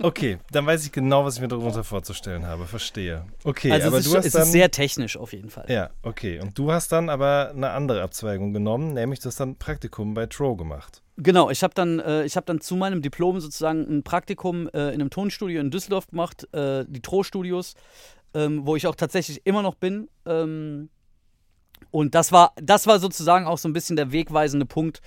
[0.00, 2.66] Okay, dann weiß ich genau, was ich mir darunter vorzustellen habe.
[2.66, 3.24] Verstehe.
[3.44, 4.42] Okay, also aber es, du ist, hast es dann.
[4.42, 5.66] ist sehr technisch auf jeden Fall.
[5.68, 6.40] ja, okay.
[6.40, 10.26] Und du hast dann aber eine andere Abzweigung genommen, nämlich du hast dann Praktikum bei
[10.26, 11.02] Tro gemacht.
[11.18, 15.00] Genau, ich habe dann, äh, hab dann zu meinem Diplom sozusagen ein Praktikum äh, in
[15.00, 17.74] einem Tonstudio in Düsseldorf gemacht, äh, die Tro-Studios,
[18.34, 20.08] ähm, wo ich auch tatsächlich immer noch bin.
[20.24, 20.88] Ähm,
[21.90, 25.02] und das war, das war sozusagen auch so ein bisschen der wegweisende Punkt,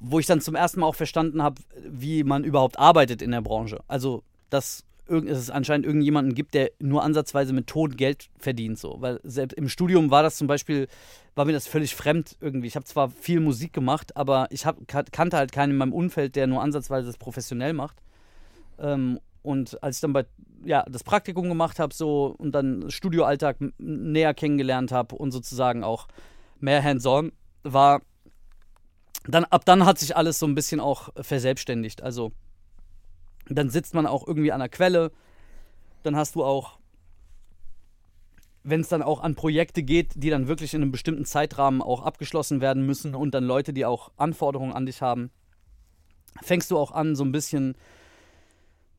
[0.00, 3.42] wo ich dann zum ersten Mal auch verstanden habe, wie man überhaupt arbeitet in der
[3.42, 3.80] Branche.
[3.86, 8.78] Also, dass es anscheinend irgendjemanden gibt, der nur ansatzweise mit Ton Geld verdient.
[8.78, 8.96] So.
[9.00, 10.88] Weil selbst im Studium war das zum Beispiel,
[11.36, 12.66] war mir das völlig fremd irgendwie.
[12.66, 15.92] Ich habe zwar viel Musik gemacht, aber ich hab, kan- kannte halt keinen in meinem
[15.92, 18.02] Umfeld, der nur ansatzweise das professionell macht.
[18.78, 20.26] Ähm, und als ich dann bei,
[20.64, 26.08] ja, das Praktikum gemacht habe so und dann Studioalltag näher kennengelernt habe und sozusagen auch
[26.58, 27.30] mehr hands-on
[27.62, 28.00] war,
[29.28, 32.02] dann, ab dann hat sich alles so ein bisschen auch verselbstständigt.
[32.02, 32.32] Also
[33.48, 35.12] dann sitzt man auch irgendwie an der Quelle.
[36.02, 36.78] Dann hast du auch,
[38.66, 42.02] wenn es dann auch an Projekte geht, die dann wirklich in einem bestimmten Zeitrahmen auch
[42.02, 45.30] abgeschlossen werden müssen und dann Leute, die auch Anforderungen an dich haben,
[46.42, 47.76] fängst du auch an, so ein bisschen,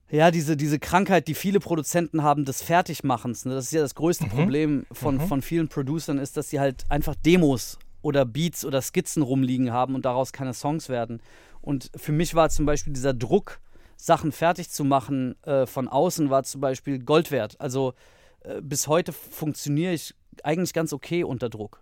[0.10, 3.44] ja, diese, diese Krankheit, die viele Produzenten haben, des Fertigmachens.
[3.44, 3.56] Ne?
[3.56, 7.16] Das ist ja das größte Problem von, von vielen Producern, ist, dass sie halt einfach
[7.16, 11.22] Demos oder Beats oder Skizzen rumliegen haben und daraus keine Songs werden.
[11.62, 13.60] Und für mich war zum Beispiel dieser Druck,
[13.98, 17.60] Sachen fertig zu machen äh, von außen, war zum Beispiel Gold wert.
[17.60, 17.96] Also
[18.42, 21.82] äh, bis heute funktioniere ich eigentlich ganz okay unter Druck.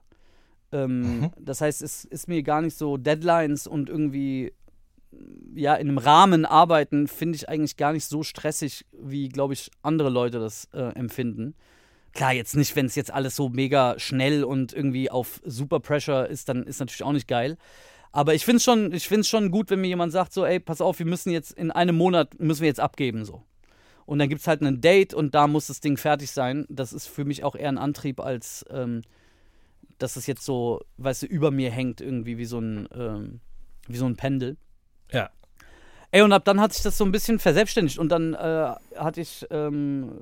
[0.72, 4.53] Ähm, Das heißt, es ist mir gar nicht so Deadlines und irgendwie
[5.53, 9.72] ja in einem Rahmen arbeiten, finde ich eigentlich gar nicht so stressig, wie, glaube ich,
[9.82, 11.56] andere Leute das äh, empfinden.
[12.14, 16.27] Klar, jetzt nicht, wenn es jetzt alles so mega schnell und irgendwie auf Super Pressure
[16.27, 17.57] ist, dann ist natürlich auch nicht geil.
[18.11, 20.60] Aber ich finde es schon, ich find's schon gut, wenn mir jemand sagt, so, ey,
[20.61, 23.44] pass auf, wir müssen jetzt in einem Monat, müssen wir jetzt abgeben, so.
[24.06, 26.65] Und dann gibt es halt ein Date und da muss das Ding fertig sein.
[26.69, 29.02] Das ist für mich auch eher ein Antrieb, als ähm,
[29.98, 33.40] dass es jetzt so, weißt du, über mir hängt, irgendwie wie so ein, ähm,
[33.88, 34.57] wie so ein Pendel.
[35.11, 35.30] Ja.
[36.11, 39.22] Ey, und ab dann hat sich das so ein bisschen verselbstständigt und dann äh, hatte
[39.22, 40.19] ich, ähm,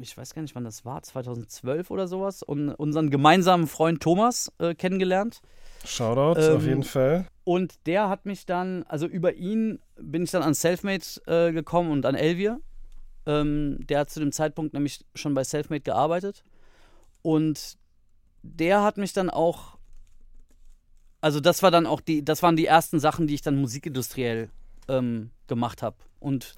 [0.00, 4.52] ich weiß gar nicht, wann das war, 2012 oder sowas, und unseren gemeinsamen Freund Thomas
[4.58, 5.40] äh, kennengelernt.
[5.84, 7.26] Shoutout Ähm, auf jeden Fall.
[7.44, 11.90] Und der hat mich dann, also über ihn bin ich dann an Selfmade äh, gekommen
[11.90, 12.60] und an Elvier.
[13.26, 16.42] Ähm, der hat zu dem Zeitpunkt nämlich schon bei Selfmade gearbeitet.
[17.22, 17.76] Und
[18.42, 19.76] der hat mich dann auch,
[21.20, 24.50] also das war dann auch die, das waren die ersten Sachen, die ich dann musikindustriell
[24.88, 25.96] ähm, gemacht habe.
[26.20, 26.54] Und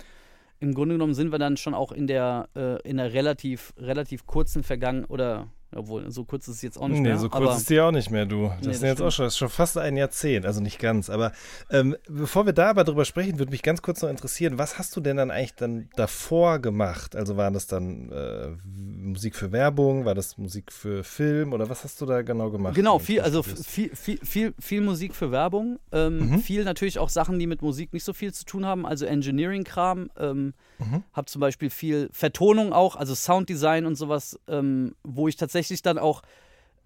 [0.59, 4.27] im Grunde genommen sind wir dann schon auch in der, äh, in der relativ, relativ
[4.27, 7.19] kurzen Vergangen oder obwohl, so kurz ist es jetzt auch nicht Nee, mehr.
[7.19, 8.49] so kurz aber ist die auch nicht mehr, du.
[8.49, 11.11] Das Nee, ist das jetzt auch schon, ist schon fast ein Jahrzehnt, also nicht ganz.
[11.11, 11.33] Aber
[11.71, 14.95] ähm, bevor wir da aber drüber sprechen, würde mich ganz kurz noch interessieren, was hast
[14.97, 17.17] du denn dann eigentlich dann davor gemacht?
[17.17, 21.85] Also war das dann äh, Musik für Werbung, war das Musik für Film oder was
[21.85, 22.75] hast du da genau gemacht?
[22.75, 25.79] Genau, viel, also viel, viel, viel, viel Musik für Werbung.
[25.93, 26.41] Ähm, Mhm.
[26.41, 30.11] Viel natürlich auch Sachen, die mit Musik nicht so viel zu tun haben, also Engineering-Kram.
[30.19, 31.03] Ähm, Mhm.
[31.13, 35.99] Hab zum Beispiel viel Vertonung auch, also Sounddesign und sowas, ähm, wo ich tatsächlich dann
[35.99, 36.23] auch,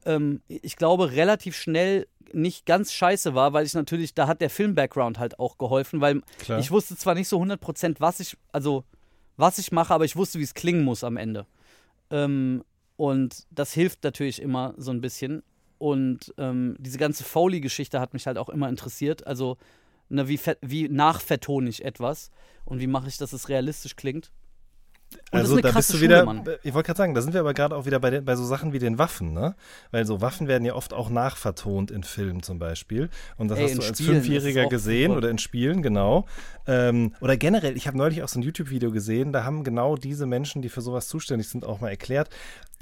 [0.04, 4.50] ähm, ich glaube, relativ schnell nicht ganz scheiße war, weil ich natürlich, da hat der
[4.50, 6.60] Film-Background halt auch geholfen, weil Klar.
[6.60, 8.84] ich wusste zwar nicht so 100% was ich, also
[9.36, 11.46] was ich mache, aber ich wusste, wie es klingen muss am Ende.
[12.10, 12.62] Ähm,
[12.96, 15.42] und das hilft natürlich immer so ein bisschen.
[15.78, 19.26] Und ähm, diese ganze Foley-Geschichte hat mich halt auch immer interessiert.
[19.26, 19.56] Also,
[20.10, 22.30] ne, wie, wie nachvertone ich etwas
[22.64, 24.30] und wie mache ich, dass es realistisch klingt.
[25.32, 26.48] Und also da bist du wieder, Schule, Mann.
[26.62, 28.44] ich wollte gerade sagen, da sind wir aber gerade auch wieder bei, den, bei so
[28.44, 29.56] Sachen wie den Waffen, ne?
[29.90, 33.10] Weil so Waffen werden ja oft auch nachvertont in Filmen zum Beispiel.
[33.36, 35.18] Und das Ey, hast du als Spielen, Fünfjähriger gesehen super.
[35.18, 36.26] oder in Spielen, genau.
[36.66, 40.26] Ähm, oder generell, ich habe neulich auch so ein YouTube-Video gesehen, da haben genau diese
[40.26, 42.28] Menschen, die für sowas zuständig sind, auch mal erklärt,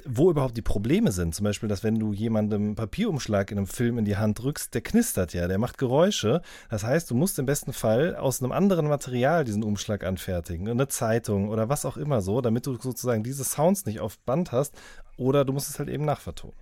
[0.05, 1.35] wo überhaupt die Probleme sind.
[1.35, 4.81] Zum Beispiel, dass wenn du jemandem Papierumschlag in einem Film in die Hand drückst, der
[4.81, 6.41] knistert ja, der macht Geräusche.
[6.69, 10.87] Das heißt, du musst im besten Fall aus einem anderen Material diesen Umschlag anfertigen, eine
[10.87, 14.75] Zeitung oder was auch immer so, damit du sozusagen diese Sounds nicht auf Band hast
[15.17, 16.55] oder du musst es halt eben nachvertonen.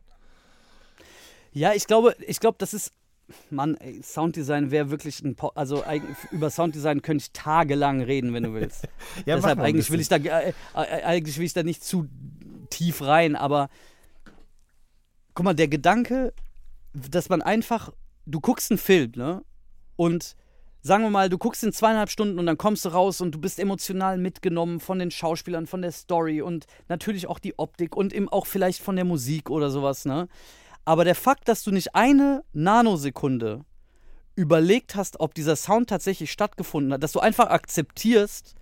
[1.51, 2.91] Ja, ich glaube, ich glaube, das ist
[3.49, 5.35] Mann, ey, Sounddesign wäre wirklich ein.
[5.35, 5.83] Po also
[6.31, 8.87] über Sounddesign könnte ich tagelang reden, wenn du willst.
[9.25, 12.07] ja, Deshalb eigentlich will ich da äh, äh, eigentlich will ich da nicht zu
[12.69, 13.69] tief rein, aber
[15.33, 16.33] guck mal, der Gedanke,
[16.93, 17.91] dass man einfach,
[18.25, 19.43] du guckst einen Film, ne?
[19.95, 20.35] Und
[20.81, 23.39] sagen wir mal, du guckst in zweieinhalb Stunden und dann kommst du raus und du
[23.39, 28.13] bist emotional mitgenommen von den Schauspielern, von der Story und natürlich auch die Optik und
[28.13, 30.27] eben auch vielleicht von der Musik oder sowas, ne?
[30.85, 33.65] Aber der Fakt, dass du nicht eine Nanosekunde
[34.35, 38.55] überlegt hast, ob dieser Sound tatsächlich stattgefunden hat, dass du einfach akzeptierst,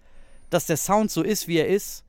[0.49, 2.04] dass der Sound so ist, wie er ist,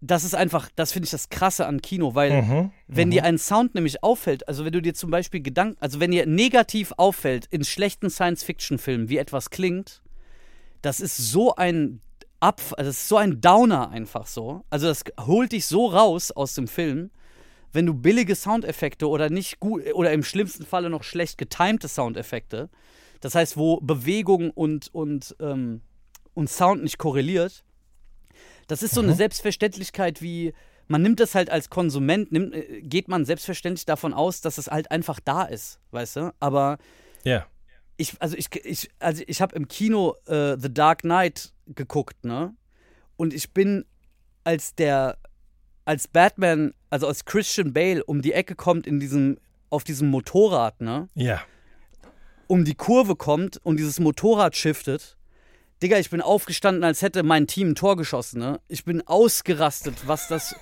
[0.00, 3.28] das ist einfach, das finde ich das Krasse an Kino, weil mhm, wenn dir mhm.
[3.28, 6.92] ein Sound nämlich auffällt, also wenn du dir zum Beispiel Gedanken, also wenn dir negativ
[6.96, 10.02] auffällt in schlechten Science-Fiction-Filmen, wie etwas klingt,
[10.82, 12.00] das ist so ein
[12.38, 14.62] Ab, das ist so ein Downer einfach so.
[14.68, 17.10] Also das holt dich so raus aus dem Film
[17.76, 22.70] wenn du billige Soundeffekte oder nicht gut oder im schlimmsten Falle noch schlecht getimte Soundeffekte,
[23.20, 25.82] das heißt, wo Bewegung und, und, ähm,
[26.34, 27.64] und Sound nicht korreliert,
[28.66, 29.08] das ist so mhm.
[29.08, 30.52] eine Selbstverständlichkeit wie,
[30.88, 34.68] man nimmt das halt als Konsument, nimmt, äh, geht man selbstverständlich davon aus, dass es
[34.68, 36.34] halt einfach da ist, weißt du?
[36.40, 36.78] Aber
[37.24, 37.46] ja.
[37.96, 42.54] ich, also ich, ich, also ich habe im Kino äh, The Dark Knight geguckt, ne?
[43.16, 43.86] Und ich bin
[44.44, 45.16] als der
[45.86, 49.38] als Batman, also als Christian Bale um die Ecke kommt in diesem,
[49.70, 51.08] auf diesem Motorrad, ne?
[51.14, 51.42] Ja.
[52.48, 55.15] Um die Kurve kommt und dieses Motorrad shiftet.
[55.82, 58.60] Digga, ich bin aufgestanden, als hätte mein Team ein Tor geschossen, ne?
[58.68, 60.54] Ich bin ausgerastet, was das.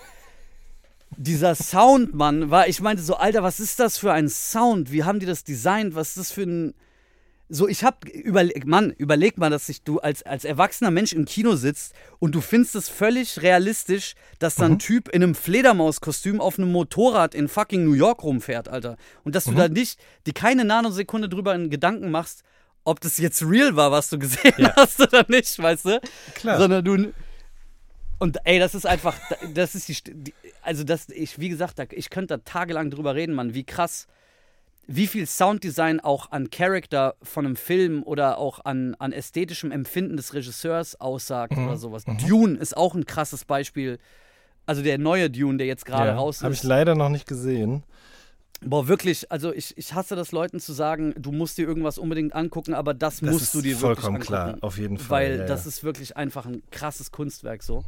[1.17, 2.67] dieser Sound, Mann, war.
[2.67, 4.91] Ich meinte so, Alter, was ist das für ein Sound?
[4.91, 5.95] Wie haben die das designt?
[5.95, 6.75] Was ist das für ein
[7.51, 11.27] so, ich hab, überleg, Mann, überleg mal, dass sich du als, als erwachsener Mensch im
[11.27, 14.79] Kino sitzt und du findest es völlig realistisch, dass da ein mhm.
[14.79, 18.97] Typ in einem Fledermauskostüm auf einem Motorrad in fucking New York rumfährt, Alter.
[19.25, 19.53] Und dass mhm.
[19.53, 22.45] du da nicht, die keine Nanosekunde drüber in Gedanken machst,
[22.85, 24.75] ob das jetzt real war, was du gesehen ja.
[24.77, 26.01] hast oder nicht, weißt du?
[26.35, 26.59] Klar.
[26.59, 27.13] Sondern du.
[28.19, 29.17] Und ey, das ist einfach,
[29.55, 33.55] das ist die, also das, ich, wie gesagt, ich könnte da tagelang drüber reden, Mann,
[33.55, 34.07] wie krass
[34.87, 40.17] wie viel Sounddesign auch an Charakter von einem Film oder auch an, an ästhetischem Empfinden
[40.17, 41.67] des Regisseurs aussagt mhm.
[41.67, 42.07] oder sowas.
[42.07, 42.19] Mhm.
[42.19, 43.99] Dune ist auch ein krasses Beispiel.
[44.67, 46.43] Also der neue Dune, der jetzt gerade ja, raus ist.
[46.43, 47.83] Habe ich leider noch nicht gesehen.
[48.67, 52.35] Boah, wirklich, also ich, ich hasse das Leuten zu sagen, du musst dir irgendwas unbedingt
[52.35, 54.03] angucken, aber das, das musst du dir wirklich angucken.
[54.03, 55.11] vollkommen klar, auf jeden Fall.
[55.11, 55.69] Weil ja, das ja.
[55.69, 57.85] ist wirklich einfach ein krasses Kunstwerk so.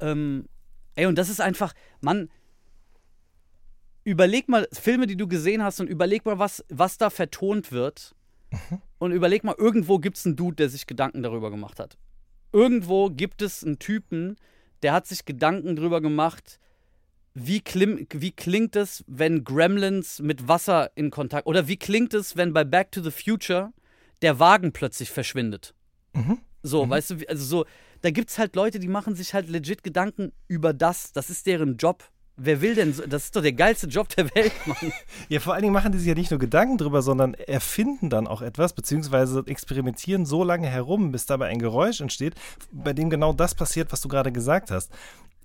[0.00, 0.46] Ähm,
[0.94, 2.28] ey, und das ist einfach, Mann,
[4.04, 8.14] überleg mal Filme, die du gesehen hast und überleg mal, was, was da vertont wird.
[8.50, 8.80] Mhm.
[8.98, 11.98] Und überleg mal, irgendwo gibt es einen Dude, der sich Gedanken darüber gemacht hat.
[12.52, 14.36] Irgendwo gibt es einen Typen,
[14.82, 16.58] der hat sich Gedanken darüber gemacht,
[17.34, 21.46] wie, klim, wie klingt es, wenn Gremlins mit Wasser in Kontakt.
[21.46, 23.72] Oder wie klingt es, wenn bei Back to the Future
[24.22, 25.74] der Wagen plötzlich verschwindet.
[26.12, 26.38] Mhm.
[26.62, 26.90] So, mhm.
[26.90, 27.66] weißt du, also so,
[28.02, 31.12] da gibt es halt Leute, die machen sich halt legit Gedanken über das.
[31.12, 32.04] Das ist deren Job.
[32.40, 33.04] Wer will denn so?
[33.04, 34.92] Das ist doch der geilste Job der Welt, Mann.
[35.28, 38.28] ja, vor allen Dingen machen die sich ja nicht nur Gedanken drüber, sondern erfinden dann
[38.28, 42.34] auch etwas, beziehungsweise experimentieren so lange herum, bis dabei ein Geräusch entsteht,
[42.70, 44.92] bei dem genau das passiert, was du gerade gesagt hast.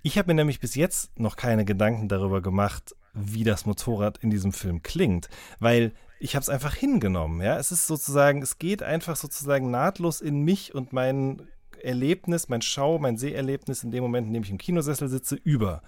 [0.06, 4.28] Ich habe mir nämlich bis jetzt noch keine Gedanken darüber gemacht, wie das Motorrad in
[4.28, 7.40] diesem Film klingt, weil ich habe es einfach hingenommen.
[7.40, 11.48] Ja, es ist sozusagen, es geht einfach sozusagen nahtlos in mich und mein
[11.82, 15.80] Erlebnis, mein Schau, mein Seherlebnis in dem Moment, in dem ich im Kinosessel sitze, über.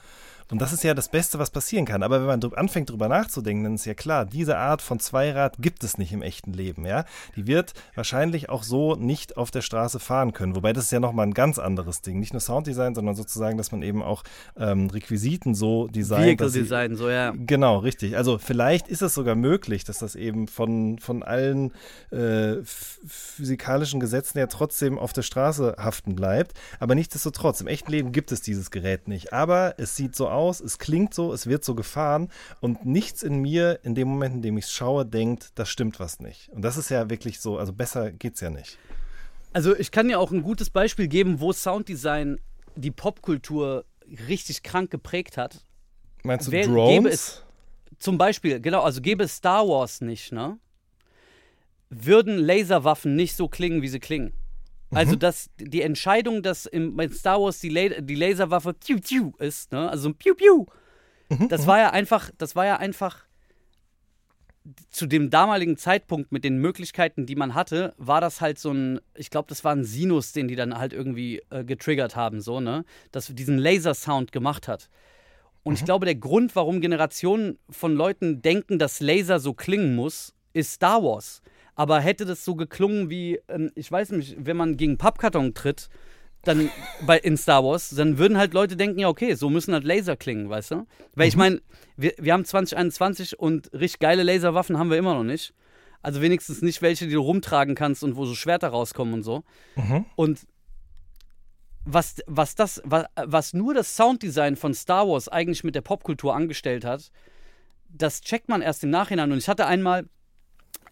[0.51, 2.02] Und das ist ja das Beste, was passieren kann.
[2.02, 5.82] Aber wenn man anfängt, darüber nachzudenken, dann ist ja klar, diese Art von Zweirad gibt
[5.82, 6.86] es nicht im echten Leben.
[6.86, 7.05] Ja?
[7.35, 10.55] Die wird wahrscheinlich auch so nicht auf der Straße fahren können.
[10.55, 12.20] Wobei das ist ja nochmal ein ganz anderes Ding.
[12.20, 14.23] Nicht nur Sounddesign, sondern sozusagen, dass man eben auch
[14.56, 16.40] ähm, Requisiten so designt.
[16.40, 17.32] Vehicle Design, so ja.
[17.36, 18.16] Genau, richtig.
[18.16, 21.73] Also vielleicht ist es sogar möglich, dass das eben von, von allen
[22.10, 26.52] äh, physikalischen Gesetzen ja trotzdem auf der Straße haften bleibt.
[26.78, 29.32] Aber nichtsdestotrotz, im echten Leben gibt es dieses Gerät nicht.
[29.32, 32.30] Aber es sieht so aus, aus, es klingt so, es wird so gefahren
[32.60, 35.98] und nichts in mir in dem Moment, in dem ich es schaue, denkt, das stimmt
[35.98, 36.48] was nicht.
[36.50, 38.78] Und das ist ja wirklich so, also besser geht's ja nicht.
[39.52, 42.38] Also ich kann ja auch ein gutes Beispiel geben, wo Sounddesign
[42.74, 43.84] die Popkultur
[44.28, 45.64] richtig krank geprägt hat.
[46.22, 47.12] Meinst du Wer, Drones?
[47.12, 47.42] Es,
[47.98, 50.58] zum Beispiel, genau, also gäbe es Star Wars nicht, ne?
[51.88, 54.32] Würden Laserwaffen nicht so klingen, wie sie klingen.
[54.90, 59.32] Also, dass die Entscheidung, dass im, in Star Wars die, La die Laserwaffe Piu Piu
[59.38, 59.90] ist, ne?
[59.90, 60.66] Also ein Piu Piu.
[61.48, 63.26] Das war ja einfach, das war ja einfach
[64.90, 69.00] zu dem damaligen Zeitpunkt mit den Möglichkeiten, die man hatte, war das halt so ein,
[69.14, 72.60] ich glaube, das war ein Sinus, den die dann halt irgendwie äh, getriggert haben, so,
[72.60, 72.84] ne?
[73.12, 74.88] Dass diesen Laser-Sound gemacht hat.
[75.62, 80.32] Und ich glaube, der Grund, warum Generationen von Leuten denken, dass Laser so klingen muss,
[80.52, 81.42] ist Star Wars.
[81.76, 85.88] Aber hätte das so geklungen wie, ähm, ich weiß nicht, wenn man gegen Pappkarton tritt,
[86.42, 86.70] dann
[87.06, 90.16] bei, in Star Wars, dann würden halt Leute denken, ja, okay, so müssen halt Laser
[90.16, 90.86] klingen, weißt du?
[91.14, 91.60] Weil ich meine,
[91.96, 95.54] wir, wir haben 2021 und richtig geile Laserwaffen haben wir immer noch nicht.
[96.02, 99.44] Also wenigstens nicht welche, die du rumtragen kannst und wo so Schwerter rauskommen und so.
[100.14, 100.46] Und
[101.84, 106.34] was, was das, was, was nur das Sounddesign von Star Wars eigentlich mit der Popkultur
[106.34, 107.10] angestellt hat,
[107.88, 109.32] das checkt man erst im Nachhinein.
[109.32, 110.08] Und ich hatte einmal,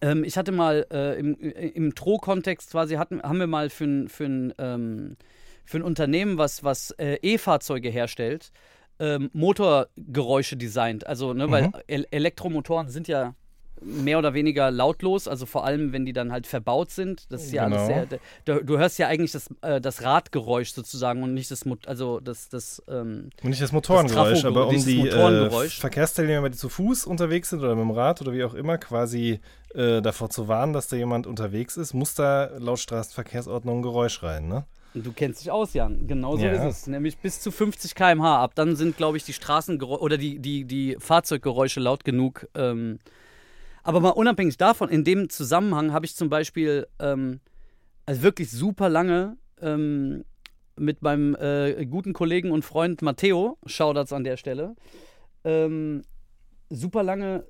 [0.05, 4.09] ähm, ich hatte mal äh, im, im Tro-Kontext quasi, hatten, haben wir mal für ein,
[4.09, 5.17] für ein, ähm,
[5.65, 8.53] für ein Unternehmen, was, was äh, E-Fahrzeuge herstellt,
[8.99, 11.07] ähm, Motorgeräusche designt.
[11.07, 13.35] Also, ne, weil El Elektromotoren sind ja
[13.85, 17.31] mehr oder weniger lautlos, also vor allem, wenn die dann halt verbaut sind.
[17.31, 17.77] Das ist ja Genau.
[17.85, 18.19] alles sehr.
[18.44, 22.20] Du, du hörst ja eigentlich das, äh, das Radgeräusch sozusagen und nicht das, Mo- also
[22.20, 25.69] das, das, ähm, Und nicht das Motorengeräusch, Trafo- aber um die äh.
[25.69, 29.40] Verkehrsteilnehmer, die zu Fuß unterwegs sind oder mit dem Rad oder wie auch immer, quasi
[29.74, 34.23] äh, davor zu warnen, dass da jemand unterwegs ist, muss da laut Straßenverkehrsordnung ein Geräusch
[34.23, 34.65] rein, ne?
[34.97, 36.06] Du kennst dich aus, Jan.
[36.06, 36.52] Genau so Ja.
[36.52, 36.86] ist es.
[36.86, 38.40] Nämlich bis zu 50 km/h.
[38.44, 42.47] Ab dann sind, glaube ich, die Straßengeräusche oder die, die, die Fahrzeuggeräusche laut genug.
[42.55, 43.01] Ähm.
[43.85, 47.40] Aber mal unabhängig davon, in dem Zusammenhang habe ich zum Beispiel ähm,
[48.06, 50.24] also wirklich super lange ähm,
[50.77, 54.74] mit meinem äh, guten Kollegen und Freund Matteo, Shoutouts an der Stelle,
[55.44, 56.02] ähm,
[56.70, 57.44] super lange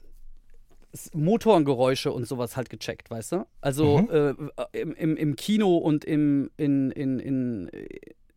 [1.12, 3.46] Motorengeräusche und sowas halt gecheckt, weißt du?
[3.60, 4.34] Also äh,
[4.72, 7.70] im, im, im Kino und im, in, in, in,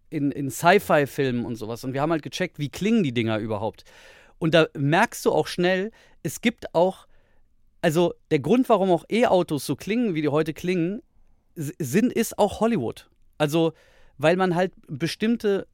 [0.10, 1.84] in, in Sci-Fi-Filmen und sowas.
[1.84, 3.84] Und wir haben halt gecheckt, wie klingen die Dinger überhaupt.
[4.40, 5.92] Und da merkst du auch schnell,
[6.24, 7.08] es gibt auch,
[7.88, 11.02] also der Grund, warum auch E-Autos so klingen, wie die heute klingen,
[11.56, 13.10] sind, ist auch Hollywood.
[13.38, 13.72] Also,
[14.18, 15.68] weil man halt bestimmte,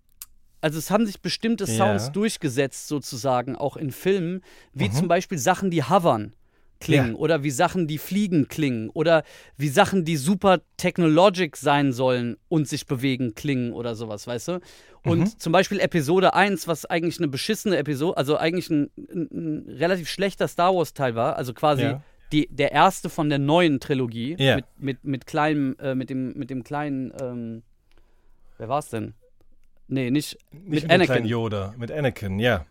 [0.62, 2.12] also es haben sich bestimmte Sounds Ja.
[2.12, 4.42] durchgesetzt, sozusagen, auch in Filmen,
[4.74, 6.36] wie zum Beispiel Sachen, die hovern
[6.84, 7.16] klingen Ja.
[7.16, 9.24] oder wie Sachen, die fliegen klingen oder
[9.58, 14.60] wie Sachen, die super technologic sein sollen und sich bewegen, klingen oder sowas, weißt du?
[15.06, 15.40] Und Mhm.
[15.40, 20.10] zum Beispiel Episode 1, was eigentlich eine beschissene Episode, also eigentlich ein, ein, ein relativ
[20.10, 22.04] schlechter Star Wars-Teil war, also quasi Ja.
[22.32, 24.56] die, der erste von der neuen Trilogie Ja.
[24.58, 27.64] mit, mit, mit kleinem, äh, mit dem, mit dem kleinen, ähm,
[28.58, 29.14] wer war's denn?
[29.88, 32.66] Nee, nicht, Nicht mit dem Anakin Yoda, mit Anakin, ja.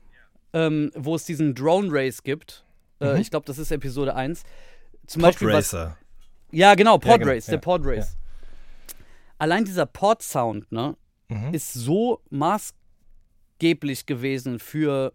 [0.55, 2.65] ähm, wo es diesen Drone Race gibt.
[3.03, 3.21] Äh, Mhm.
[3.21, 4.43] Ich glaube, das ist Episode 1.
[5.07, 5.97] Zum Pod Beispiel was, Racer.
[6.51, 8.17] Ja, genau, Pod genau, Race, ja, der Pod Race.
[9.39, 10.97] Allein dieser Pod-Sound, ne,
[11.29, 11.53] Mhm.
[11.55, 15.13] ist so maßgeblich gewesen für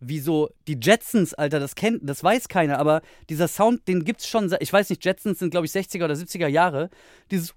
[0.00, 4.28] wie so die Jetsons, Alter, das kennt, das weiß keiner, aber dieser Sound, den gibt's
[4.28, 6.88] schon, ich weiß nicht, Jetsons sind glaube ich 60er oder 70er Jahre.
[7.32, 7.52] Dieses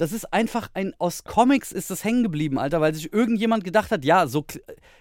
[0.00, 3.90] das ist einfach ein aus Comics ist das hängen geblieben, Alter, weil sich irgendjemand gedacht
[3.90, 4.46] hat, ja, so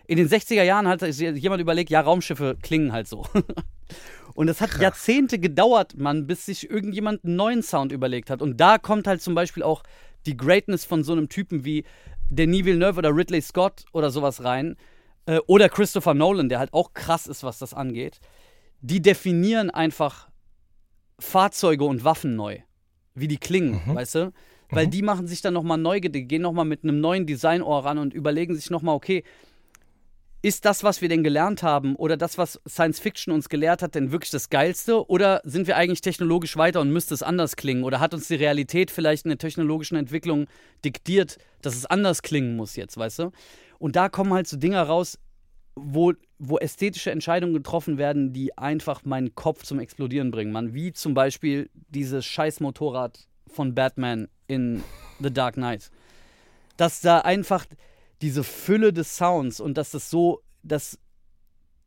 [0.07, 3.25] in den 60er Jahren hat sich jemand überlegt, ja, Raumschiffe klingen halt so.
[4.33, 8.41] Und es hat Jahrzehnte gedauert, Mann, bis sich irgendjemand einen neuen Sound überlegt hat.
[8.41, 9.83] Und da kommt halt zum Beispiel auch
[10.25, 11.85] die Greatness von so einem Typen wie
[12.29, 14.75] Denis Villeneuve oder Ridley Scott oder sowas rein.
[15.27, 18.19] Äh, oder Christopher Nolan, der halt auch krass ist, was das angeht.
[18.81, 20.27] Die definieren einfach
[21.19, 22.59] Fahrzeuge und Waffen neu.
[23.15, 24.33] Wie die klingen, weißt du?
[24.71, 27.97] Weil die machen sich dann nochmal neu, die gehen nochmal mit einem neuen Designohr ran
[27.97, 29.23] und überlegen sich nochmal, okay,
[30.41, 33.95] ist das, was wir denn gelernt haben oder das, was Science Fiction uns gelehrt hat,
[33.95, 35.09] denn wirklich das Geilste?
[35.09, 37.83] Oder sind wir eigentlich technologisch weiter und müsste es anders klingen?
[37.83, 40.45] Oder hat uns die Realität vielleicht in der technologischen Entwicklung
[40.85, 43.31] diktiert, dass es anders klingen muss jetzt, weißt du?
[43.79, 45.19] Und da kommen halt so Dinger raus,
[45.75, 50.73] wo, wo ästhetische Entscheidungen getroffen werden, die einfach meinen Kopf zum Explodieren bringen, Mann.
[50.73, 54.83] Wie zum Beispiel dieses scheiß Motorrad von Batman in
[55.19, 55.89] The Dark Knight.
[56.75, 57.65] Dass da einfach
[58.21, 60.99] diese Fülle des Sounds und dass das so, dass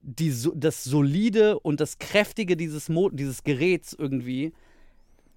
[0.01, 4.53] die, das Solide und das Kräftige dieses, Mo dieses Geräts irgendwie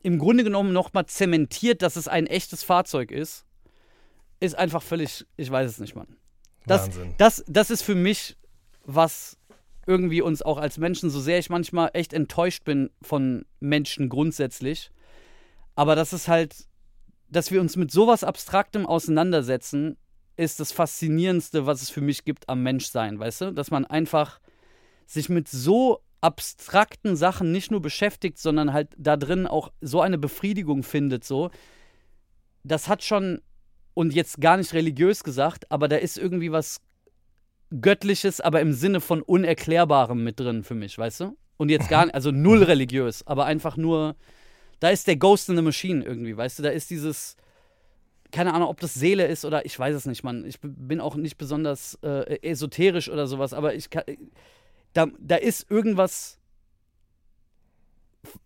[0.02, 3.46] im Grunde genommen nochmal zementiert, dass es ein echtes Fahrzeug ist,
[4.40, 6.18] ist einfach völlig, ich weiß es nicht, Mann.
[6.68, 7.16] Das, Wahnsinn.
[7.18, 8.38] das, das ist für mich,
[8.84, 9.38] was
[9.88, 14.92] irgendwie uns auch als Menschen, so sehr ich manchmal echt enttäuscht bin von Menschen grundsätzlich,
[15.76, 16.68] aber das ist halt,
[17.30, 19.98] dass wir uns mit sowas Abstraktem auseinandersetzen,
[20.38, 23.54] ist das Faszinierendste, was es für mich gibt am Menschsein, weißt du?
[23.54, 24.40] Dass man einfach
[25.06, 30.18] sich mit so abstrakten Sachen nicht nur beschäftigt, sondern halt da drin auch so eine
[30.18, 31.52] Befriedigung findet, so.
[32.64, 33.42] das hat schon,
[33.94, 36.82] und jetzt gar nicht religiös gesagt, aber da ist irgendwie was
[37.82, 41.38] Göttliches, aber im Sinne von Unerklärbarem mit drin für mich, weißt du?
[41.58, 44.16] Und jetzt gar nicht, also null religiös, aber einfach nur,
[44.80, 46.64] da ist der Ghost in the Machine irgendwie, weißt du?
[46.64, 47.36] Da ist dieses,
[48.32, 50.46] keine Ahnung, ob das Seele ist oder ich weiß es nicht, Mann.
[50.46, 54.04] Ich bin auch nicht besonders äh, esoterisch oder sowas, aber ich kann,
[54.94, 56.40] da, da ist irgendwas,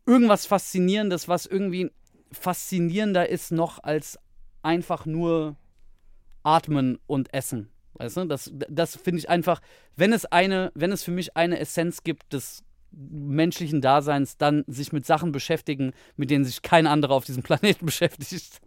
[0.06, 1.91] irgendwas Faszinierendes, was irgendwie
[2.31, 4.19] faszinierender ist noch als
[4.61, 5.56] einfach nur
[6.43, 7.69] atmen und essen.
[7.93, 9.61] Weißt du, das, das finde ich einfach,
[9.95, 14.91] wenn es eine, wenn es für mich eine Essenz gibt des menschlichen Daseins, dann sich
[14.91, 18.61] mit Sachen beschäftigen, mit denen sich kein anderer auf diesem Planeten beschäftigt.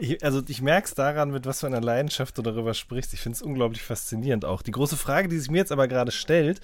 [0.00, 3.14] Ich, also ich merke es daran, mit was für einer Leidenschaft du darüber sprichst.
[3.14, 4.62] Ich finde es unglaublich faszinierend auch.
[4.62, 6.60] Die große Frage, die sich mir jetzt aber gerade stellt,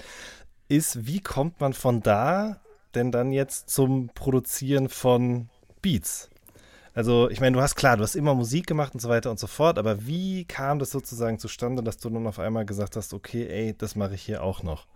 [0.68, 2.60] ist, wie kommt man von da
[2.94, 5.48] denn dann jetzt zum Produzieren von
[5.82, 6.30] Beats?
[6.94, 9.40] Also, ich meine, du hast klar, du hast immer Musik gemacht und so weiter und
[9.40, 13.12] so fort, aber wie kam das sozusagen zustande, dass du nun auf einmal gesagt hast,
[13.14, 14.86] okay, ey, das mache ich hier auch noch?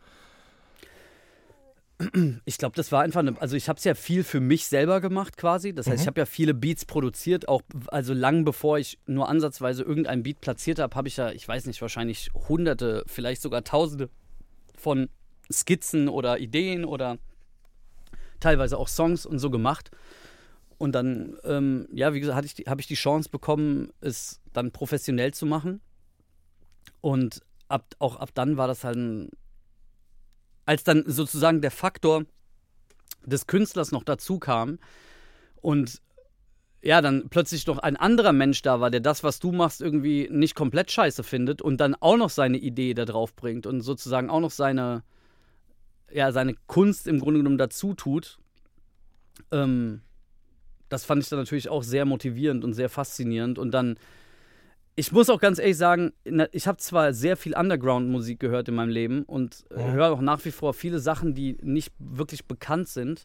[2.44, 5.00] Ich glaube, das war einfach eine, also ich habe es ja viel für mich selber
[5.00, 5.74] gemacht quasi.
[5.74, 6.02] Das heißt, mhm.
[6.02, 10.40] ich habe ja viele Beats produziert, auch also lang bevor ich nur ansatzweise irgendein Beat
[10.40, 14.10] platziert habe, habe ich ja, ich weiß nicht, wahrscheinlich hunderte, vielleicht sogar tausende
[14.76, 15.08] von
[15.50, 17.18] Skizzen oder Ideen oder
[18.38, 19.90] teilweise auch Songs und so gemacht.
[20.78, 25.34] Und dann, ähm, ja, wie gesagt, ich habe ich die Chance bekommen, es dann professionell
[25.34, 25.80] zu machen.
[27.00, 29.30] Und ab, auch ab dann war das halt ein,
[30.68, 32.26] als dann sozusagen der Faktor
[33.24, 34.78] des Künstlers noch dazu kam
[35.62, 36.02] und
[36.82, 40.28] ja, dann plötzlich noch ein anderer Mensch da war, der das, was du machst, irgendwie
[40.30, 44.28] nicht komplett scheiße findet und dann auch noch seine Idee da drauf bringt und sozusagen
[44.28, 45.04] auch noch seine,
[46.12, 48.38] ja, seine Kunst im Grunde genommen dazu tut.
[49.50, 50.02] Ähm,
[50.90, 53.58] das fand ich dann natürlich auch sehr motivierend und sehr faszinierend.
[53.58, 53.98] Und dann,
[54.98, 56.12] ich muss auch ganz ehrlich sagen,
[56.50, 60.44] ich habe zwar sehr viel Underground-Musik gehört in meinem Leben und äh, höre auch nach
[60.44, 63.24] wie vor viele Sachen, die nicht wirklich bekannt sind.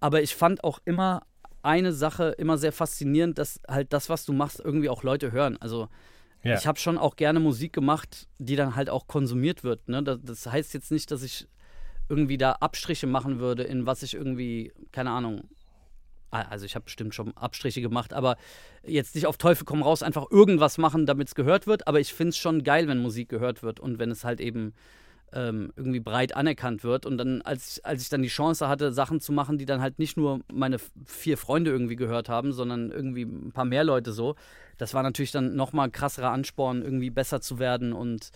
[0.00, 1.22] Aber ich fand auch immer
[1.62, 5.56] eine Sache immer sehr faszinierend, dass halt das, was du machst, irgendwie auch Leute hören.
[5.60, 5.88] Also
[6.42, 6.56] ja.
[6.56, 9.88] ich habe schon auch gerne Musik gemacht, die dann halt auch konsumiert wird.
[9.88, 10.02] Ne?
[10.02, 11.46] Das, das heißt jetzt nicht, dass ich
[12.08, 15.63] irgendwie da Abstriche machen würde, in was ich irgendwie, keine Ahnung, Ah,
[16.42, 18.36] also ich habe bestimmt schon Abstriche gemacht, aber
[18.82, 21.86] jetzt nicht auf Teufel komm raus, einfach irgendwas machen, damit es gehört wird.
[21.86, 24.74] Aber ich finde es schon geil, wenn Musik gehört wird und wenn es halt eben
[25.32, 27.06] ähm, irgendwie breit anerkannt wird.
[27.06, 29.98] Und dann, als, als ich dann die Chance hatte, Sachen zu machen, die dann halt
[29.98, 34.36] nicht nur meine vier Freunde irgendwie gehört haben, sondern irgendwie ein paar mehr Leute so,
[34.78, 38.30] das war natürlich dann nochmal krasserer Ansporn, irgendwie besser zu werden und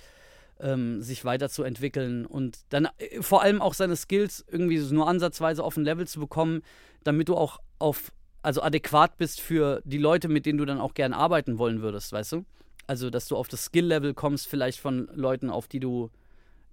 [0.61, 5.77] ähm, sich weiterzuentwickeln und dann äh, vor allem auch seine Skills irgendwie nur ansatzweise auf
[5.77, 6.62] ein Level zu bekommen,
[7.05, 10.94] damit du auch auf, also adäquat bist für die Leute, mit denen du dann auch
[10.94, 12.44] gern arbeiten wollen würdest, weißt du?
[12.86, 16.10] Also, dass du auf das Skill-Level kommst, vielleicht von Leuten, auf die du,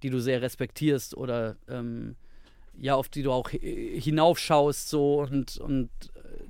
[0.01, 2.15] die du sehr respektierst oder ähm,
[2.77, 6.43] ja, auf die du auch hinaufschaust, so und, und äh,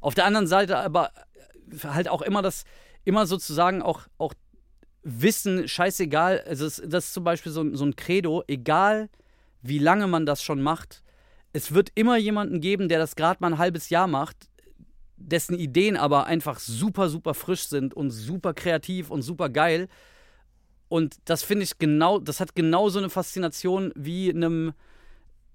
[0.00, 1.10] auf der anderen Seite aber
[1.82, 2.64] halt auch immer das,
[3.04, 4.34] immer sozusagen auch, auch
[5.02, 9.10] Wissen, scheißegal, also das ist zum Beispiel so, so ein Credo, egal
[9.60, 11.02] wie lange man das schon macht,
[11.54, 14.36] es wird immer jemanden geben, der das gerade mal ein halbes Jahr macht,
[15.16, 19.88] dessen Ideen aber einfach super, super frisch sind und super kreativ und super geil.
[20.88, 24.72] Und das finde ich genau, das hat genauso eine Faszination wie einem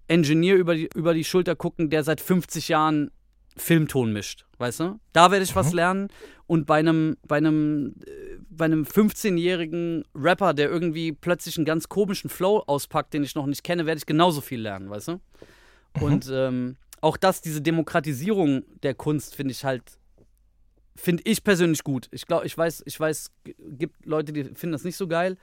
[0.08, 3.12] Engineer über die, über die Schulter gucken, der seit 50 Jahren
[3.58, 5.00] Filmton mischt, weißt du?
[5.12, 5.60] Da werde ich mhm.
[5.60, 6.08] was lernen.
[6.48, 11.90] Und bei einem, bei einem, äh, bei einem 15-jährigen Rapper, der irgendwie plötzlich einen ganz
[11.90, 15.20] komischen Flow auspackt, den ich noch nicht kenne, werde ich genauso viel lernen, weißt du?
[15.98, 16.04] Mhm.
[16.04, 19.84] Und ähm, auch das, diese Demokratisierung der Kunst, finde ich halt,
[20.96, 22.08] finde ich persönlich gut.
[22.12, 25.38] Ich glaube, ich weiß, ich weiß, gibt Leute, die finden das nicht so geil.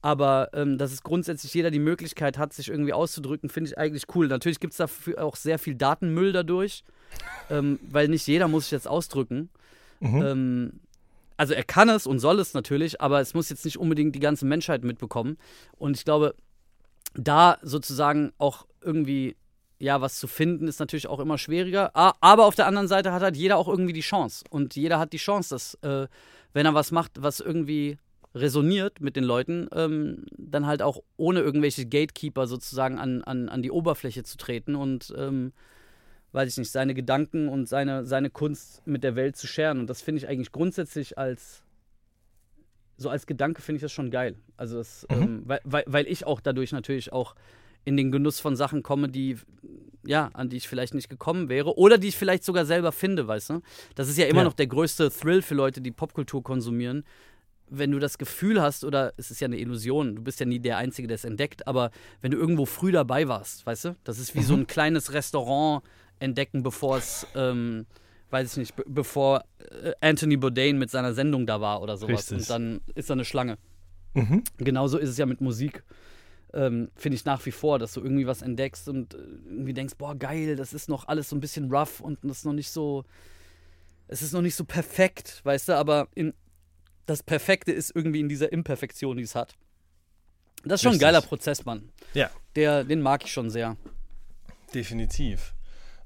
[0.00, 4.04] Aber ähm, dass es grundsätzlich jeder die Möglichkeit hat, sich irgendwie auszudrücken, finde ich eigentlich
[4.14, 4.28] cool.
[4.28, 6.84] Natürlich gibt es dafür auch sehr viel Datenmüll dadurch,
[7.50, 9.50] ähm, weil nicht jeder muss sich jetzt ausdrücken.
[10.00, 10.22] Mhm.
[10.22, 10.80] Ähm,
[11.36, 14.20] also er kann es und soll es natürlich, aber es muss jetzt nicht unbedingt die
[14.20, 15.36] ganze Menschheit mitbekommen.
[15.76, 16.34] Und ich glaube,
[17.14, 19.36] da sozusagen auch irgendwie
[19.78, 21.94] ja, was zu finden ist natürlich auch immer schwieriger.
[21.94, 24.44] Aber auf der anderen Seite hat halt jeder auch irgendwie die Chance.
[24.50, 26.08] Und jeder hat die Chance, dass, äh,
[26.52, 27.98] wenn er was macht, was irgendwie
[28.34, 33.62] resoniert mit den Leuten, ähm, dann halt auch ohne irgendwelche Gatekeeper sozusagen an, an, an
[33.62, 35.52] die Oberfläche zu treten und, ähm,
[36.32, 39.78] weiß ich nicht, seine Gedanken und seine, seine Kunst mit der Welt zu scheren.
[39.78, 41.62] Und das finde ich eigentlich grundsätzlich als,
[42.96, 44.36] so als Gedanke finde ich das schon geil.
[44.56, 45.22] Also das, mhm.
[45.22, 47.34] ähm, weil, weil, weil ich auch dadurch natürlich auch
[47.88, 49.36] in den Genuss von Sachen komme, die
[50.06, 53.26] ja, an die ich vielleicht nicht gekommen wäre oder die ich vielleicht sogar selber finde,
[53.26, 53.60] weißt du?
[53.94, 54.44] Das ist ja immer Ja.
[54.44, 57.04] noch der größte Thrill für Leute, die Popkultur konsumieren.
[57.68, 60.60] Wenn du das Gefühl hast, oder es ist ja eine Illusion, du bist ja nie
[60.60, 61.90] der Einzige, der es entdeckt, aber
[62.22, 65.82] wenn du irgendwo früh dabei warst, weißt du, das ist wie so ein kleines Restaurant
[66.20, 67.84] entdecken, bevor es, ähm,
[68.30, 69.44] weiß ich nicht, be bevor
[69.82, 72.30] äh, Anthony Bourdain mit seiner Sendung da war oder sowas.
[72.32, 72.38] Richtig.
[72.38, 73.58] Und dann ist da eine Schlange.
[74.14, 74.42] Mhm.
[74.56, 75.82] Genauso ist es ja mit Musik.
[76.54, 79.94] Ähm, Finde ich nach wie vor, dass du irgendwie was entdeckst und äh, irgendwie denkst,
[79.98, 82.70] boah, geil, das ist noch alles so ein bisschen rough und das ist noch nicht
[82.70, 83.04] so.
[84.06, 86.32] Es ist noch nicht so perfekt, weißt du, aber in,
[87.04, 89.54] das Perfekte ist irgendwie in dieser Imperfektion, die es hat.
[90.64, 91.00] Das ist schon ein Richtig.
[91.06, 91.90] geiler Prozess, Mann.
[92.14, 93.76] Ja, Der, den mag ich schon sehr.
[94.74, 95.54] definitiv.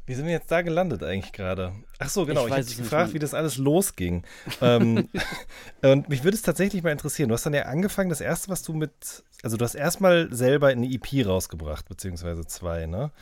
[0.04, 1.72] Wie sind wir jetzt da gelandet eigentlich gerade?
[1.98, 2.42] Ach so, genau.
[2.42, 4.24] Ich Ich, habe dich gefragt, wie das alles losging.
[4.60, 5.08] ähm,
[5.82, 7.28] und mich würde es tatsächlich mal interessieren.
[7.28, 8.92] Du hast dann ja angefangen, das erste, was du mit,
[9.42, 13.12] also du hast erstmal selber eine EP rausgebracht, beziehungsweise zwei, ne?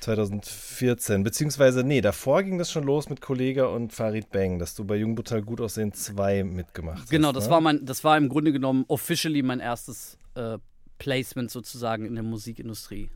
[0.00, 4.84] 2014, beziehungsweise, nee, davor ging das schon los mit Kollega und Farid Bang, dass du
[4.84, 7.36] bei Jungbutter gut aussehen 2 mitgemacht Genau, hast.
[7.36, 7.50] das ne?
[7.50, 10.58] war mein, das war im Grunde genommen officially mein erstes äh,
[10.98, 13.08] Placement sozusagen in der Musikindustrie.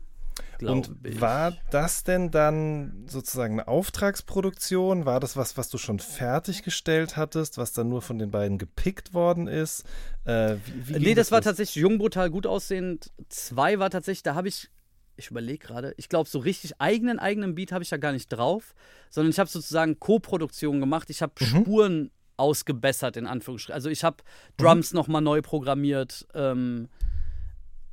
[0.63, 1.21] Und glaub ich.
[1.21, 5.05] war das denn dann sozusagen eine Auftragsproduktion?
[5.05, 9.13] War das was, was du schon fertiggestellt hattest, was dann nur von den beiden gepickt
[9.13, 9.83] worden ist?
[10.25, 13.11] Äh, wie, wie Nee, ging das war tatsächlich jung, brutal, gut aussehend.
[13.29, 14.69] Zwei war tatsächlich, da habe ich,
[15.15, 18.27] ich überlege gerade, ich glaube, so richtig eigenen, eigenen Beat habe ich da gar nicht
[18.27, 18.75] drauf,
[19.09, 21.09] sondern ich habe sozusagen Co-Produktion gemacht.
[21.09, 23.75] Ich habe Spuren ausgebessert, in Anführungsstrichen.
[23.75, 24.17] Also ich habe
[24.57, 26.25] Drums nochmal neu programmiert.
[26.33, 26.87] Ähm,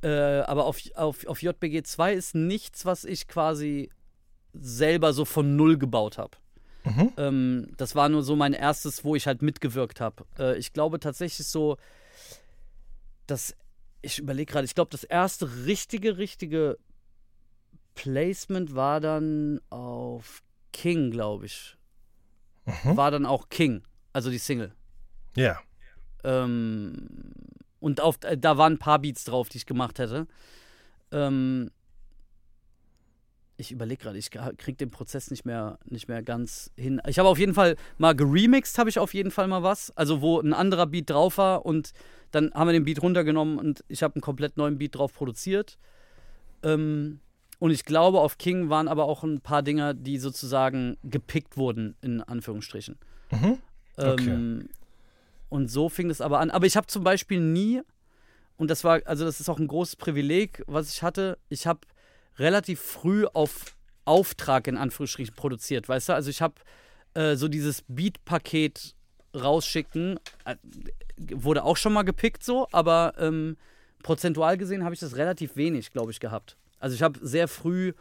[0.01, 3.89] äh, aber auf, auf, auf JBG 2 ist nichts, was ich quasi
[4.53, 6.37] selber so von Null gebaut habe.
[6.83, 7.13] Mhm.
[7.17, 10.25] Ähm, das war nur so mein erstes, wo ich halt mitgewirkt habe.
[10.39, 11.77] Äh, ich glaube tatsächlich so,
[13.25, 13.55] dass
[14.01, 16.77] ich überlege gerade, ich glaube, das erste richtige, richtige
[17.95, 21.75] Placement war dann auf King, glaube ich.
[22.65, 22.97] Mhm.
[22.97, 23.81] War dann auch King,
[24.13, 24.73] also die Single.
[25.35, 25.59] Ja.
[26.23, 27.33] Ähm,
[27.79, 30.27] und auf, äh, da waren ein paar Beats drauf, die ich gemacht hätte.
[31.11, 31.71] Ähm,
[33.57, 37.01] ich überlege gerade, ich krieg den Prozess nicht mehr, nicht mehr ganz hin.
[37.07, 39.91] Ich habe auf jeden Fall mal geremixed, habe ich auf jeden Fall mal was.
[39.97, 41.91] Also wo ein anderer Beat drauf war und
[42.31, 45.79] dann haben wir den Beat runtergenommen und ich habe einen komplett neuen Beat drauf produziert.
[46.61, 47.19] Ähm,
[47.59, 51.95] und ich glaube, auf King waren aber auch ein paar Dinger, die sozusagen gepickt wurden,
[52.01, 52.97] in Anführungsstrichen.
[53.31, 53.57] Mhm.
[53.97, 54.29] Okay.
[54.29, 54.69] Ähm,
[55.49, 56.49] und so fing es aber an.
[56.51, 57.81] Aber ich habe zum Beispiel nie,
[58.57, 61.81] und das war, also das ist auch ein großes Privileg, was ich hatte, ich habe
[62.37, 66.13] relativ früh auf Auftrag in Anführungsstrichen produziert, weißt du?
[66.13, 66.55] Also ich habe
[67.13, 68.95] äh, so dieses Beat-Paket
[69.35, 70.55] rausschicken, äh,
[71.31, 73.57] wurde auch schon mal gepickt so, aber ähm,
[74.03, 76.57] prozentual gesehen habe ich das relativ wenig, glaube ich, gehabt.
[76.79, 77.93] Also ich habe sehr früh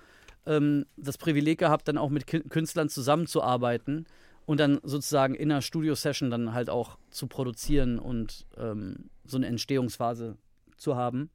[0.46, 4.06] ähm, das Privileg gehabt, dann auch mit Künstlern zusammenzuarbeiten
[4.46, 9.46] und dann sozusagen in einer Studio-Session dann halt auch zu produzieren und ähm, so eine
[9.46, 10.36] Entstehungsphase
[10.76, 11.30] zu haben.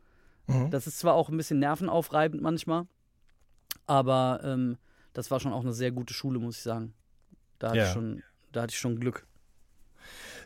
[0.47, 0.71] Mhm.
[0.71, 2.87] Das ist zwar auch ein bisschen nervenaufreibend manchmal,
[3.85, 4.77] aber ähm,
[5.13, 6.93] das war schon auch eine sehr gute Schule, muss ich sagen.
[7.59, 7.85] Da hatte, Ja.
[7.87, 9.27] ich, schon, da hatte ich schon Glück.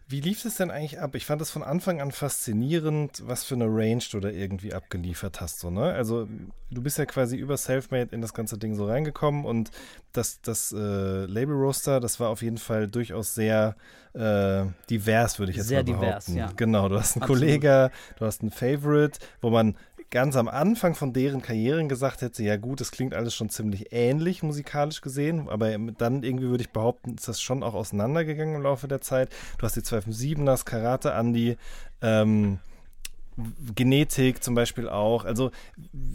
[0.08, 1.16] Wie lief es denn eigentlich ab?
[1.16, 5.42] Ich fand es von Anfang an faszinierend, was für eine Range du da irgendwie abgeliefert
[5.42, 5.60] hast.
[5.60, 5.94] So, ne?
[5.94, 6.28] Also
[6.70, 9.72] du bist ja quasi über Selfmade in das ganze Ding so reingekommen und
[10.14, 13.76] das, das äh, Label Roaster, das war auf jeden Fall durchaus sehr
[14.14, 16.34] äh, divers, würde ich jetzt Sehr mal behaupten.
[16.34, 16.52] divers, ja.
[16.56, 17.26] Genau, du hast einen.
[17.26, 19.76] Kollegen, du hast einen Favorite, wo man
[20.12, 23.92] ganz am Anfang von deren Karrieren gesagt hätte, ja gut, das klingt alles schon ziemlich
[23.92, 28.62] ähnlich musikalisch gesehen, aber dann irgendwie würde ich behaupten, ist das schon auch auseinandergegangen im
[28.62, 29.30] Laufe der Zeit.
[29.58, 31.58] Du hast die 257ers, Karate Andy,
[32.02, 32.60] ähm,
[33.76, 35.26] Genetik zum Beispiel auch.
[35.26, 35.52] Also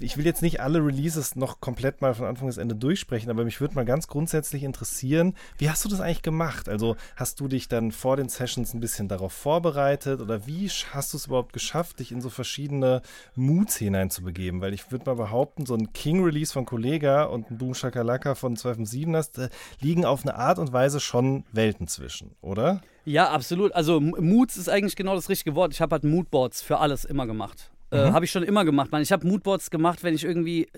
[0.01, 3.45] ich will jetzt nicht alle Releases noch komplett mal von Anfang bis Ende durchsprechen, aber
[3.45, 6.69] mich würde mal ganz grundsätzlich interessieren, wie hast du das eigentlich gemacht?
[6.69, 11.13] Also hast du dich dann vor den Sessions ein bisschen darauf vorbereitet oder wie hast
[11.13, 13.03] du es überhaupt geschafft, dich in so verschiedene
[13.35, 14.61] Moods hineinzubegeben?
[14.61, 18.57] Weil ich würde mal behaupten, so ein King-Release von Kollega und ein Boom Shakalaka von
[18.57, 19.49] 257ers, da
[19.81, 22.81] liegen auf eine Art und Weise schon Welten zwischen, oder?
[23.05, 23.73] Ja, absolut.
[23.73, 25.73] Also Moods ist eigentlich genau das richtige Wort.
[25.73, 27.71] Ich habe halt Moodboards für alles immer gemacht.
[27.91, 28.13] Äh, Mhm.
[28.13, 28.93] habe ich schon immer gemacht.
[28.93, 30.69] Man, ich habe Moodboards gemacht, wenn ich irgendwie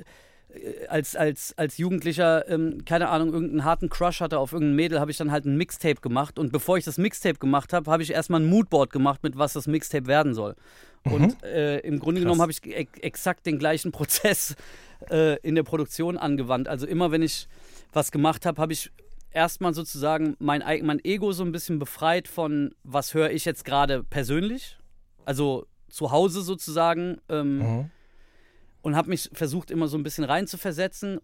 [0.55, 5.01] äh, als, als, als Jugendlicher, ähm, keine Ahnung, irgendeinen harten Crush hatte auf irgendein Mädel,
[5.01, 6.39] habe ich dann halt ein Mixtape gemacht.
[6.39, 9.53] Und bevor ich das Mixtape gemacht habe, habe ich erstmal ein Moodboard gemacht, mit was
[9.55, 10.55] das Mixtape werden soll.
[11.05, 12.25] Und äh, im Grunde Krass.
[12.27, 14.55] genommen habe ich ex exakt den gleichen Prozess
[15.11, 16.69] äh, in der Produktion angewandt.
[16.69, 17.49] Also immer wenn ich
[17.93, 18.91] was gemacht habe, habe ich
[19.35, 24.05] erstmal sozusagen mein, mein Ego so ein bisschen befreit von, was höre ich jetzt gerade
[24.05, 24.79] persönlich,
[25.25, 27.21] also zu Hause sozusagen.
[27.29, 27.91] Ähm, Mhm.
[28.83, 31.21] und habe mich versucht, immer so ein bisschen reinzuversetzen,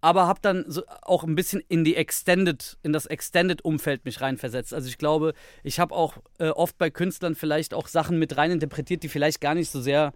[0.00, 4.72] aber habe dann so auch ein bisschen in die Extended, in das Extended-Umfeld mich reinversetzt.
[4.72, 9.02] Also ich glaube, ich habe auch äh, oft bei Künstlern vielleicht auch Sachen mit reininterpretiert,
[9.02, 10.12] die vielleicht gar nicht so sehr,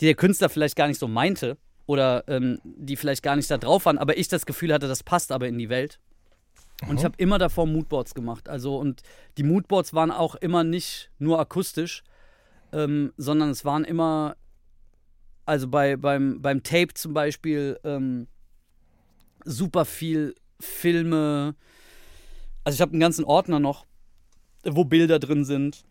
[0.00, 1.56] die der Künstler vielleicht gar nicht so meinte
[1.86, 5.02] oder ähm, die vielleicht gar nicht da drauf waren, aber ich das Gefühl hatte, das
[5.04, 6.00] passt aber in die Welt.
[6.88, 8.48] Und ich habe immer davor Moodboards gemacht.
[8.48, 9.02] Also, und
[9.38, 12.02] die Moodboards waren auch immer nicht nur akustisch,
[12.72, 14.36] ähm, sondern es waren immer,
[15.46, 18.26] also bei, beim, beim Tape zum Beispiel, ähm,
[19.44, 21.54] super viel Filme.
[22.64, 23.86] Also ich habe einen ganzen Ordner noch,
[24.64, 25.84] wo Bilder drin sind.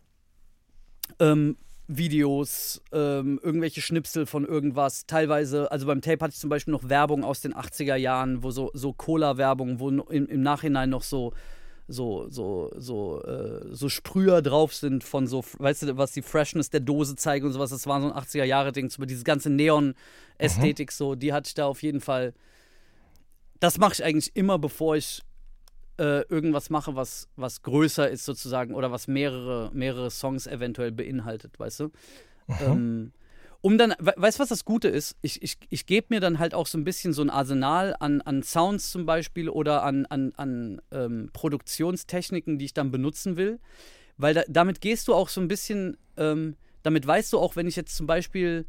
[1.18, 1.56] Ähm,
[1.88, 5.06] Videos, ähm, irgendwelche Schnipsel von irgendwas.
[5.06, 8.50] Teilweise, also beim Tape hatte ich zum Beispiel noch Werbung aus den 80er Jahren, wo
[8.50, 11.32] so, so Cola-Werbung, wo im, im Nachhinein noch so
[11.88, 16.70] so, so, so, äh, so Sprüher drauf sind von so, weißt du, was die Freshness
[16.70, 17.70] der Dose zeigen und sowas.
[17.70, 20.94] Das war so ein 80er-Jahre-Ding, diese ganze Neon-Ästhetik, mhm.
[20.94, 22.34] so, die hatte ich da auf jeden Fall.
[23.60, 25.22] Das mache ich eigentlich immer, bevor ich
[25.98, 31.58] äh, irgendwas mache, was, was größer ist sozusagen oder was mehrere, mehrere Songs eventuell beinhaltet,
[31.58, 31.84] weißt du?
[32.46, 32.56] Mhm.
[32.60, 33.12] Ähm,
[33.62, 35.16] um dann, weißt du, was das Gute ist?
[35.22, 38.20] Ich, ich, ich gebe mir dann halt auch so ein bisschen so ein Arsenal an,
[38.20, 43.60] an Sounds zum Beispiel oder an, an, an ähm, Produktionstechniken, die ich dann benutzen will.
[44.16, 47.68] Weil da, damit gehst du auch so ein bisschen, ähm, damit weißt du auch, wenn
[47.68, 48.66] ich jetzt zum Beispiel,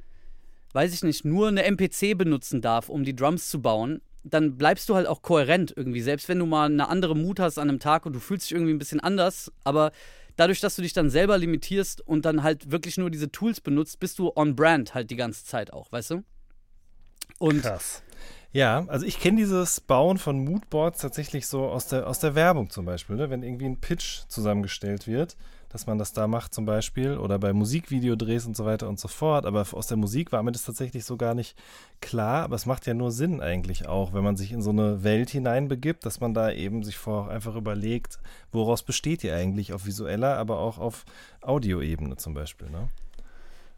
[0.74, 4.90] weiß ich nicht, nur eine MPC benutzen darf, um die Drums zu bauen, dann bleibst
[4.90, 6.02] du halt auch kohärent irgendwie.
[6.02, 8.56] Selbst wenn du mal eine andere Mut hast an einem Tag und du fühlst dich
[8.56, 9.91] irgendwie ein bisschen anders, aber
[10.36, 14.00] dadurch, dass du dich dann selber limitierst und dann halt wirklich nur diese Tools benutzt,
[14.00, 16.24] bist du on brand halt die ganze Zeit auch, weißt du?
[17.40, 18.02] Und Krass.
[18.54, 22.70] Ja, also ich kenne dieses Bauen von Moodboards tatsächlich so aus der, aus der Werbung
[22.70, 23.32] zum Beispiel, ne?
[23.32, 25.36] wenn irgendwie ein Pitch zusammengestellt wird
[25.74, 29.08] dass man das da macht zum Beispiel oder bei Musikvideodrehs und so weiter und so
[29.08, 29.45] fort.
[29.48, 31.58] Aber aus der Musik war mir das tatsächlich so gar nicht
[32.00, 32.44] klar.
[32.44, 35.32] Aber es macht ja nur Sinn eigentlich auch, wenn man sich in so eine Welt
[35.32, 38.20] hineinbegibt, dass man da eben sich vor einfach überlegt,
[38.52, 41.06] woraus besteht ihr eigentlich auf visueller, aber auch auf
[41.41, 42.70] Audioebene zum Beispiel.
[42.70, 42.90] Ne?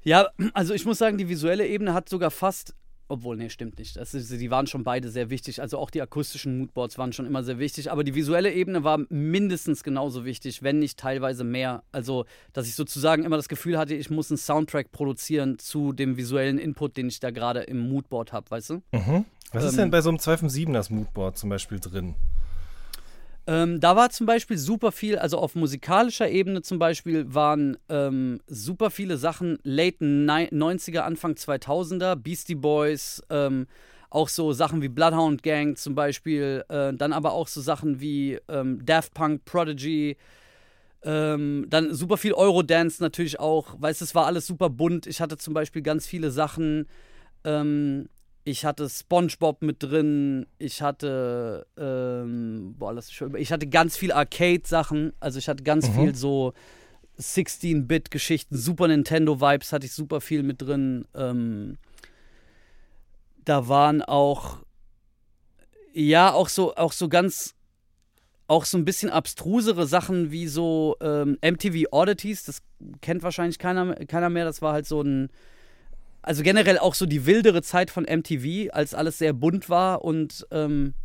[0.03, 2.75] Ja, also ich muss sagen, die visuelle Ebene hat sogar fast
[3.07, 3.97] obwohl, nee, stimmt nicht.
[3.97, 5.61] Das ist, die waren schon beide sehr wichtig.
[5.61, 7.91] Also auch die akustischen Moodboards waren schon immer sehr wichtig.
[7.91, 11.83] Aber die visuelle Ebene war mindestens genauso wichtig, wenn nicht teilweise mehr.
[11.91, 16.17] Also, dass ich sozusagen immer das Gefühl hatte, ich muss einen Soundtrack produzieren zu dem
[16.17, 18.73] visuellen Input, den ich da gerade im Moodboard habe, weißt du?
[18.91, 19.25] Mhm.
[19.51, 22.15] Was ähm, ist denn bei so einem 257 er Moodboard zum Beispiel drin?
[23.47, 28.41] Ähm, da war zum Beispiel super viel, also auf musikalischer Ebene zum Beispiel waren ähm,
[28.47, 33.67] super viele Sachen late 90er, Anfang 2000er, Beastie Boys, ähm,
[34.09, 38.39] auch so Sachen wie Bloodhound Gang zum Beispiel, äh, dann aber auch so Sachen wie
[38.47, 40.17] ähm, Daft Punk, Prodigy,
[41.03, 45.05] ähm, dann super viel Eurodance natürlich auch, weißt du, es war alles super bunt.
[45.05, 46.87] Ich hatte zum Beispiel ganz viele Sachen,
[47.43, 48.09] ähm,
[48.47, 50.45] ich hatte SpongeBob mit drin.
[50.59, 55.13] Ich hatte, ähm, boah, lass mich schon, ich hatte ganz viel Arcade-Sachen.
[55.19, 55.93] Also ich hatte ganz mhm.
[55.93, 56.53] viel so
[57.19, 61.05] 16-Bit-Geschichten, Super Nintendo-Vibes hatte ich super viel mit drin.
[61.15, 61.77] Ähm,
[63.43, 64.59] da waren auch,
[65.93, 67.55] ja, auch so, auch so ganz,
[68.47, 72.43] auch so ein bisschen abstrusere Sachen wie so ähm, MTV Oddities.
[72.43, 72.61] Das
[73.01, 74.45] kennt wahrscheinlich keiner, keiner mehr.
[74.45, 75.29] Das war halt so ein
[76.25, 80.47] also generell auch so die wildere Zeit von MTV, als alles sehr bunt war und
[80.49, 80.95] ähm,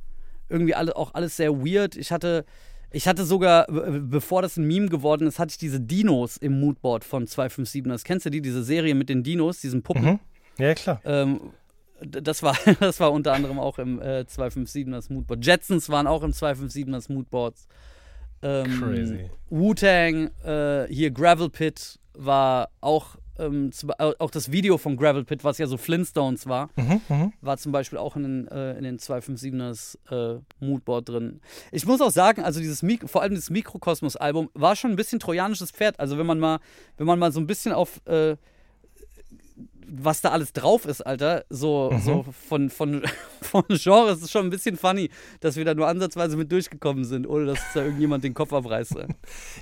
[0.49, 1.95] irgendwie alle, auch alles sehr weird.
[1.95, 2.47] Ich hatte,
[2.91, 7.05] ich hatte sogar, bevor das ein Meme geworden ist, hatte ich diese Dinos im Moodboard
[7.05, 7.83] von 257.
[7.85, 10.05] Das kennst du die, diese Serie mit den Dinos, diesen Puppen?
[10.05, 10.21] Mhm.
[10.59, 11.03] Ja, klar.
[11.05, 11.53] Ähm,
[12.01, 15.45] das war, das war unter anderem auch im äh, 257ers Moodboard.
[15.45, 17.69] Jetsons waren auch im 257ers Moodboards.
[18.43, 19.31] Ähm, Crazy.
[19.51, 25.59] Wu-Tang, äh, hier Gravel Pit war auch ähm, auch das Video von Gravel Pit, was
[25.59, 27.33] ja so Flintstones war, mhm, mhm.
[27.41, 31.41] war zum Beispiel auch in den, äh, in den 257ers äh, Moodboard drin.
[31.73, 35.21] Ich muss auch sagen, also dieses Mik vor allem das Mikrokosmos-Album war schon ein bisschen
[35.21, 35.99] trojanisches Pferd.
[35.99, 36.61] Also wenn man mal,
[36.97, 38.37] wenn man mal so ein bisschen auf äh,
[39.93, 42.01] was da alles drauf ist, Alter, so, mhm.
[42.01, 43.03] so von, von,
[43.43, 45.11] von Genre ist es schon ein bisschen funny,
[45.41, 48.91] dass wir da nur ansatzweise mit durchgekommen sind, ohne dass da irgendjemand den Kopf abreißt.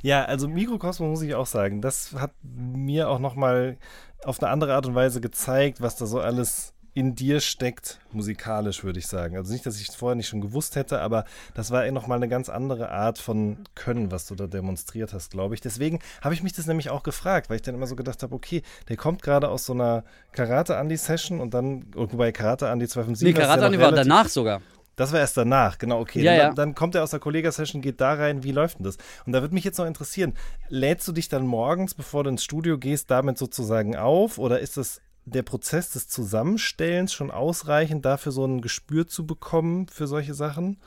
[0.02, 3.78] Ja, also Mikrokosmos muss ich auch sagen, das hat mir auch nochmal
[4.24, 8.82] auf eine andere Art und Weise gezeigt, was da so alles in dir steckt, musikalisch,
[8.82, 9.36] würde ich sagen.
[9.36, 12.16] Also nicht, dass ich es vorher nicht schon gewusst hätte, aber das war eh nochmal
[12.16, 15.60] eine ganz andere Art von Können, was du da demonstriert hast, glaube ich.
[15.60, 18.34] Deswegen habe ich mich das nämlich auch gefragt, weil ich dann immer so gedacht habe,
[18.34, 20.02] okay, der kommt gerade aus so einer
[20.32, 24.60] Karate-Andi-Session und dann, wobei Karate-Andi 257 Nee, Karate-Andi war danach sogar.
[24.96, 26.22] Das war erst danach, genau, okay.
[26.22, 26.52] Ja, dann, ja.
[26.54, 28.96] dann, kommt er aus der Kollega-Session, geht da rein, wie läuft denn das?
[29.24, 30.34] Und da würde mich jetzt noch interessieren,
[30.68, 34.76] lädst du dich dann morgens, bevor du ins Studio gehst, damit sozusagen auf oder ist
[34.76, 40.34] das der Prozess des Zusammenstellens schon ausreichend dafür, so ein Gespür zu bekommen für solche
[40.34, 40.78] Sachen?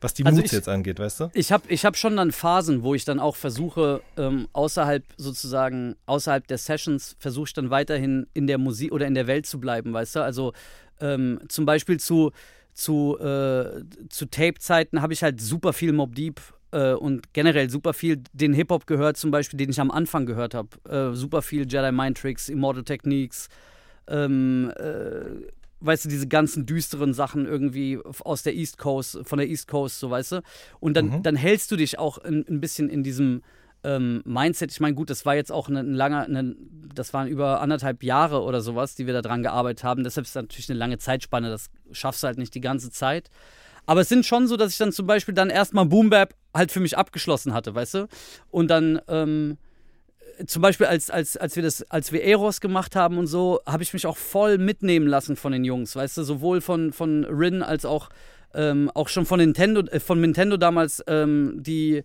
[0.00, 1.30] Was die Also Moods jetzt angeht, weißt du?
[1.32, 5.96] Ich habe ich hab schon dann Phasen, wo ich dann auch versuche, ähm, außerhalb sozusagen,
[6.04, 9.58] außerhalb der Sessions, versuche ich dann weiterhin in der Musik oder in der Welt zu
[9.58, 10.20] bleiben, weißt du?
[10.20, 10.52] Also
[11.00, 12.32] ähm, zum Beispiel zu,
[12.74, 16.40] zu, äh, zu Tape-Zeiten habe ich halt super viel Mob Deep
[16.74, 20.54] äh, und generell super viel den Hip-Hop gehört, zum Beispiel, den ich am Anfang gehört
[20.54, 20.68] habe.
[20.88, 23.48] Äh, super viel Jedi Mind Tricks, Immortal Techniques,
[24.08, 25.46] ähm, äh,
[25.80, 30.00] weißt du, diese ganzen düsteren Sachen irgendwie aus der East Coast, von der East Coast,
[30.00, 30.42] so weißt du.
[30.80, 31.22] Und dann, Mhm.
[31.22, 33.42] dann hältst du dich auch ein, ein bisschen in diesem
[33.84, 34.72] ähm, Mindset.
[34.72, 36.56] Ich meine, gut, das war jetzt auch ein, langer, ein,
[36.94, 40.04] das waren über anderthalb Jahre oder sowas, die wir da dran gearbeitet haben.
[40.04, 43.28] Deshalb ist das natürlich eine lange Zeitspanne, das schaffst du halt nicht die ganze Zeit.
[43.84, 46.72] Aber es sind schon so, dass ich dann zum Beispiel dann erstmal Boom Bap halt
[46.72, 48.08] für mich abgeschlossen hatte, weißt du?
[48.50, 49.58] Und dann, ähm,
[50.46, 53.82] zum Beispiel als, als, als wir das, als wir Eros gemacht haben und so, habe
[53.82, 57.62] ich mich auch voll mitnehmen lassen von den Jungs, weißt du, sowohl von, von Rin
[57.62, 58.10] als auch,
[58.54, 62.02] ähm, auch schon von Nintendo, äh, von Nintendo damals, ähm, die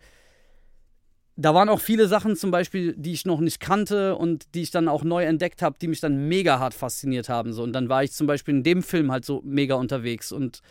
[1.40, 4.72] da waren auch viele Sachen zum Beispiel, die ich noch nicht kannte und die ich
[4.72, 7.54] dann auch neu entdeckt habe, die mich dann mega hart fasziniert haben.
[7.54, 7.64] So.
[7.64, 10.62] Und dann war ich zum Beispiel in dem Film halt so mega unterwegs und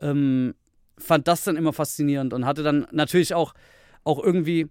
[0.00, 0.54] ähm,
[0.98, 3.54] fand das dann immer faszinierend und hatte dann natürlich auch,
[4.04, 4.68] auch irgendwie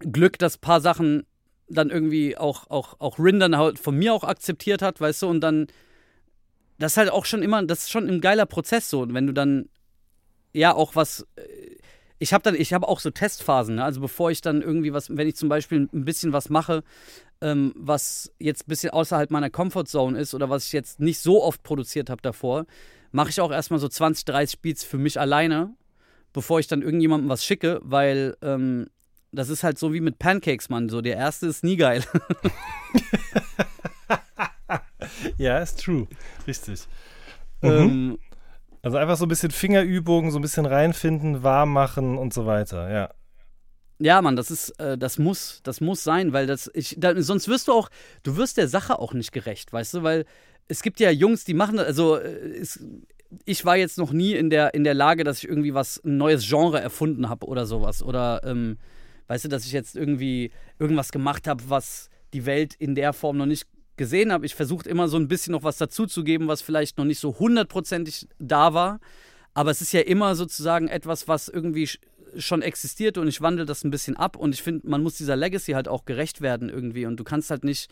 [0.00, 1.26] Glück, dass ein paar Sachen
[1.68, 5.28] dann irgendwie auch, auch, auch Rin dann halt von mir auch akzeptiert hat, weißt du,
[5.28, 5.66] und dann,
[6.78, 9.26] das ist halt auch schon immer, das ist schon ein geiler Prozess so, und wenn
[9.26, 9.68] du dann,
[10.52, 11.76] ja, auch was, äh,
[12.18, 13.84] ich habe dann, ich habe auch so Testphasen, ne?
[13.84, 16.82] also bevor ich dann irgendwie was, wenn ich zum Beispiel ein bisschen was mache,
[17.40, 21.42] ähm, was jetzt ein bisschen außerhalb meiner Comfortzone ist oder was ich jetzt nicht so
[21.42, 22.64] oft produziert habe davor,
[23.12, 25.74] mache ich auch erstmal so 20, 30 Beats für mich alleine,
[26.32, 28.86] bevor ich dann irgendjemandem was schicke, weil ähm,
[29.32, 30.88] das ist halt so wie mit Pancakes, Mann.
[30.88, 32.04] So, der erste ist nie geil.
[35.38, 36.06] Ja, ist true.
[36.46, 36.80] Richtig.
[37.62, 38.18] ähm,
[38.82, 42.90] Also einfach so ein bisschen Fingerübungen, so ein bisschen reinfinden, warm machen und so weiter,
[42.90, 43.10] ja.
[43.98, 47.48] ja, Mann, das ist, äh, das muss, das muss sein, weil das, ich, da, sonst
[47.48, 47.88] wirst du auch,
[48.22, 50.24] du wirst der Sache auch nicht gerecht, weißt du, weil
[50.68, 52.28] es gibt ja Jungs, die machen, das- also äh,
[52.58, 52.84] es,
[53.44, 56.16] ich war jetzt noch nie in der, in der Lage, dass ich irgendwie was, ein
[56.16, 58.02] neues Genre erfunden habe oder sowas.
[58.02, 58.78] Oder, ähm,
[59.28, 63.36] weißt du, dass ich jetzt irgendwie irgendwas gemacht habe, was die Welt in der Form
[63.36, 63.66] noch nicht
[63.96, 64.46] gesehen habe.
[64.46, 68.28] Ich versuche immer so ein bisschen noch was dazuzugeben, was vielleicht noch nicht so hundertprozentig
[68.38, 69.00] da war.
[69.54, 71.98] Aber es ist ja immer sozusagen etwas, was irgendwie sch-
[72.36, 74.36] schon existiert und ich wandle das ein bisschen ab.
[74.36, 77.06] Und ich finde, man muss dieser Legacy halt auch gerecht werden irgendwie.
[77.06, 77.90] Und du kannst halt nicht,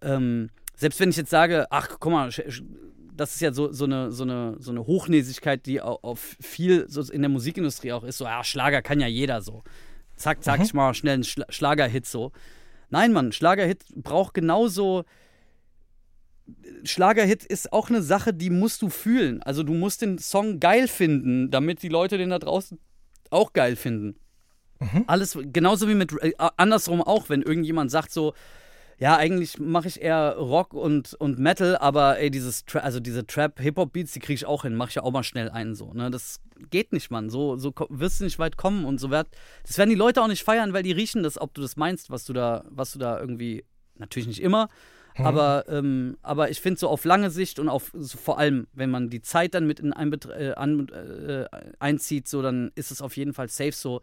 [0.00, 2.30] ähm, selbst wenn ich jetzt sage, ach, guck mal,
[3.16, 6.86] das ist ja so, so, eine, so, eine, so eine Hochnäsigkeit, die au- auf viel
[6.88, 8.18] so in der Musikindustrie auch ist.
[8.18, 9.62] So, ja, Schlager kann ja jeder so.
[10.16, 12.32] Zack, zack, ich mal schnell einen Schla Schlagerhit so.
[12.90, 15.04] Nein, Mann, Schlagerhit braucht genauso.
[16.84, 19.42] Schlagerhit ist auch eine Sache, die musst du fühlen.
[19.42, 22.78] Also du musst den Song geil finden, damit die Leute den da draußen
[23.30, 24.16] auch geil finden.
[25.06, 28.34] Alles genauso wie mit äh, andersrum auch, wenn irgendjemand sagt so,
[28.98, 33.26] ja, eigentlich mache ich eher Rock und, und Metal, aber ey, dieses Tra also diese
[33.26, 35.92] Trap-Hip-Hop-Beats, die kriege ich auch hin, mache ich ja auch mal schnell einen so.
[35.92, 36.10] Ne?
[36.10, 36.40] Das
[36.70, 37.30] geht nicht, Mann.
[37.30, 39.28] So, so wirst du nicht weit kommen und so werd,
[39.66, 42.10] das werden die Leute auch nicht feiern, weil die riechen das, ob du das meinst,
[42.10, 43.64] was du da, was du da irgendwie,
[43.98, 44.68] natürlich nicht immer,
[45.16, 48.90] aber, ähm, aber ich finde so auf lange Sicht und auf so vor allem, wenn
[48.90, 51.44] man die Zeit dann mit in Einbet äh, an, äh,
[51.78, 54.00] einzieht, so dann ist es auf jeden Fall safe so.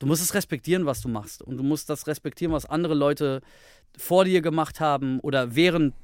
[0.00, 1.42] Du musst es respektieren, was du machst.
[1.42, 3.42] Und du musst das respektieren, was andere Leute
[3.96, 5.94] vor dir gemacht haben oder während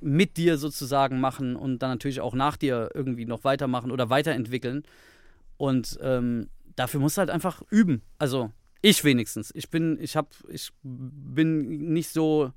[0.00, 4.82] mit dir sozusagen machen und dann natürlich auch nach dir irgendwie noch weitermachen oder weiterentwickeln.
[5.56, 8.02] Und ähm, dafür musst du halt einfach üben.
[8.18, 8.50] Also
[8.82, 9.52] ich wenigstens.
[9.54, 12.52] Ich bin, ich hab, ich bin nicht so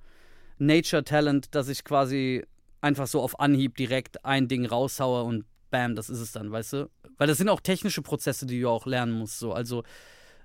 [0.57, 2.44] Nature Talent, dass ich quasi
[2.82, 6.74] einfach so auf Anhieb direkt ein Ding raushaue und bam, das ist es dann, weißt
[6.74, 6.90] du?
[7.18, 9.38] Weil das sind auch technische Prozesse, die du auch lernen musst.
[9.38, 9.53] So.
[9.53, 9.84] Also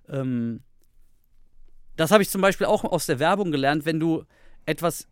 [0.08, 0.62] ähm,
[1.96, 4.24] das habe ich zum Beispiel auch aus der Werbung gelernt, wenn du
[4.66, 5.08] etwas,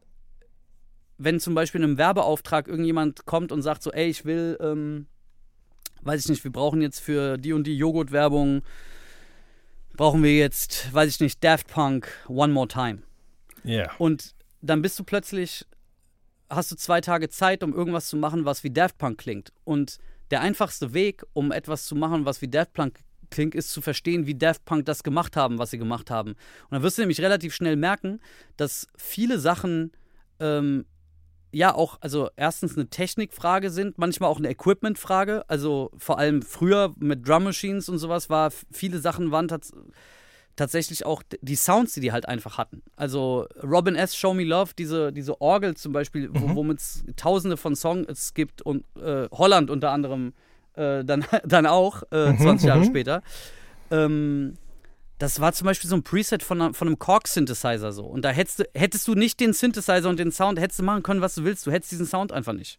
[1.18, 5.06] wenn zum Beispiel in einem Werbeauftrag irgendjemand kommt und sagt so, ey, ich will, ähm,
[6.02, 8.62] weiß ich nicht, wir brauchen jetzt für die und die Joghurt-Werbung,
[9.96, 13.02] brauchen wir jetzt, weiß ich nicht, Daft Punk One More Time.
[13.64, 13.90] Ja.
[13.98, 15.66] Und dann bist du plötzlich,
[16.48, 19.52] hast du zwei Tage Zeit, um irgendwas zu machen, was wie Daft Punk klingt.
[19.64, 19.98] Und
[20.30, 23.00] der einfachste Weg, um etwas zu machen, was wie Daft Punk
[23.30, 26.30] klingt, ist zu verstehen, wie Daft Punk das gemacht haben, was sie gemacht haben.
[26.30, 28.20] Und dann wirst du nämlich relativ schnell merken,
[28.56, 29.92] dass viele Sachen
[30.38, 30.84] ähm,
[31.52, 35.44] ja auch, also erstens eine Technikfrage sind, manchmal auch eine Equipmentfrage.
[35.48, 39.72] Also vor allem früher mit Drum Machines und sowas war, viele Sachen waren tats
[40.56, 42.82] tatsächlich auch die Sounds, die die halt einfach hatten.
[42.94, 44.14] Also Robin S.
[44.14, 48.60] Show Me Love, diese, diese Orgel zum Beispiel, wo, womit es tausende von Songs gibt
[48.60, 50.34] und äh, Holland unter anderem
[50.74, 53.22] äh, dann, dann auch, äh, 20 Jahre später.
[53.90, 54.56] Ähm,
[55.18, 58.06] das war zum Beispiel so ein Preset von, von einem Korg-Synthesizer so.
[58.06, 61.02] Und da hättest du, hättest du nicht den Synthesizer und den Sound, hättest du machen
[61.02, 61.66] können, was du willst.
[61.66, 62.78] Du hättest diesen Sound einfach nicht.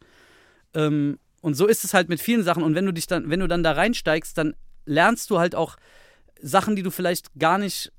[0.74, 2.64] Ähm, und so ist es halt mit vielen Sachen.
[2.64, 4.56] Und wenn du dich dann, wenn du dann da reinsteigst, dann
[4.86, 5.78] lernst du halt auch
[6.42, 7.92] Sachen, die du vielleicht gar nicht,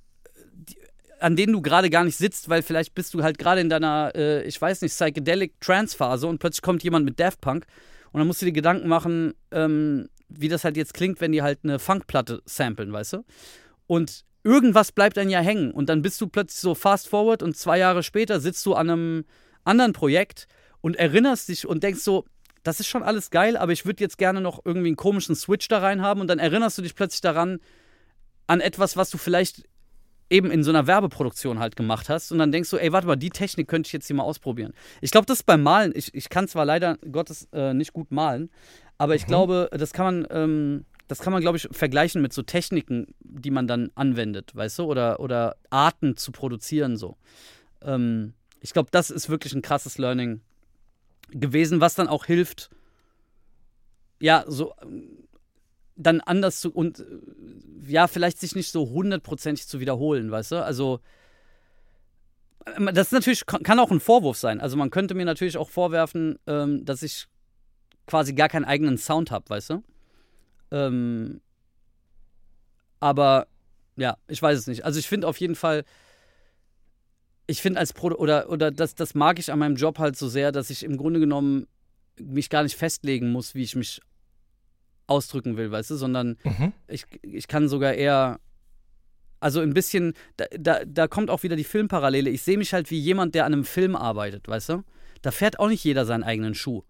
[0.53, 0.77] die,
[1.21, 4.13] an denen du gerade gar nicht sitzt, weil vielleicht bist du halt gerade in deiner,
[4.17, 7.65] äh, ich weiß nicht, Psychedelic Trance Phase und plötzlich kommt jemand mit Daft Punk
[8.13, 11.43] und dann musst du dir Gedanken machen, ähm, wie das halt jetzt klingt, wenn die
[11.43, 13.25] halt eine Funkplatte samplen, weißt du?
[13.87, 17.57] Und irgendwas bleibt dann ja hängen und dann bist du plötzlich so fast forward und
[17.57, 19.25] zwei Jahre später sitzt du an einem
[19.65, 20.47] anderen Projekt
[20.81, 22.25] und erinnerst dich und denkst so,
[22.63, 25.69] das ist schon alles geil, aber ich würde jetzt gerne noch irgendwie einen komischen Switch
[25.69, 27.59] da rein haben und dann erinnerst du dich plötzlich daran,
[28.47, 29.65] an etwas, was du vielleicht
[30.33, 33.17] eben in so einer Werbeproduktion halt gemacht hast und dann denkst du, ey, warte mal,
[33.17, 34.73] die Technik könnte ich jetzt hier mal ausprobieren.
[35.01, 38.11] Ich glaube, das ist beim Malen, ich, ich kann zwar leider Gottes äh, nicht gut
[38.11, 38.51] malen,
[38.99, 42.43] aber ich glaube, das kann man, ähm, das kann man, glaube ich, vergleichen mit so
[42.43, 47.17] Techniken, die man dann anwendet, weißt du, oder, oder Arten zu produzieren so.
[47.83, 50.41] Ähm, ich glaube, das ist wirklich ein krasses Learning
[51.31, 52.71] gewesen, was dann auch hilft,
[54.21, 54.73] ja, so
[55.97, 57.05] dann anders zu und äh,
[57.87, 60.65] ja, vielleicht sich nicht so hundertprozentig zu wiederholen, weißt du?
[60.65, 61.01] Also
[62.93, 64.61] das ist natürlich kann auch ein Vorwurf sein.
[64.61, 67.27] Also man könnte mir natürlich auch vorwerfen, ähm, dass ich
[68.07, 69.83] quasi gar keinen eigenen Sound habe, weißt du?
[70.71, 71.41] Ähm,
[73.01, 73.49] aber
[73.97, 74.85] ja, ich weiß es nicht.
[74.85, 75.85] Also ich finde auf jeden Fall,
[77.47, 80.29] ich finde als Pro oder oder das das mag ich an meinem Job halt so
[80.29, 81.67] sehr, dass ich im Grunde genommen
[82.21, 84.01] mich gar nicht festlegen muss, wie ich mich
[85.13, 86.73] ausdrücken will, weißt du, sondern Mhm.
[86.89, 88.41] ich, ich kann sogar eher,
[89.41, 92.31] also ein bisschen, da, da, da kommt auch wieder die Filmparallele.
[92.31, 94.85] Ich sehe mich halt wie jemand, der an einem Film arbeitet, weißt du?
[95.21, 96.83] Da fährt auch nicht jeder seinen eigenen Schuh,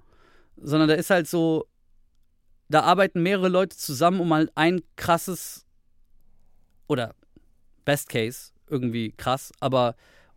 [0.56, 1.66] sondern da ist halt so,
[2.68, 5.66] da arbeiten mehrere Leute zusammen, um halt ein krasses
[6.88, 7.14] oder
[7.84, 9.96] Best Case, irgendwie krass, aber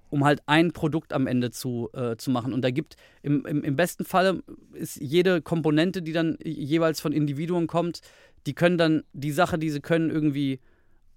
[0.10, 2.53] um halt ein Produkt am Ende zu, äh, zu machen.
[2.53, 7.14] Und da gibt im, im, im besten Falle ist jede Komponente, die dann jeweils von
[7.14, 8.02] Individuen kommt,
[8.45, 10.60] die können dann die Sache, die sie können, irgendwie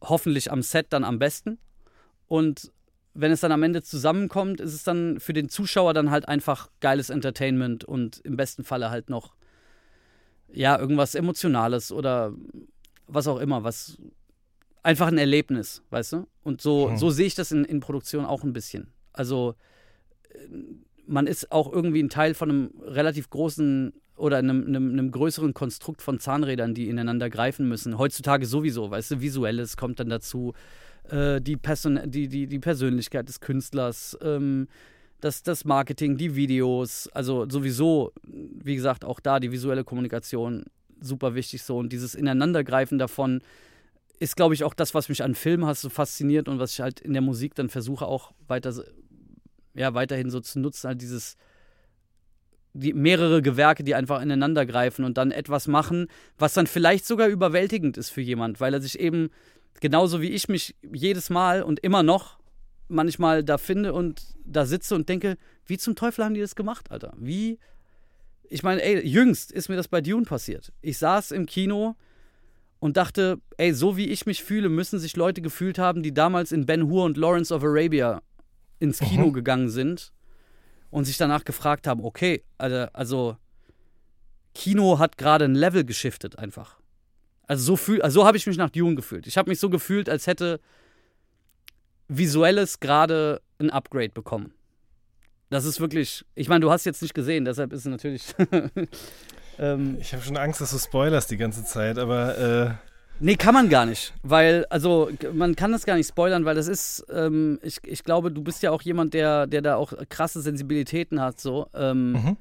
[0.00, 1.58] hoffentlich am Set dann am besten.
[2.26, 2.72] Und
[3.14, 6.70] wenn es dann am Ende zusammenkommt, ist es dann für den Zuschauer dann halt einfach
[6.80, 9.34] geiles Entertainment und im besten Falle halt noch
[10.52, 12.32] ja irgendwas Emotionales oder
[13.06, 13.98] was auch immer, was
[14.88, 16.26] einfach ein Erlebnis, weißt du?
[16.42, 16.96] Und so, Hm.
[16.96, 18.88] so sehe ich das in, in Produktion auch ein bisschen.
[19.12, 19.54] Also
[20.30, 20.38] äh,
[21.06, 25.52] man ist auch irgendwie ein Teil von einem relativ großen oder einem, einem, einem größeren
[25.52, 27.98] Konstrukt von Zahnrädern, die ineinander greifen müssen.
[27.98, 30.54] Heutzutage sowieso, weißt du, visuelles kommt dann dazu,
[31.10, 34.68] äh, die, Person die, die, die Persönlichkeit des Künstlers, ähm,
[35.20, 40.64] das, das Marketing, die Videos, also sowieso, wie gesagt, auch da die visuelle Kommunikation
[41.00, 43.42] super wichtig so und dieses Ineinandergreifen davon
[44.18, 46.80] ist, glaube ich, auch das, was mich an Filmen hast so fasziniert und was ich
[46.80, 48.72] halt in der Musik dann versuche auch weiter,
[49.74, 51.36] ja, weiterhin so zu nutzen, halt dieses
[52.74, 57.28] die mehrere Gewerke, die einfach ineinander greifen und dann etwas machen, was dann vielleicht sogar
[57.28, 59.30] überwältigend ist für jemand, weil er sich eben
[59.80, 62.38] genauso wie ich mich jedes Mal und immer noch
[62.88, 65.36] manchmal da finde und da sitze und denke,
[65.66, 67.14] wie zum Teufel haben die das gemacht, Alter?
[67.18, 67.58] Wie
[68.50, 70.72] ich meine, ey, jüngst ist mir das bei Dune passiert.
[70.80, 71.96] Ich saß im Kino
[72.80, 76.52] und dachte, ey, so wie ich mich fühle, müssen sich Leute gefühlt haben, die damals
[76.52, 78.22] in Ben Hur und Lawrence of Arabia
[78.78, 80.12] ins Kino gegangen sind
[80.90, 83.36] und sich danach gefragt haben, okay, also, also
[84.54, 86.78] Kino hat gerade ein Level geschiftet einfach.
[87.46, 89.26] Also so, fühl, also so habe ich mich nach Dune gefühlt.
[89.26, 90.60] Ich habe mich so gefühlt, als hätte
[92.08, 94.52] Visuelles gerade ein Upgrade bekommen.
[95.50, 98.34] Das ist wirklich, ich meine, du hast jetzt nicht gesehen, deshalb ist es natürlich.
[99.58, 102.88] ähm, Ich habe schon Angst, dass du spoilerst die ganze Zeit, aber äh,
[103.20, 106.68] Nee, kann man gar nicht, weil, also man kann das gar nicht spoilern, weil das
[106.68, 110.40] ist, ähm, ich, ich glaube, du bist ja auch jemand, der, der da auch krasse
[110.40, 111.68] Sensibilitäten hat, so.
[111.74, 112.36] Ähm, Mhm.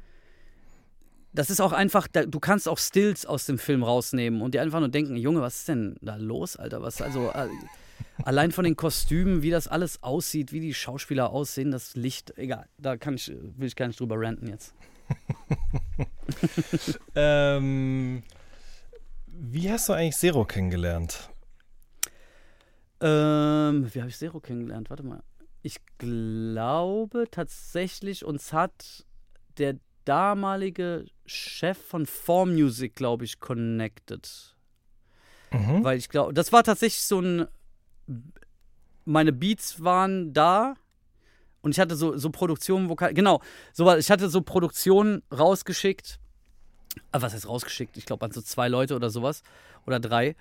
[1.34, 4.62] Das ist auch einfach, da, du kannst auch Stills aus dem Film rausnehmen und dir
[4.64, 6.82] einfach nur denken, Junge, was ist denn da los, Alter?
[6.82, 7.48] Was, also, äh,
[8.24, 12.66] allein von den Kostümen, wie das alles aussieht, wie die Schauspieler aussehen, das Licht, egal,
[12.80, 14.74] da kann ich, will ich gar nicht drüber ranten jetzt.
[17.16, 18.24] ähm,
[19.28, 21.30] wie hast du eigentlich Zero kennengelernt?
[23.00, 24.90] Ähm, wie habe ich Zero kennengelernt?
[24.90, 25.24] Warte mal.
[25.62, 29.06] Ich glaube tatsächlich, uns hat
[29.58, 34.56] der damalige Chef von Form Music, glaube ich, connected.
[35.52, 35.84] Mhm.
[35.84, 37.48] Weil ich glaube, das war tatsächlich so ein
[39.08, 40.76] meine Beats waren da
[41.68, 43.42] und ich hatte so, so Produktionen, Vokal, genau,
[43.74, 46.18] so was, ich hatte so Produktionen rausgeschickt.
[47.12, 47.98] Ah, was heißt rausgeschickt?
[47.98, 49.44] Ich glaube an so zwei Leute oder sowas
[49.86, 50.38] oder drei.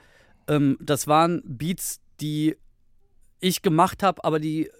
[0.47, 2.57] Ähm, das waren Beats, die
[3.41, 4.71] ich gemacht habe, aber die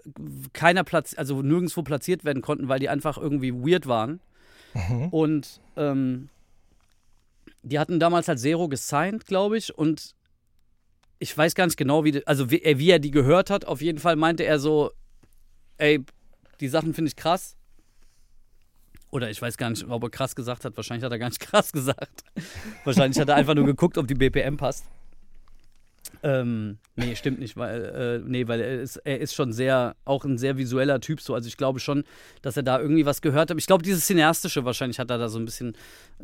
[0.53, 4.21] keiner Platz, also nirgendwo platziert werden konnten, weil die einfach irgendwie weird waren.
[5.11, 6.29] Und ähm,
[7.61, 10.15] die hatten damals halt Zero gesigned, glaube ich, und
[11.19, 13.65] ich weiß ganz genau, wie, also wie, äh, wie er die gehört hat.
[13.65, 14.91] Auf jeden Fall meinte er so,
[15.77, 16.05] ey,
[16.59, 17.55] die Sachen finde ich krass.
[19.09, 20.75] Oder ich weiß gar nicht, ob er krass gesagt hat.
[20.75, 22.23] Wahrscheinlich hat er gar nicht krass gesagt.
[22.83, 24.85] Wahrscheinlich hat er einfach nur geguckt, ob die BPM passt.
[26.23, 30.25] Ähm, nee, stimmt nicht, weil, äh, nee, weil er ist, er ist schon sehr, auch
[30.25, 31.33] ein sehr visueller Typ so.
[31.33, 32.03] Also ich glaube schon,
[32.41, 33.57] dass er da irgendwie was gehört hat.
[33.57, 35.77] Ich glaube, dieses Cineastische wahrscheinlich hat er da so ein bisschen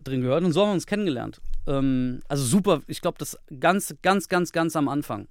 [0.03, 0.43] drin gehört.
[0.43, 1.41] Und so haben wir uns kennengelernt.
[1.67, 5.27] Ähm, also super, ich glaube, das ganz, ganz, ganz, ganz am Anfang.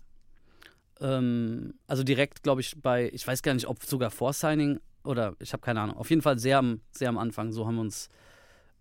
[1.01, 5.35] Ähm, also direkt, glaube ich, bei, ich weiß gar nicht, ob sogar vor Signing oder
[5.39, 5.97] ich habe keine Ahnung.
[5.97, 7.53] Auf jeden Fall sehr am, sehr am Anfang.
[7.53, 8.09] So haben wir uns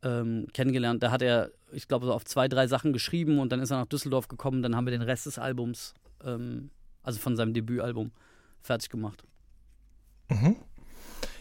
[0.04, 1.04] ähm, kennengelernt.
[1.04, 3.78] Da hat er, ich glaube, so auf zwei, drei Sachen geschrieben und dann ist er
[3.78, 4.62] nach Düsseldorf gekommen.
[4.62, 5.94] Dann haben wir den Rest des Albums,
[6.24, 6.70] ähm,
[7.04, 8.12] also von seinem Debütalbum,
[8.62, 9.24] fertig gemacht.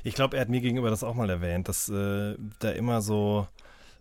[0.02, 3.46] Ich glaube, er hat mir gegenüber das auch mal erwähnt, dass äh, da immer so,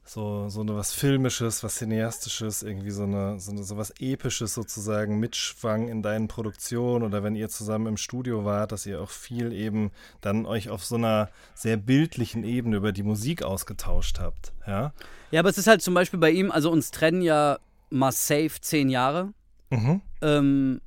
[0.09, 4.55] so, so eine was Filmisches, was Cineastisches, irgendwie so eine, so eine so was Episches
[4.55, 9.11] sozusagen mitschwang in deinen Produktionen oder wenn ihr zusammen im Studio wart, dass ihr auch
[9.11, 14.51] viel eben dann euch auf so einer sehr bildlichen Ebene über die Musik ausgetauscht habt.
[14.65, 14.93] Ja.
[15.29, 17.59] Ja, aber es ist halt zum Beispiel bei ihm, also uns trennen ja
[17.91, 19.31] mal safe zehn Jahre.
[19.69, 20.01] Mhm.
[20.23, 20.81] Ähm,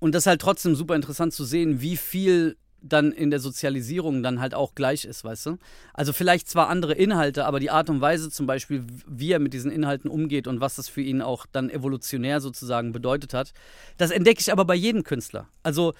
[0.00, 4.22] und das ist halt trotzdem super interessant zu sehen, wie viel dann in der Sozialisierung
[4.22, 5.58] dann halt auch gleich ist, weißt du?
[5.94, 9.54] Also vielleicht zwar andere Inhalte, aber die Art und Weise zum Beispiel, wie er mit
[9.54, 13.52] diesen Inhalten umgeht und was das für ihn auch dann evolutionär sozusagen bedeutet hat,
[13.96, 15.48] das entdecke ich aber bei jedem Künstler.
[15.62, 15.94] Also,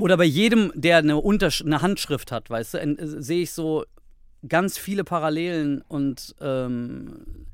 [0.00, 3.84] oder bei jedem, der eine, Untersch eine Handschrift hat, weißt du, äh, sehe ich so
[4.46, 7.46] ganz viele Parallelen und ähm,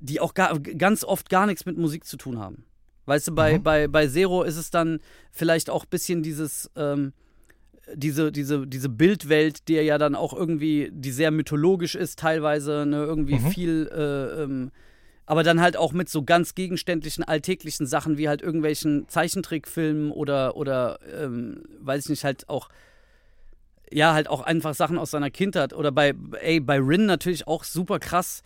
[0.00, 2.64] die auch gar, ganz oft gar nichts mit Musik zu tun haben.
[3.06, 5.00] Weißt du, bei, bei, bei Zero ist es dann
[5.30, 7.14] vielleicht auch ein bisschen dieses, ähm,
[7.94, 13.04] diese, diese, diese Bildwelt, die ja dann auch irgendwie, die sehr mythologisch ist, teilweise, ne,
[13.04, 14.70] irgendwie viel, äh, ähm,
[15.26, 20.56] aber dann halt auch mit so ganz gegenständlichen, alltäglichen Sachen wie halt irgendwelchen Zeichentrickfilmen oder,
[20.56, 22.68] oder ähm, weiß ich nicht, halt auch
[23.90, 25.72] ja, halt auch einfach Sachen aus seiner Kindheit.
[25.72, 28.42] Oder bei, ey, bei Rin natürlich auch super krass.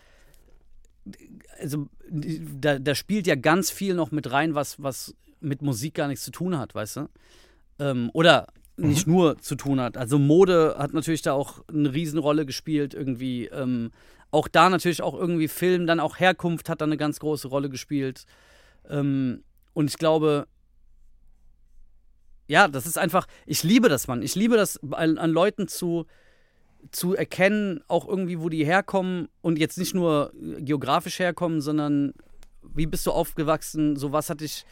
[1.60, 6.08] Also, da, da spielt ja ganz viel noch mit rein, was, was mit Musik gar
[6.08, 7.08] nichts zu tun hat, weißt du?
[7.78, 8.46] Ähm, oder
[8.76, 9.96] nicht nur zu tun hat.
[9.96, 13.46] Also Mode hat natürlich da auch eine Riesenrolle gespielt, irgendwie.
[13.46, 13.90] Ähm,
[14.30, 17.68] auch da natürlich auch irgendwie Film, dann auch Herkunft hat da eine ganz große Rolle
[17.68, 18.24] gespielt.
[18.88, 19.44] Ähm,
[19.74, 20.46] und ich glaube,
[22.48, 24.22] ja, das ist einfach, ich liebe das, Mann.
[24.22, 26.06] Ich liebe das, an, an Leuten zu,
[26.90, 32.14] zu erkennen, auch irgendwie, wo die herkommen und jetzt nicht nur geografisch herkommen, sondern
[32.62, 34.64] wie bist du aufgewachsen, so was hat dich,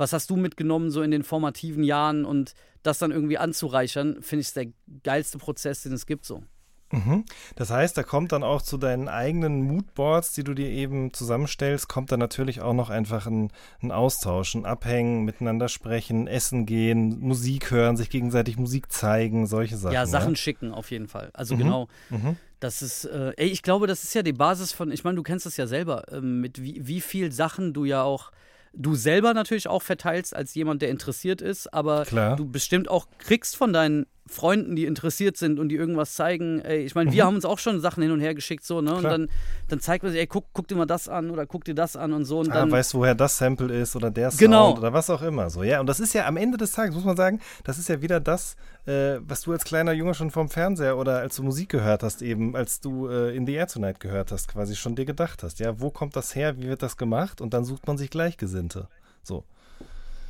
[0.00, 4.40] was hast du mitgenommen, so in den formativen Jahren und das dann irgendwie anzureichern, finde
[4.40, 4.68] ich der
[5.02, 6.42] geilste Prozess, den es gibt, so.
[6.90, 7.24] Mhm.
[7.54, 11.88] Das heißt, da kommt dann auch zu deinen eigenen Moodboards, die du dir eben zusammenstellst,
[11.88, 17.20] kommt dann natürlich auch noch einfach ein, ein Austausch, ein Abhängen, miteinander sprechen, essen gehen,
[17.20, 19.94] Musik hören, sich gegenseitig Musik zeigen, solche Sachen.
[19.94, 21.30] Ja, Sachen schicken auf jeden Fall.
[21.34, 21.88] Also genau.
[22.08, 22.36] Mhm.
[22.58, 25.22] Das ist, äh, ey, ich glaube, das ist ja die Basis von, ich meine, du
[25.22, 28.32] kennst das ja selber, ähm, mit wie, wie viel Sachen du ja auch,
[28.72, 32.36] du selber natürlich auch verteilst als jemand, der interessiert ist, aber Klar.
[32.36, 36.60] du bestimmt auch kriegst von deinen Freunden, die interessiert sind und die irgendwas zeigen.
[36.60, 38.90] Ey, ich meine, wir haben uns auch schon Sachen hin und her geschickt, so, ne?
[38.92, 39.00] Und Mhm.
[39.00, 39.10] Klar.
[39.18, 39.28] dann,
[39.68, 41.96] dann zeigt man sich, ey, guck, guck dir mal das an oder guck dir das
[41.96, 42.38] an und so.
[42.38, 44.76] Und Ah, dann, weißt du, woher das Sample ist oder der Sound Genau.
[44.76, 45.50] oder was auch immer.
[45.50, 47.88] So, ja, und das ist ja am Ende des Tages, muss man sagen, das ist
[47.88, 51.42] ja wieder das, äh, was du als kleiner Junge schon vom Fernseher oder als du
[51.42, 54.94] Musik gehört hast, eben als du äh, In the Air Tonight gehört hast, quasi schon
[54.94, 55.58] dir gedacht hast.
[55.58, 57.40] Ja, wo kommt das her, wie wird das gemacht?
[57.40, 58.86] Und dann sucht man sich Gleichgesinnte.
[59.24, 59.44] So.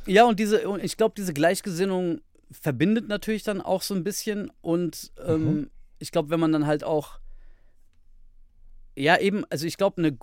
[0.07, 2.21] Ja, und diese, und ich glaube, diese Gleichgesinnung
[2.51, 4.51] verbindet natürlich dann auch so ein bisschen.
[4.61, 5.69] Und ähm,
[5.99, 7.19] ich glaube, wenn man dann halt auch,
[8.95, 10.17] ja, eben, also ich glaube, eine,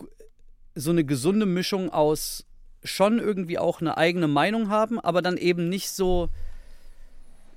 [0.75, 2.47] so eine gesunde Mischung aus
[2.85, 6.29] schon irgendwie auch eine eigene Meinung haben, aber dann eben nicht so,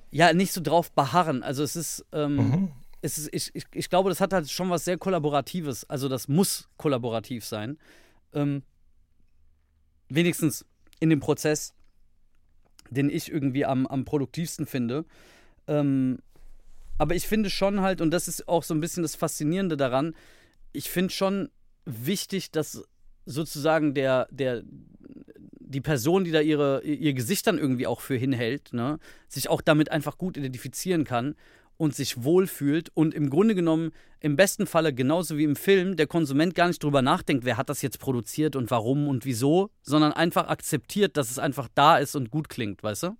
[0.10, 1.44] ja, nicht so drauf beharren.
[1.44, 2.72] Also es ist, ähm,
[3.02, 5.90] es ist ich, ich, ich glaube, das hat halt schon was sehr Kollaboratives.
[5.90, 7.78] Also das muss kollaborativ sein.
[8.34, 8.64] Ähm,
[10.10, 10.66] wenigstens
[11.00, 11.74] in dem Prozess,
[12.92, 15.06] den ich irgendwie am, am produktivsten finde.
[15.68, 16.20] Ähm,
[16.98, 20.14] aber ich finde schon halt, und das ist auch so ein bisschen das Faszinierende daran,
[20.72, 21.50] ich finde schon
[21.86, 22.84] wichtig, dass
[23.26, 24.62] sozusagen der, der,
[25.60, 29.62] die Person, die da ihre, ihr Gesicht dann irgendwie auch für hinhält, ne, sich auch
[29.62, 31.36] damit einfach gut identifizieren kann
[31.82, 36.06] und sich wohlfühlt und im Grunde genommen im besten Falle genauso wie im Film der
[36.06, 40.14] Konsument gar nicht drüber nachdenkt, wer hat das jetzt produziert und warum und wieso, sondern
[40.14, 43.18] einfach akzeptiert, dass es einfach da ist und gut klingt, weißt du?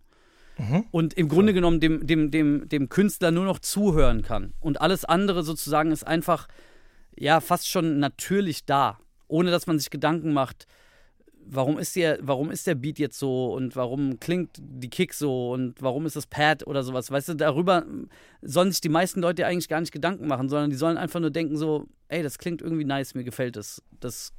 [0.92, 4.54] Und im Grunde genommen dem, dem, dem, dem Künstler nur noch zuhören kann.
[4.60, 6.48] Und alles andere sozusagen ist einfach,
[7.18, 10.68] ja, fast schon natürlich da, ohne dass man sich Gedanken macht,
[11.54, 15.52] warum ist der, warum ist der Beat jetzt so und warum klingt die Kick so
[15.52, 17.12] und warum ist das Pad oder sowas.
[17.12, 17.86] Weißt du, darüber
[18.42, 21.30] sollen sich die meisten Leute eigentlich gar nicht Gedanken machen, sondern die sollen einfach nur
[21.30, 23.84] denken so, ey, das klingt irgendwie nice, mir gefällt es.
[24.00, 24.32] Das,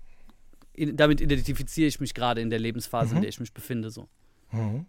[0.75, 3.91] damit identifiziere ich mich gerade in der Lebensphase, in der ich mich befinde.
[3.91, 4.09] So.
[4.51, 4.87] Mhm.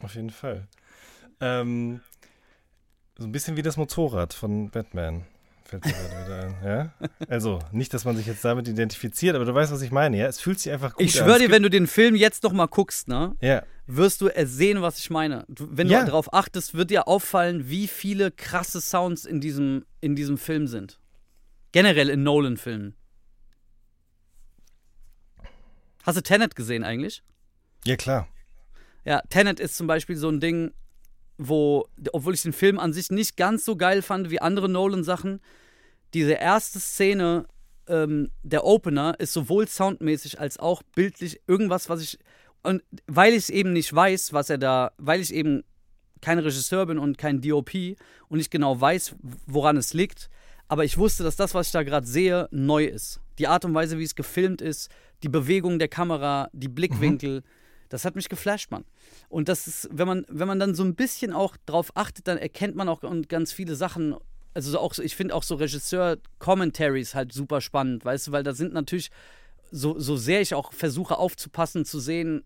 [0.00, 0.66] Auf jeden Fall.
[1.40, 2.00] Ähm,
[3.18, 5.26] so ein bisschen wie das Motorrad von Batman.
[5.64, 6.56] Fällt mir gerade wieder ein.
[7.00, 7.08] Ja?
[7.28, 10.26] Also, nicht, dass man sich jetzt damit identifiziert, aber du weißt, was ich meine, ja?
[10.26, 11.24] Es fühlt sich einfach gut Ich an.
[11.26, 14.30] schwöre Es dir, wenn du den Film jetzt noch mal guckst, ne, Ja, wirst du
[14.44, 15.44] sehen, was ich meine.
[15.48, 16.00] Du, wenn Ja.
[16.00, 20.66] du darauf achtest, wird dir auffallen, wie viele krasse Sounds in diesem, in diesem Film
[20.66, 20.98] sind.
[21.72, 22.94] Generell in Nolan-Filmen.
[26.02, 27.22] Hast du Tenet gesehen eigentlich?
[27.84, 28.28] ja klar.
[29.04, 30.72] Ja, Tenet ist zum Beispiel so ein Ding,
[31.38, 35.40] wo, obwohl ich den Film an sich nicht ganz so geil fand wie andere Nolan-Sachen,
[36.14, 37.46] diese erste Szene,
[37.86, 42.18] ähm, der Opener, ist sowohl soundmäßig als auch bildlich irgendwas, was ich.
[42.62, 45.64] Und weil ich eben nicht weiß, was er da, weil ich eben
[46.20, 47.74] kein Regisseur bin und kein DOP
[48.28, 50.30] und nicht genau weiß, woran es liegt,
[50.68, 53.20] aber ich wusste, dass das, was ich da gerade sehe, neu ist.
[53.38, 54.90] Die Art und Weise, wie es gefilmt ist,
[55.22, 57.42] die Bewegung der Kamera, die Blickwinkel,
[57.92, 58.84] das hat mich geflasht, Mann.
[59.28, 62.38] Und das ist, wenn man, wenn man dann so ein bisschen auch drauf achtet, dann
[62.38, 64.16] erkennt man auch ganz viele Sachen.
[64.54, 68.54] Also so auch, ich finde auch so Regisseur-Commentaries halt super spannend, weißt du, weil da
[68.54, 69.10] sind natürlich,
[69.70, 72.44] so, so sehr ich auch versuche aufzupassen, zu sehen,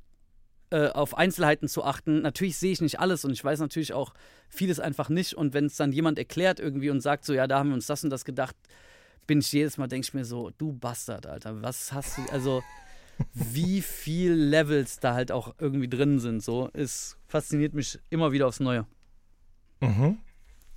[0.70, 2.23] äh, auf Einzelheiten zu achten.
[2.23, 4.14] Natürlich sehe ich nicht alles und ich weiß natürlich auch
[4.48, 5.35] vieles einfach nicht.
[5.35, 7.86] Und wenn es dann jemand erklärt irgendwie und sagt so, ja, da haben wir uns
[7.86, 8.56] das und das gedacht,
[9.28, 12.62] bin ich jedes Mal, denke ich mir so, du Bastard, Alter, was hast du, also
[13.34, 18.47] wie viel Levels da halt auch irgendwie drin sind, so, es fasziniert mich immer wieder
[18.47, 18.86] aufs Neue.
[19.80, 20.18] Mhm.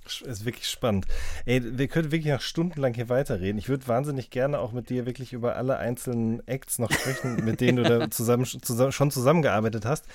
[0.06, 1.06] Ist wirklich spannend.
[1.44, 3.58] Ey, wir können wirklich noch stundenlang hier weiterreden.
[3.58, 7.60] Ich würde wahnsinnig gerne auch mit dir wirklich über alle einzelnen Acts noch sprechen, mit
[7.60, 10.06] denen du da zusammen, zusammen, schon zusammengearbeitet hast.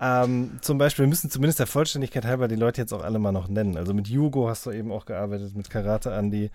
[0.00, 3.32] Ähm, zum Beispiel, wir müssen zumindest der Vollständigkeit halber die Leute jetzt auch alle mal
[3.32, 3.76] noch nennen.
[3.76, 6.50] Also mit Hugo hast du eben auch gearbeitet, mit Karate Andy,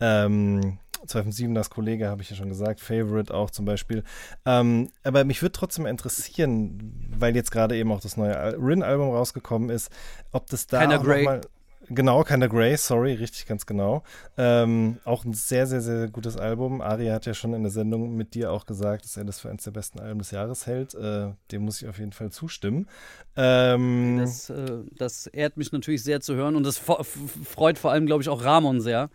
[0.00, 4.04] ähm, 257 das Kollege, habe ich ja schon gesagt, Favorite auch zum Beispiel.
[4.46, 9.10] Ähm, aber mich würde trotzdem interessieren, weil jetzt gerade eben auch das neue Al- Rin-Album
[9.10, 9.90] rausgekommen ist,
[10.32, 11.24] ob das da auch Grey.
[11.24, 11.40] mal
[11.88, 14.04] Genau, Kinda Grey, sorry, richtig, ganz genau.
[14.38, 16.80] Ähm, auch ein sehr, sehr, sehr gutes Album.
[16.80, 19.50] Ari hat ja schon in der Sendung mit dir auch gesagt, dass er das für
[19.50, 20.94] eines der besten Alben des Jahres hält.
[20.94, 22.88] Äh, dem muss ich auf jeden Fall zustimmen.
[23.36, 28.06] Ähm, Das, äh, das ehrt mich natürlich sehr zu hören und das freut vor allem,
[28.06, 29.10] glaube ich, auch Ramon sehr.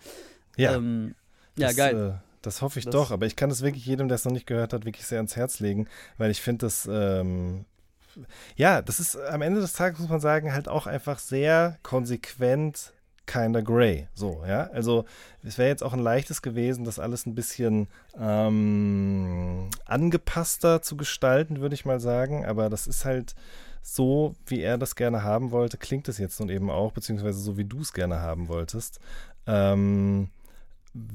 [0.58, 1.16] ja, Ähm,
[1.58, 2.12] ja, das, geil.
[2.16, 4.32] Äh, das hoffe ich Das- doch, aber ich kann es wirklich jedem, der es noch
[4.32, 7.66] nicht gehört hat, wirklich sehr ans Herz legen, weil ich finde das, ähm,
[8.56, 12.94] ja, das ist am Ende des Tages, muss man sagen, halt auch einfach sehr konsequent
[13.28, 14.08] kinda grey.
[14.16, 14.70] So, ja.
[14.72, 15.04] Also
[15.44, 21.60] es wäre jetzt auch ein leichtes gewesen, das alles ein bisschen ähm, angepasster zu gestalten,
[21.60, 22.46] würde ich mal sagen.
[22.46, 23.36] Aber das ist halt
[23.82, 27.58] so, wie er das gerne haben wollte, klingt es jetzt nun eben auch, beziehungsweise so,
[27.58, 29.00] wie du es gerne haben wolltest.
[29.46, 30.30] Ähm,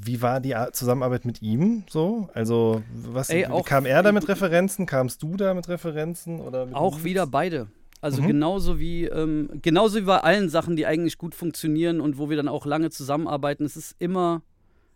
[0.05, 2.29] wie war die Ar- Zusammenarbeit mit ihm so?
[2.35, 4.87] Also, was Ey, kam er da mit Referenzen?
[4.87, 6.41] Kamst du da mit Referenzen?
[6.41, 7.05] Oder mit Auch Leads?
[7.05, 7.69] wieder beide.
[8.01, 8.27] Also Mhm.
[8.29, 12.37] genauso wie ähm, genauso wie bei allen Sachen, die eigentlich gut funktionieren und wo wir
[12.37, 14.43] dann auch lange zusammenarbeiten, es ist immer,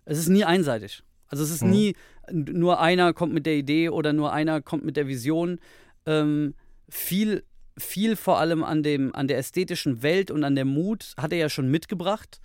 [0.05, 1.03] es ist nie einseitig.
[1.29, 1.71] Also es ist Mhm.
[1.71, 1.97] nie
[2.33, 5.61] nur einer kommt mit der Idee oder nur einer kommt mit der Vision.
[6.05, 6.55] Ähm,
[6.89, 7.45] viel,
[7.79, 11.39] viel vor allem an dem, an der ästhetischen Welt und an der Mut hat er
[11.39, 12.41] ja schon mitgebracht.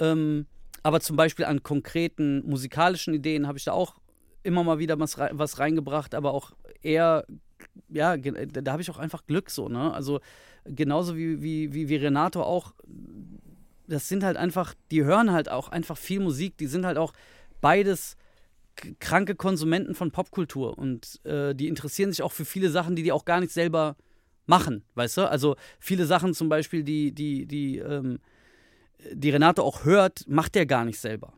[0.00, 0.46] Ähm,
[0.82, 3.96] aber zum Beispiel an konkreten musikalischen Ideen habe ich da auch
[4.42, 6.52] immer mal wieder was, was reingebracht, aber auch
[6.82, 7.24] eher
[7.88, 9.92] ja, da habe ich auch einfach Glück so, ne?
[9.92, 10.20] Also
[10.64, 12.74] genauso wie, wie, wie, wie Renato auch,
[13.86, 17.12] das sind halt einfach, die hören halt auch einfach viel Musik, die sind halt auch
[17.60, 18.16] beides
[19.00, 23.12] kranke Konsumenten von Popkultur und äh, die interessieren sich auch für viele Sachen, die die
[23.12, 23.96] auch gar nicht selber
[24.46, 25.30] machen, weißt du?
[25.30, 28.20] Also viele Sachen zum Beispiel, die, die, die, ähm,
[29.12, 31.32] die Renato auch hört, macht er gar nicht selber.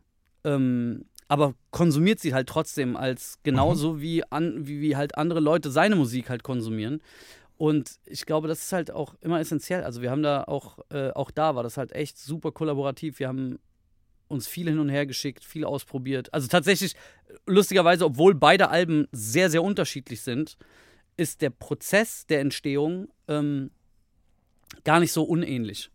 [0.44, 5.70] Ähm, aber konsumiert sie halt trotzdem als genauso wie, an, wie, wie halt andere Leute
[5.70, 7.00] seine Musik halt konsumieren.
[7.56, 9.84] Und ich glaube, das ist halt auch immer essentiell.
[9.84, 13.18] Also wir haben da auch, äh, auch da war das halt echt super kollaborativ.
[13.18, 13.58] Wir haben
[14.28, 16.32] uns viel hin und her geschickt, viel ausprobiert.
[16.32, 16.94] Also tatsächlich,
[17.46, 20.56] lustigerweise, obwohl beide Alben sehr, sehr unterschiedlich sind,
[21.16, 23.70] ist der Prozess der Entstehung ähm,
[24.84, 25.90] gar nicht so unähnlich.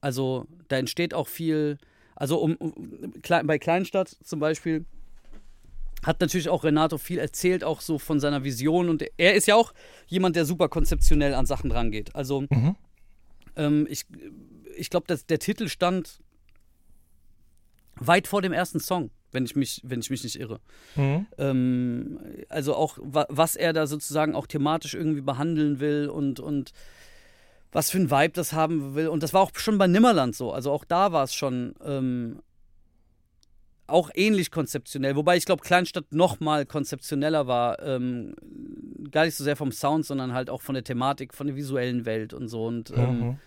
[0.00, 1.78] Also da entsteht auch viel,
[2.14, 3.12] also um, um
[3.44, 4.84] bei Kleinstadt zum Beispiel
[6.02, 8.88] hat natürlich auch Renato viel erzählt, auch so von seiner Vision.
[8.88, 9.74] Und er ist ja auch
[10.06, 12.14] jemand, der super konzeptionell an Sachen rangeht.
[12.14, 12.76] Also mhm.
[13.56, 14.06] ähm, ich,
[14.76, 16.20] ich glaube, dass der Titel stand
[17.96, 20.60] weit vor dem ersten Song, wenn ich mich, wenn ich mich nicht irre.
[20.96, 21.26] Mhm.
[21.36, 26.72] Ähm, also auch, was er da sozusagen auch thematisch irgendwie behandeln will und, und
[27.72, 29.08] was für ein Vibe das haben will.
[29.08, 30.52] Und das war auch schon bei Nimmerland so.
[30.52, 32.40] Also auch da war es schon ähm,
[33.86, 35.16] auch ähnlich konzeptionell.
[35.16, 37.80] Wobei ich glaube, Kleinstadt noch mal konzeptioneller war.
[37.82, 38.34] Ähm,
[39.10, 42.06] gar nicht so sehr vom Sound, sondern halt auch von der Thematik, von der visuellen
[42.06, 42.66] Welt und so.
[42.66, 43.38] Und ähm, mhm.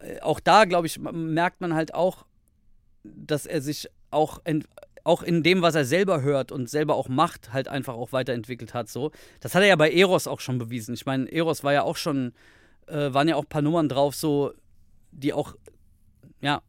[0.00, 2.24] äh, auch da, glaube ich, merkt man halt auch,
[3.02, 4.40] dass er sich auch
[5.02, 8.74] auch in dem, was er selber hört und selber auch macht, halt einfach auch weiterentwickelt
[8.74, 8.88] hat.
[8.88, 10.92] So, das hat er ja bei Eros auch schon bewiesen.
[10.92, 12.32] Ich meine, Eros war ja auch schon
[12.90, 14.52] äh, waren ja auch ein paar Nummern drauf, so,
[15.12, 15.56] die auch,
[16.40, 16.62] ja,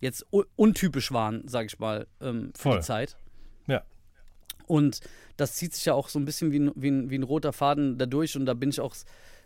[0.00, 0.26] jetzt
[0.56, 2.76] untypisch waren, sag ich mal, ähm, für Voll.
[2.78, 3.16] die Zeit.
[3.66, 3.82] Ja.
[4.66, 5.00] Und
[5.36, 7.52] das zieht sich ja auch so ein bisschen wie ein, wie ein, wie ein roter
[7.52, 8.94] Faden dadurch und da bin ich auch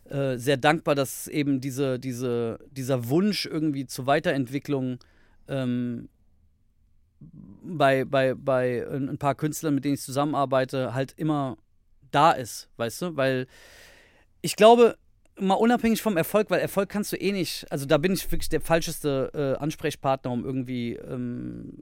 [0.09, 4.99] äh, sehr dankbar, dass eben diese, diese, dieser Wunsch irgendwie zur Weiterentwicklung
[5.49, 6.09] ähm,
[7.63, 11.57] bei, bei, bei ein paar Künstlern, mit denen ich zusammenarbeite, halt immer
[12.11, 13.17] da ist, weißt du?
[13.17, 13.47] Weil
[14.43, 14.97] ich glaube,
[15.41, 18.49] mal unabhängig vom Erfolg, weil Erfolg kannst du eh nicht, also da bin ich wirklich
[18.49, 21.73] der falscheste äh, Ansprechpartner, um irgendwie, ähm,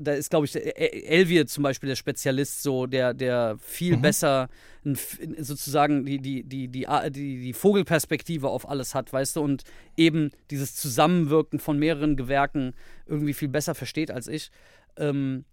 [0.00, 4.02] da ist, glaube ich, Elvier zum Beispiel der Spezialist, so, der, der viel mhm.
[4.02, 4.48] besser
[5.38, 9.64] sozusagen die, die, die, die, die, die Vogelperspektive auf alles hat, weißt du, und
[9.96, 12.74] eben dieses Zusammenwirken von mehreren Gewerken
[13.06, 14.50] irgendwie viel besser versteht als ich.
[14.96, 15.44] Ähm,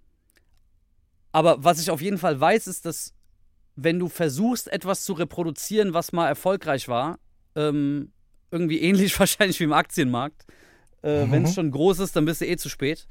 [1.31, 3.13] aber was ich auf jeden Fall weiß, ist, dass
[3.75, 7.19] wenn du versuchst, etwas zu reproduzieren, was mal erfolgreich war,
[7.55, 8.11] ähm,
[8.51, 10.45] irgendwie ähnlich wahrscheinlich wie im Aktienmarkt,
[11.03, 11.31] äh, mhm.
[11.31, 13.07] wenn es schon groß ist, dann bist du eh zu spät.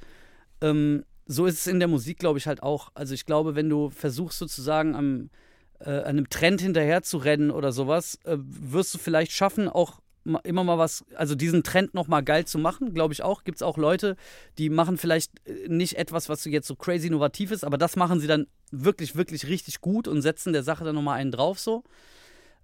[0.60, 2.90] Ähm, so ist es in der Musik, glaube ich, halt auch.
[2.94, 5.30] Also ich glaube, wenn du versuchst sozusagen am,
[5.78, 10.01] äh, einem Trend hinterher zu rennen oder sowas, äh, wirst du vielleicht schaffen, auch
[10.44, 13.44] immer mal was, also diesen Trend nochmal geil zu machen, glaube ich auch.
[13.44, 14.16] Gibt es auch Leute,
[14.58, 18.20] die machen vielleicht äh, nicht etwas, was jetzt so crazy innovativ ist, aber das machen
[18.20, 21.84] sie dann wirklich, wirklich richtig gut und setzen der Sache dann nochmal einen drauf so.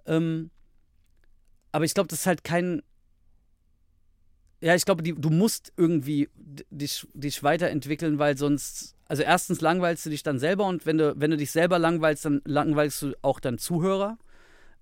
[0.07, 0.51] Ähm,
[1.73, 2.83] aber ich glaube, das ist halt kein.
[4.61, 8.97] Ja, ich glaube, du musst irgendwie dich, dich weiterentwickeln, weil sonst.
[9.07, 12.27] Also erstens langweilst du dich dann selber und wenn du, wenn du dich selber langweilst,
[12.27, 14.19] dann langweilst du auch deinen Zuhörer.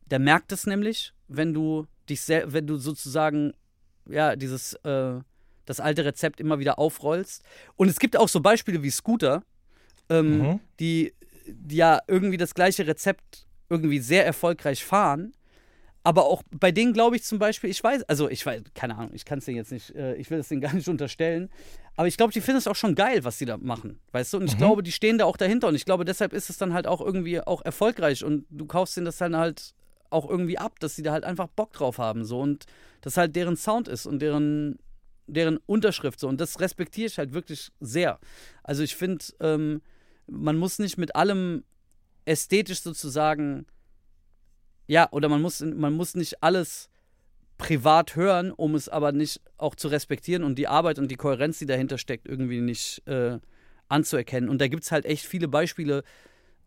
[0.06, 3.52] Der merkt es nämlich, wenn du dich sehr, wenn du sozusagen,
[4.08, 5.20] ja, dieses, äh,
[5.66, 7.42] das alte Rezept immer wieder aufrollst.
[7.76, 9.42] Und es gibt auch so Beispiele wie Scooter,
[10.08, 10.60] ähm, mhm.
[10.80, 11.12] die,
[11.46, 15.32] die ja irgendwie das gleiche Rezept irgendwie sehr erfolgreich fahren.
[16.04, 19.10] Aber auch bei denen glaube ich zum Beispiel, ich weiß, also ich weiß, keine Ahnung,
[19.12, 21.50] ich kann es denen jetzt nicht, äh, ich will es denen gar nicht unterstellen,
[21.96, 24.36] aber ich glaube, die finden es auch schon geil, was sie da machen, weißt du?
[24.36, 24.58] Und ich mhm.
[24.58, 27.00] glaube, die stehen da auch dahinter und ich glaube, deshalb ist es dann halt auch
[27.00, 29.74] irgendwie auch erfolgreich und du kaufst denen das dann halt
[30.16, 32.66] auch irgendwie ab, dass sie da halt einfach Bock drauf haben so und
[33.00, 34.78] das halt deren Sound ist und deren
[35.28, 38.18] deren Unterschrift so und das respektiere ich halt wirklich sehr.
[38.62, 39.82] Also ich finde, ähm,
[40.26, 41.64] man muss nicht mit allem
[42.24, 43.66] ästhetisch sozusagen
[44.86, 46.88] ja oder man muss man muss nicht alles
[47.58, 51.58] privat hören, um es aber nicht auch zu respektieren und die Arbeit und die Kohärenz,
[51.58, 53.38] die dahinter steckt, irgendwie nicht äh,
[53.88, 54.50] anzuerkennen.
[54.50, 56.02] Und da gibt es halt echt viele Beispiele,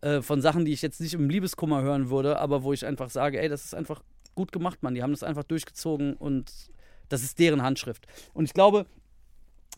[0.02, 3.10] äh, von Sachen, die ich jetzt nicht im Liebeskummer hören würde, aber wo ich einfach
[3.10, 4.02] sage, ey, das ist einfach
[4.36, 4.96] gut gemacht, Mann.
[4.96, 6.52] Die haben das einfach durchgezogen und
[7.10, 8.08] das ist deren Handschrift.
[8.34, 8.86] Und ich glaube,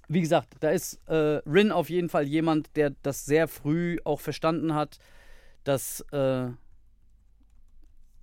[0.08, 4.20] wie gesagt, da ist äh, Rin auf jeden Fall jemand, der das sehr früh auch
[4.20, 5.00] verstanden hat,
[5.64, 6.50] dass, äh,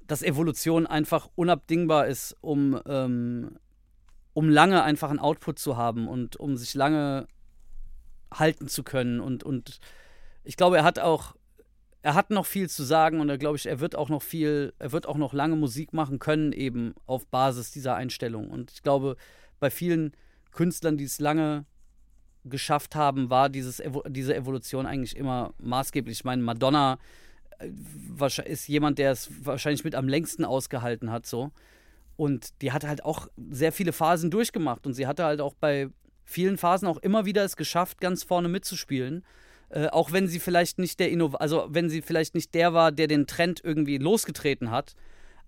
[0.07, 3.59] dass Evolution einfach unabdingbar ist, um, ähm,
[4.35, 7.27] um lange einfach einen Output zu haben und um sich lange
[8.33, 9.21] halten zu können.
[9.21, 9.81] Und, und
[10.45, 11.35] ich glaube, er hat auch
[12.03, 14.73] er hat noch viel zu sagen und er glaube ich, er wird auch noch viel,
[14.79, 18.51] er wird auch noch lange Musik machen können, eben auf Basis dieser Einstellung.
[18.51, 19.17] Und ich glaube,
[19.59, 20.13] bei vielen
[20.53, 21.65] Künstlern, die es lange
[22.45, 26.19] geschafft haben, war dieses, diese Evolution eigentlich immer maßgeblich.
[26.19, 26.99] Ich meine, Madonna
[27.59, 31.51] äh, ist jemand, der es wahrscheinlich mit am längsten ausgehalten hat, so.
[32.17, 35.89] Und die hat halt auch sehr viele Phasen durchgemacht und sie hatte halt auch bei
[36.25, 39.25] vielen Phasen auch immer wieder es geschafft, ganz vorne mitzuspielen.
[39.71, 42.91] Äh, auch wenn sie vielleicht nicht der Innov also wenn sie vielleicht nicht der war,
[42.91, 44.95] der den Trend irgendwie losgetreten hat,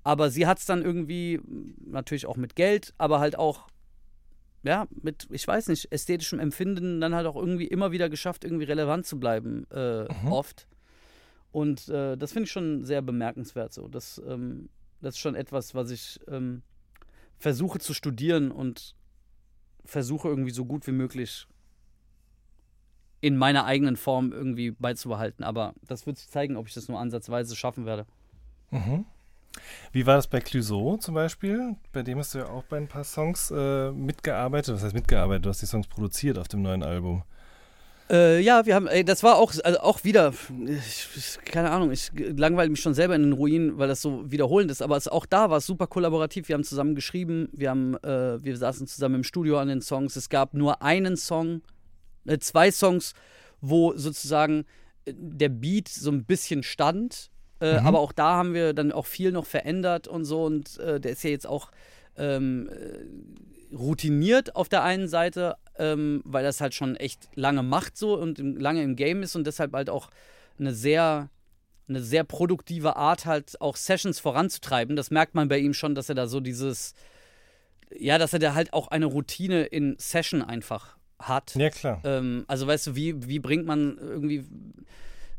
[0.03, 1.41] aber sie hat es dann irgendwie
[1.85, 3.69] natürlich auch mit Geld, aber halt auch
[4.63, 8.65] ja mit ich weiß nicht ästhetischem Empfinden dann halt auch irgendwie immer wieder geschafft, irgendwie
[8.65, 10.33] relevant zu bleiben äh, mhm.
[10.33, 10.67] oft.
[11.53, 13.89] Und äh, das finde ich schon sehr bemerkenswert so.
[13.89, 14.69] Das, ähm,
[15.01, 16.63] das ist schon etwas, was ich ähm,
[17.39, 18.95] versuche zu studieren und
[19.85, 21.47] versuche irgendwie so gut wie möglich
[23.21, 25.45] in meiner eigenen Form irgendwie beizubehalten.
[25.45, 28.07] Aber das wird sich zeigen, ob ich das nur ansatzweise schaffen werde.
[28.71, 29.05] Mhm.
[29.93, 31.77] Wie war das bei Clouseau zum Beispiel?
[31.93, 34.75] Bei dem hast du ja auch bei ein paar Songs äh, mitgearbeitet.
[34.75, 35.45] Was heißt mitgearbeitet?
[35.45, 37.25] Du hast die Songs produziert auf dem neuen Album.
[38.11, 40.33] Äh, ja, wir haben, ey, das war auch, also auch wieder,
[40.67, 44.71] ich, keine Ahnung, ich langweile mich schon selber in den Ruinen, weil das so wiederholend
[44.73, 46.49] ist, aber es, auch da war es super kollaborativ.
[46.49, 50.17] Wir haben zusammen geschrieben, wir, haben, äh, wir saßen zusammen im Studio an den Songs.
[50.17, 51.63] Es gab nur einen Song,
[52.27, 53.15] äh, zwei Songs,
[53.61, 54.65] wo sozusagen
[55.05, 57.31] äh, der Beat so ein bisschen stand,
[57.61, 57.87] äh, Mhm.
[57.87, 61.13] aber auch da haben wir dann auch viel noch verändert und so und äh, der
[61.13, 61.71] ist ja jetzt auch
[62.17, 67.97] ähm, äh, routiniert auf der einen Seite, ähm, weil das halt schon echt lange macht
[67.97, 70.11] so und im, lange im Game ist und deshalb halt auch
[70.59, 71.29] eine sehr
[71.89, 74.95] eine sehr produktive Art halt auch Sessions voranzutreiben.
[74.95, 76.95] Das merkt man bei ihm schon, dass er da so dieses
[77.99, 81.55] ja, dass er da halt auch eine Routine in Session einfach hat.
[81.55, 82.01] Ja, klar.
[82.05, 84.45] Ähm, also weißt du, wie, wie bringt man irgendwie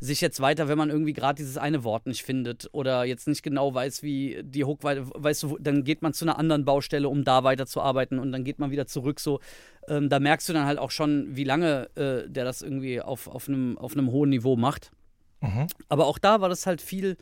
[0.01, 3.43] sich jetzt weiter, wenn man irgendwie gerade dieses eine Wort nicht findet oder jetzt nicht
[3.43, 7.07] genau weiß, wie die Hook weiter, weißt du, dann geht man zu einer anderen Baustelle,
[7.07, 9.39] um da weiterzuarbeiten und dann geht man wieder zurück so.
[9.87, 13.27] Ähm, da merkst du dann halt auch schon, wie lange äh, der das irgendwie auf,
[13.27, 14.91] auf, einem, auf einem hohen Niveau macht.
[15.41, 15.67] Mhm.
[15.87, 17.15] Aber auch da war das halt viel,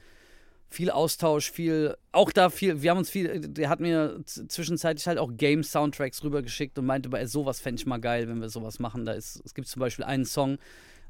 [0.70, 5.18] viel Austausch, viel, auch da viel, wir haben uns viel, der hat mir zwischenzeitlich halt
[5.18, 9.06] auch Game-Soundtracks rübergeschickt und meinte, bei sowas fände ich mal geil, wenn wir sowas machen.
[9.06, 10.60] Da ist, es gibt zum Beispiel einen Song,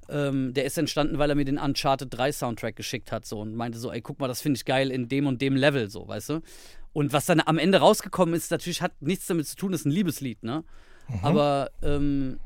[0.07, 3.53] ähm, der ist entstanden, weil er mir den Uncharted 3 Soundtrack geschickt hat so und
[3.53, 6.07] meinte so, ey, guck mal, das finde ich geil in dem und dem Level, so,
[6.07, 6.41] weißt du?
[6.93, 9.91] Und was dann am Ende rausgekommen ist, natürlich hat nichts damit zu tun, ist ein
[9.91, 10.63] Liebeslied, ne?
[11.21, 12.39] Aber ähm,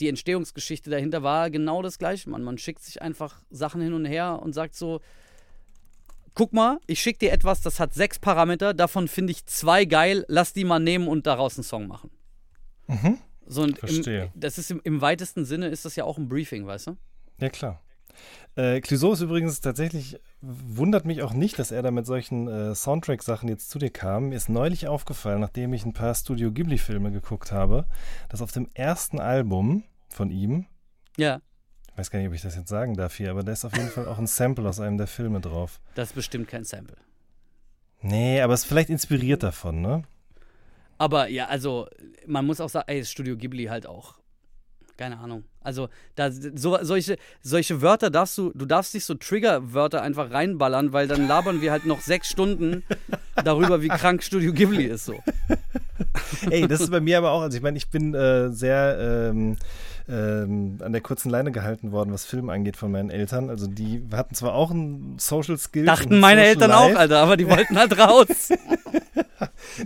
[0.00, 2.42] die Entstehungsgeschichte dahinter war genau das gleiche, man.
[2.42, 5.00] Man schickt sich einfach Sachen hin und her und sagt so,
[6.34, 10.24] guck mal, ich schicke dir etwas, das hat sechs Parameter, davon finde ich zwei geil,
[10.28, 12.10] lass die mal nehmen und daraus einen Song machen.
[12.86, 13.18] Mhm.
[13.46, 14.30] So, und Verstehe.
[14.34, 16.96] Im, das ist im, im weitesten Sinne ist das ja auch ein Briefing, weißt du?
[17.40, 17.82] Ja, klar.
[18.56, 22.74] Äh, Clouseau ist übrigens tatsächlich, wundert mich auch nicht, dass er da mit solchen äh,
[22.74, 24.30] Soundtrack-Sachen jetzt zu dir kam.
[24.30, 27.86] Mir ist neulich aufgefallen, nachdem ich ein paar Studio Ghibli-Filme geguckt habe,
[28.28, 30.66] dass auf dem ersten Album von ihm,
[31.16, 31.40] Ja,
[31.98, 33.76] ich weiß gar nicht, ob ich das jetzt sagen darf hier, aber da ist auf
[33.76, 35.80] jeden Fall auch ein Sample aus einem der Filme drauf.
[35.96, 36.96] das ist bestimmt kein Sample.
[38.02, 40.04] Nee, aber es ist vielleicht inspiriert davon, ne?
[40.96, 41.88] Aber ja, also
[42.24, 44.14] man muss auch sagen, ey, Studio Ghibli halt auch.
[44.96, 45.42] Keine Ahnung.
[45.60, 50.92] Also da so, solche, solche Wörter darfst du, du darfst nicht so Trigger-Wörter einfach reinballern,
[50.92, 52.84] weil dann labern wir halt noch sechs Stunden
[53.44, 55.20] darüber, wie krank Studio Ghibli ist so.
[56.50, 59.56] Ey, das ist bei mir aber auch, also ich meine, ich bin äh, sehr ähm,
[60.08, 63.50] ähm, an der kurzen Leine gehalten worden, was Film angeht von meinen Eltern.
[63.50, 65.84] Also die hatten zwar auch ein Social Skill.
[65.84, 68.50] Dachten meine Eltern auch, Alter, aber die wollten halt raus.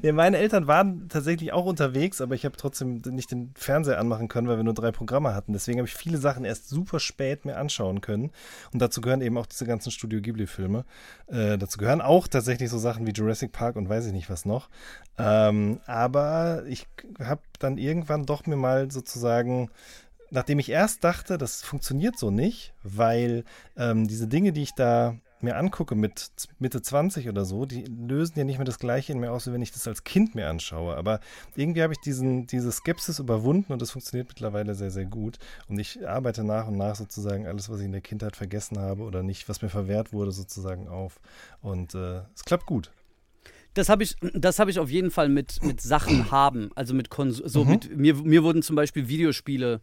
[0.01, 4.29] Nee, meine Eltern waren tatsächlich auch unterwegs, aber ich habe trotzdem nicht den Fernseher anmachen
[4.29, 5.53] können, weil wir nur drei Programme hatten.
[5.53, 8.31] Deswegen habe ich viele Sachen erst super spät mir anschauen können.
[8.73, 10.85] Und dazu gehören eben auch diese ganzen Studio Ghibli-Filme.
[11.27, 14.45] Äh, dazu gehören auch tatsächlich so Sachen wie Jurassic Park und weiß ich nicht was
[14.45, 14.69] noch.
[15.19, 16.87] Ähm, aber ich
[17.23, 19.71] habe dann irgendwann doch mir mal sozusagen
[20.33, 23.45] nachdem ich erst dachte, das funktioniert so nicht, weil
[23.77, 26.31] ähm, diese Dinge, die ich da mir angucke mit
[26.61, 29.53] Mitte 20 oder so, die lösen ja nicht mehr das Gleiche in mir aus, wie
[29.53, 30.97] wenn ich das als Kind mir anschaue.
[30.97, 31.19] Aber
[31.57, 35.39] irgendwie habe ich diesen, diese Skepsis überwunden und das funktioniert mittlerweile sehr, sehr gut.
[35.69, 39.03] Und ich arbeite nach und nach sozusagen alles, was ich in der Kindheit vergessen habe
[39.03, 41.19] oder nicht, was mir verwehrt wurde, sozusagen auf.
[41.61, 42.93] Und äh, es klappt gut.
[43.75, 46.71] Das habe ich, das hab ich auf jeden Fall mit, mit Sachen haben.
[46.77, 47.71] Also mit Kons so Mhm.
[47.71, 49.81] mit mir, mir wurden zum Beispiel Videospiele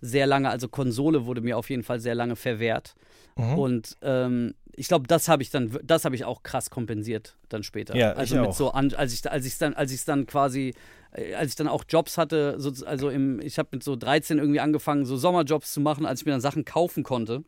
[0.00, 2.94] sehr lange, also Konsole wurde mir auf jeden Fall sehr lange verwehrt.
[3.36, 3.58] Mhm.
[3.58, 7.62] Und ähm, ich glaube, das habe ich dann, das habe ich auch krass kompensiert dann
[7.62, 7.96] später.
[7.96, 8.54] Ja, also ich mit auch.
[8.54, 10.74] so an, als ich, als ich dann, als ich dann quasi,
[11.12, 14.38] äh, als ich dann auch Jobs hatte, so, also im, ich habe mit so 13
[14.38, 17.44] irgendwie angefangen, so Sommerjobs zu machen, als ich mir dann Sachen kaufen konnte.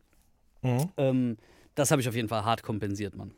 [0.61, 0.89] Mhm.
[0.97, 1.37] Ähm,
[1.75, 3.31] das habe ich auf jeden Fall hart kompensiert, Mann.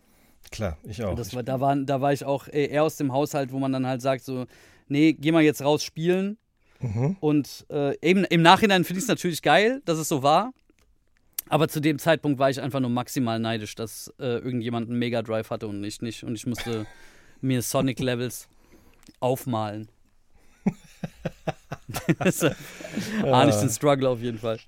[0.52, 1.15] Klar, ich auch.
[1.15, 3.72] Das war, da, war, da war ich auch äh, eher aus dem Haushalt, wo man
[3.72, 4.45] dann halt sagt, so,
[4.88, 6.38] nee, geh mal jetzt raus spielen.
[6.84, 7.18] Mhm.
[7.22, 10.53] Und äh, eben im Nachhinein finde ich es natürlich geil, dass es so war.
[11.49, 15.22] Aber zu dem Zeitpunkt war ich einfach nur maximal neidisch, dass äh, irgendjemand einen Mega
[15.22, 16.23] Drive hatte und ich nicht.
[16.23, 16.85] Und ich musste
[17.41, 18.47] mir Sonic Levels
[19.19, 19.88] aufmalen.
[22.19, 22.53] das war
[23.23, 24.60] ah, nicht den Struggle auf jeden Fall.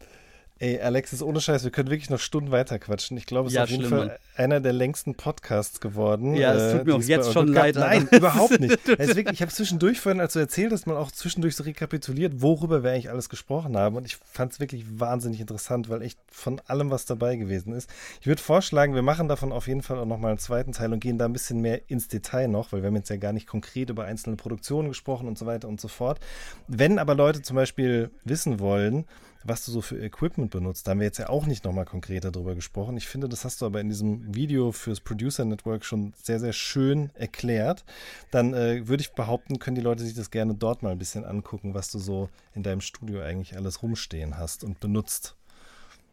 [0.57, 3.17] Ey, Alexis, ohne Scheiß, wir können wirklich noch Stunden weiter quatschen.
[3.17, 4.15] Ich glaube, es Ja, ist auf jeden Fall Mann.
[4.37, 6.33] einer der längsten Podcasts geworden.
[6.35, 8.87] Ja, es tut mir auch jetzt schon leid, Nein, überhaupt nicht.
[8.87, 12.41] Ist wirklich, ich habe zwischendurch vorhin, als du erzählt hast, mal auch zwischendurch so rekapituliert,
[12.41, 13.97] worüber wir eigentlich alles gesprochen haben.
[13.97, 17.89] Und ich fand es wirklich wahnsinnig interessant, weil echt von allem was dabei gewesen ist.
[18.21, 21.01] Ich würde vorschlagen, wir machen davon auf jeden Fall auch nochmal einen zweiten Teil und
[21.01, 23.45] gehen da ein bisschen mehr ins Detail noch, weil wir haben jetzt ja gar nicht
[23.47, 26.21] konkret über einzelne Produktionen gesprochen und so weiter und so fort.
[26.69, 29.03] Wenn aber Leute zum Beispiel wissen wollen,
[29.45, 30.85] was du so für Equipment benutzt.
[30.85, 32.97] Da haben wir jetzt ja auch nicht nochmal konkreter drüber gesprochen.
[32.97, 36.51] Ich finde, das hast du aber in diesem Video fürs Producer Network schon sehr, sehr
[36.53, 37.85] schön erklärt.
[38.31, 41.23] Dann äh, würde ich behaupten, können die Leute sich das gerne dort mal ein bisschen
[41.25, 45.35] angucken, was du so in deinem Studio eigentlich alles rumstehen hast und benutzt.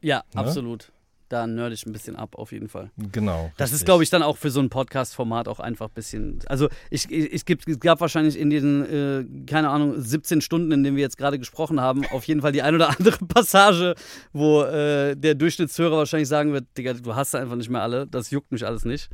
[0.03, 0.41] Ja, Ne?
[0.41, 0.93] absolut.
[1.33, 2.91] Da nerd ich ein bisschen ab, auf jeden Fall.
[3.11, 3.51] Genau.
[3.57, 3.87] Das ist, richtig.
[3.87, 6.41] glaube ich, dann auch für so ein Podcast-Format auch einfach ein bisschen.
[6.45, 10.71] Also, ich, ich, es, gibt, es gab wahrscheinlich in diesen, äh, keine Ahnung, 17 Stunden,
[10.73, 13.95] in denen wir jetzt gerade gesprochen haben, auf jeden Fall die ein oder andere Passage,
[14.35, 18.31] wo äh, der Durchschnittshörer wahrscheinlich sagen wird: Digga, du hast einfach nicht mehr alle, das
[18.31, 19.09] juckt mich alles nicht.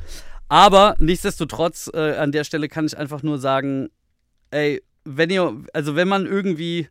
[0.49, 3.91] Aber nichtsdestotrotz, äh, an der Stelle kann ich einfach nur sagen:
[4.51, 6.89] Ey, wenn ihr, also wenn man irgendwie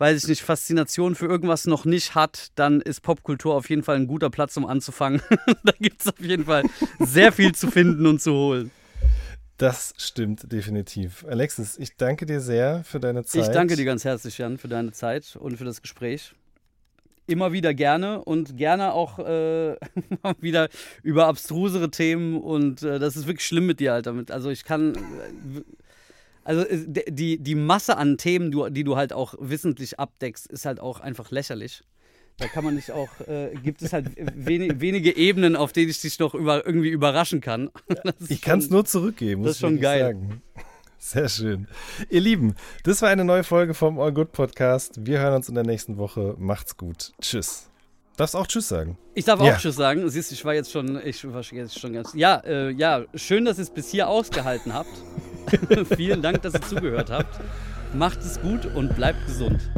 [0.00, 3.96] weiß ich nicht, Faszination für irgendwas noch nicht hat, dann ist Popkultur auf jeden Fall
[3.96, 5.20] ein guter Platz, um anzufangen.
[5.62, 6.64] da gibt es auf jeden Fall
[6.98, 8.70] sehr viel zu finden und zu holen.
[9.58, 11.26] Das stimmt definitiv.
[11.28, 13.42] Alexis, ich danke dir sehr für deine Zeit.
[13.42, 16.32] Ich danke dir ganz herzlich, Jan, für deine Zeit und für das Gespräch.
[17.26, 19.76] Immer wieder gerne und gerne auch äh,
[20.40, 20.70] wieder
[21.02, 24.14] über abstrusere Themen und äh, das ist wirklich schlimm mit dir, Alter.
[24.30, 25.60] Also ich kann, äh,
[26.44, 30.80] also äh, die, die Masse an Themen, die du halt auch wissentlich abdeckst, ist halt
[30.80, 31.82] auch einfach lächerlich.
[32.38, 36.00] Da kann man nicht auch, äh, gibt es halt wenig, wenige Ebenen, auf denen ich
[36.00, 37.70] dich noch über, irgendwie überraschen kann.
[38.28, 39.42] Ich kann es nur zurückgeben.
[39.42, 40.00] das muss ist schon geil.
[40.00, 40.42] Sagen.
[40.98, 41.66] Sehr schön.
[42.08, 42.54] Ihr Lieben,
[42.84, 45.06] das war eine neue Folge vom All Good Podcast.
[45.06, 46.34] Wir hören uns in der nächsten Woche.
[46.38, 47.12] Macht's gut.
[47.20, 47.69] Tschüss.
[48.20, 48.98] Darfst auch Tschüss sagen?
[49.14, 49.56] Ich darf auch Ja.
[49.56, 50.06] Tschüss sagen.
[50.10, 52.12] Siehst du, ich war jetzt schon, ich war jetzt schon ganz.
[52.12, 54.90] Ja, äh, ja, schön, dass ihr es bis hier ausgehalten habt.
[55.96, 57.40] Vielen Dank, dass ihr zugehört habt.
[57.94, 59.70] Macht es gut und bleibt gesund.